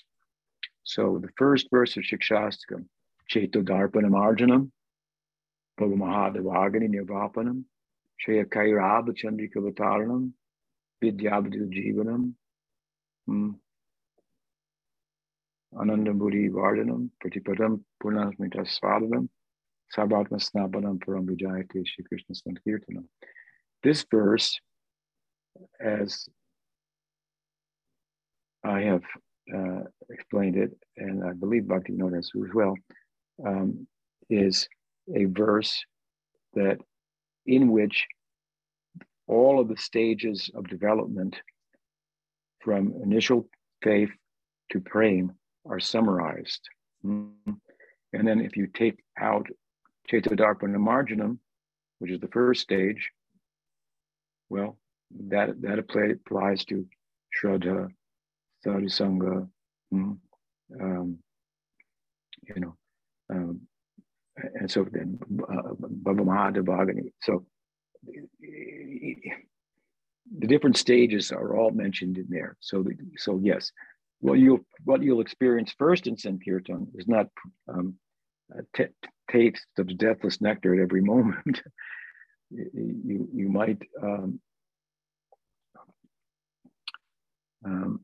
So 0.82 1.20
the 1.22 1.28
first 1.38 1.68
verse 1.70 1.96
of 1.96 2.02
Shikshastakam, 2.02 2.86
Cheto 3.32 3.62
Darpana 3.62 4.10
Marjanam, 4.10 4.70
Bhavamahadavagani 5.80 6.88
Nirvapanam, 6.88 7.62
Shreya 8.26 8.44
Kairabha 8.44 9.16
Chandrika 9.16 9.56
Vataranam, 9.58 10.32
Vidyabdu 11.02 11.70
Jivanam, 11.72 12.32
hmm. 13.26 13.50
Anandamburi 15.76 16.50
Vardhanam, 16.50 17.10
Pratipadam 17.24 17.82
Purnasmita 18.02 18.66
Svadanam, 18.66 19.28
Sarvatma 19.96 20.42
Snapanam 20.42 20.98
Param 20.98 21.24
Vijayate 21.24 21.86
Shri 21.86 22.04
Krishna 22.04 22.34
Sankirtanam. 22.34 23.04
This 23.84 24.06
verse, 24.10 24.58
as 25.78 26.26
I 28.64 28.80
have 28.80 29.02
uh, 29.54 29.82
explained 30.08 30.56
it, 30.56 30.70
and 30.96 31.22
I 31.22 31.34
believe 31.34 31.68
Bhakti 31.68 31.92
Nodas 31.92 32.30
as 32.34 32.54
well, 32.54 32.74
um, 33.46 33.86
is 34.30 34.66
a 35.14 35.26
verse 35.26 35.84
that 36.54 36.78
in 37.44 37.70
which 37.70 38.06
all 39.26 39.60
of 39.60 39.68
the 39.68 39.76
stages 39.76 40.50
of 40.54 40.66
development 40.66 41.36
from 42.60 42.94
initial 43.02 43.46
faith 43.82 44.10
to 44.72 44.80
praying 44.80 45.30
are 45.66 45.78
summarized. 45.78 46.62
And 47.02 47.38
then 48.12 48.40
if 48.40 48.56
you 48.56 48.66
take 48.66 48.98
out 49.18 49.46
Chetodarpana 50.10 50.78
Marjanam, 50.78 51.36
which 51.98 52.10
is 52.10 52.20
the 52.20 52.28
first 52.28 52.62
stage, 52.62 53.10
well, 54.54 54.78
that, 55.28 55.60
that 55.62 55.78
applies 55.80 56.64
to 56.66 56.86
Shraddha, 57.34 57.88
Sadhusanga, 58.64 59.48
mm, 59.92 60.18
um, 60.80 61.18
you 62.48 62.60
know, 62.60 62.76
um, 63.30 63.60
and 64.36 64.70
so 64.70 64.86
then 64.90 65.18
uh, 65.42 65.74
Mahadevagani. 65.80 67.12
So 67.22 67.44
the 70.38 70.46
different 70.46 70.76
stages 70.76 71.32
are 71.32 71.56
all 71.56 71.70
mentioned 71.70 72.18
in 72.18 72.26
there. 72.28 72.56
So, 72.60 72.84
so 73.16 73.40
yes, 73.42 73.72
what 74.20 74.38
you'll 74.38 74.64
what 74.84 75.02
you'll 75.02 75.20
experience 75.20 75.74
first 75.78 76.06
in 76.06 76.16
Sankirtan 76.16 76.88
is 76.94 77.08
not 77.08 77.26
um, 77.68 77.94
taste 79.30 79.66
of 79.78 79.96
deathless 79.98 80.40
nectar 80.40 80.74
at 80.74 80.80
every 80.80 81.00
moment. 81.12 81.62
You 82.74 83.28
you 83.32 83.48
might 83.48 83.78
um, 84.02 84.40
um, 87.64 88.00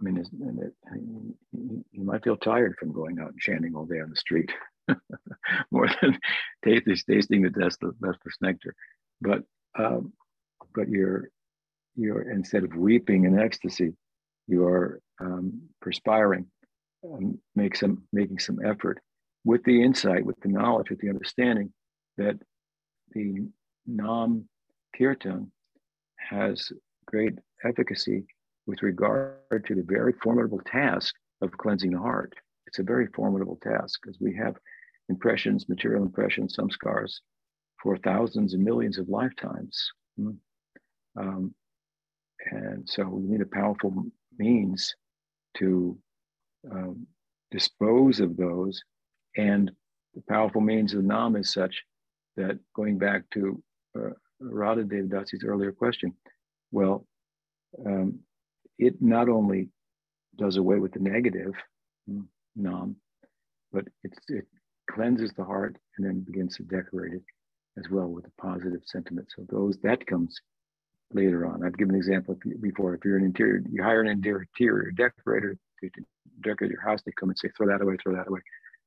I 0.00 0.04
mean, 0.04 1.34
you 1.92 2.04
might 2.04 2.24
feel 2.24 2.36
tired 2.36 2.76
from 2.78 2.92
going 2.92 3.20
out 3.20 3.30
and 3.30 3.38
chanting 3.38 3.74
all 3.74 3.84
day 3.84 4.00
on 4.00 4.10
the 4.10 4.16
street, 4.16 4.50
more 5.70 5.88
than 6.00 6.18
tasting 6.64 7.42
the 7.42 7.50
best 7.50 7.82
of 7.82 7.94
nectar. 8.40 8.74
But 9.20 9.42
um, 9.78 10.12
but 10.74 10.88
you're 10.88 11.28
you're 11.94 12.30
instead 12.30 12.64
of 12.64 12.74
weeping 12.74 13.24
in 13.24 13.38
ecstasy, 13.38 13.94
you 14.48 14.64
are 14.64 15.00
um, 15.20 15.62
perspiring, 15.80 16.46
um, 17.04 17.38
make 17.54 17.76
some 17.76 18.02
making 18.12 18.38
some 18.38 18.58
effort 18.64 19.00
with 19.44 19.62
the 19.64 19.82
insight, 19.82 20.24
with 20.24 20.40
the 20.40 20.48
knowledge, 20.48 20.90
with 20.90 21.00
the 21.00 21.08
understanding 21.08 21.72
that 22.16 22.38
the 23.12 23.46
Nam 23.86 24.48
Kirtan 24.96 25.50
has 26.16 26.70
great 27.06 27.34
efficacy 27.64 28.24
with 28.66 28.82
regard 28.82 29.64
to 29.66 29.74
the 29.74 29.82
very 29.82 30.12
formidable 30.22 30.60
task 30.66 31.14
of 31.40 31.50
cleansing 31.52 31.90
the 31.90 31.98
heart. 31.98 32.32
It's 32.66 32.78
a 32.78 32.84
very 32.84 33.08
formidable 33.08 33.58
task 33.62 34.00
because 34.02 34.18
we 34.20 34.34
have 34.36 34.56
impressions, 35.08 35.68
material 35.68 36.02
impressions, 36.02 36.56
samskaras 36.56 37.20
for 37.82 37.96
thousands 37.98 38.54
and 38.54 38.62
millions 38.62 38.98
of 38.98 39.08
lifetimes. 39.08 39.90
Hmm. 40.16 40.30
Um, 41.18 41.54
and 42.50 42.88
so 42.88 43.04
we 43.04 43.28
need 43.28 43.40
a 43.40 43.46
powerful 43.46 44.06
means 44.38 44.94
to 45.58 45.98
um, 46.70 47.06
dispose 47.50 48.20
of 48.20 48.36
those. 48.36 48.82
And 49.36 49.70
the 50.14 50.22
powerful 50.28 50.60
means 50.60 50.94
of 50.94 51.04
Nam 51.04 51.36
is 51.36 51.52
such 51.52 51.82
that 52.36 52.58
going 52.74 52.98
back 52.98 53.22
to 53.34 53.62
uh, 53.96 54.10
Radha 54.40 54.82
Devdasi's 54.82 55.44
earlier 55.44 55.72
question, 55.72 56.14
well, 56.70 57.06
um, 57.84 58.18
it 58.78 59.00
not 59.00 59.28
only 59.28 59.68
does 60.36 60.56
away 60.56 60.78
with 60.78 60.92
the 60.92 61.00
negative 61.00 61.52
mm, 62.10 62.24
nam, 62.56 62.96
but 63.72 63.84
it 64.02 64.46
cleanses 64.90 65.32
the 65.36 65.44
heart 65.44 65.76
and 65.96 66.06
then 66.06 66.20
begins 66.20 66.56
to 66.56 66.62
decorate 66.64 67.14
it 67.14 67.22
as 67.78 67.88
well 67.90 68.08
with 68.08 68.26
a 68.26 68.42
positive 68.42 68.80
sentiment. 68.84 69.28
So 69.34 69.46
those 69.48 69.78
that 69.82 70.06
comes 70.06 70.38
later 71.14 71.46
on. 71.46 71.64
I've 71.64 71.76
given 71.76 71.94
an 71.94 72.00
example 72.00 72.38
before. 72.60 72.94
If 72.94 73.04
you're 73.04 73.18
an 73.18 73.24
interior, 73.24 73.62
you 73.70 73.82
hire 73.82 74.00
an 74.00 74.08
interior 74.08 74.90
decorator 74.92 75.56
to, 75.80 75.90
to 75.90 76.00
decorate 76.40 76.70
your 76.70 76.80
house, 76.80 77.00
they 77.04 77.12
come 77.18 77.28
and 77.28 77.38
say, 77.38 77.48
throw 77.56 77.66
that 77.68 77.82
away, 77.82 77.96
throw 78.02 78.14
that 78.14 78.28
away, 78.28 78.40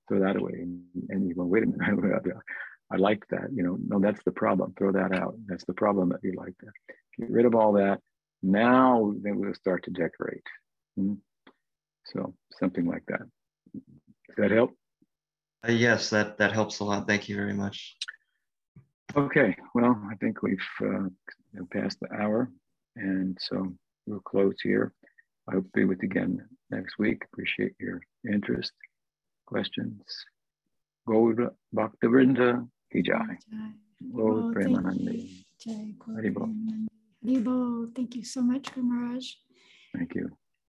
throw 0.07 0.19
that 0.19 0.35
away. 0.35 0.53
And, 0.53 0.81
and 1.09 1.27
you 1.27 1.35
go, 1.35 1.43
wait 1.43 1.63
a 1.63 1.67
minute, 1.67 2.35
I 2.91 2.97
like 2.97 3.23
that. 3.29 3.47
You 3.53 3.63
know, 3.63 3.77
no, 3.87 3.99
that's 3.99 4.23
the 4.23 4.31
problem. 4.31 4.73
Throw 4.77 4.91
that 4.91 5.11
out. 5.11 5.35
That's 5.47 5.65
the 5.65 5.73
problem 5.73 6.09
that 6.09 6.19
you 6.23 6.33
like 6.37 6.53
that. 6.61 6.71
Get 7.17 7.31
rid 7.31 7.45
of 7.45 7.55
all 7.55 7.73
that. 7.73 7.99
Now 8.43 9.13
then 9.21 9.39
we'll 9.39 9.55
start 9.55 9.83
to 9.85 9.91
decorate. 9.91 10.43
Mm-hmm. 10.99 11.15
So 12.05 12.35
something 12.59 12.85
like 12.85 13.03
that. 13.07 13.21
Does 13.73 14.35
that 14.37 14.51
help? 14.51 14.71
Uh, 15.67 15.71
yes, 15.71 16.09
that, 16.11 16.37
that 16.37 16.51
helps 16.51 16.79
a 16.79 16.83
lot. 16.83 17.07
Thank 17.07 17.27
you 17.27 17.35
very 17.35 17.53
much. 17.53 17.95
Okay, 19.15 19.55
well, 19.73 19.99
I 20.11 20.15
think 20.15 20.43
we've 20.43 20.59
uh, 20.81 21.07
passed 21.71 21.99
the 22.01 22.13
hour, 22.13 22.51
and 22.97 23.37
so 23.39 23.73
we'll 24.05 24.19
close 24.19 24.55
here. 24.61 24.93
I 25.49 25.53
hope 25.53 25.63
to 25.63 25.69
be 25.73 25.85
with 25.85 26.03
you 26.03 26.09
again 26.09 26.45
next 26.69 26.99
week. 26.99 27.23
Appreciate 27.31 27.75
your 27.79 28.01
interest, 28.29 28.73
questions. 29.45 30.25
Gaura 31.07 31.51
Bhaktivinoda 31.73 32.67
Ki 32.91 33.01
Jai. 33.01 33.37
Gaura 34.11 34.53
Premanandi. 34.53 35.45
Thank 37.95 38.15
you 38.15 38.23
so 38.23 38.41
much, 38.41 38.71
Kamaraj. 38.73 39.25
Thank 39.93 40.15
you. 40.15 40.29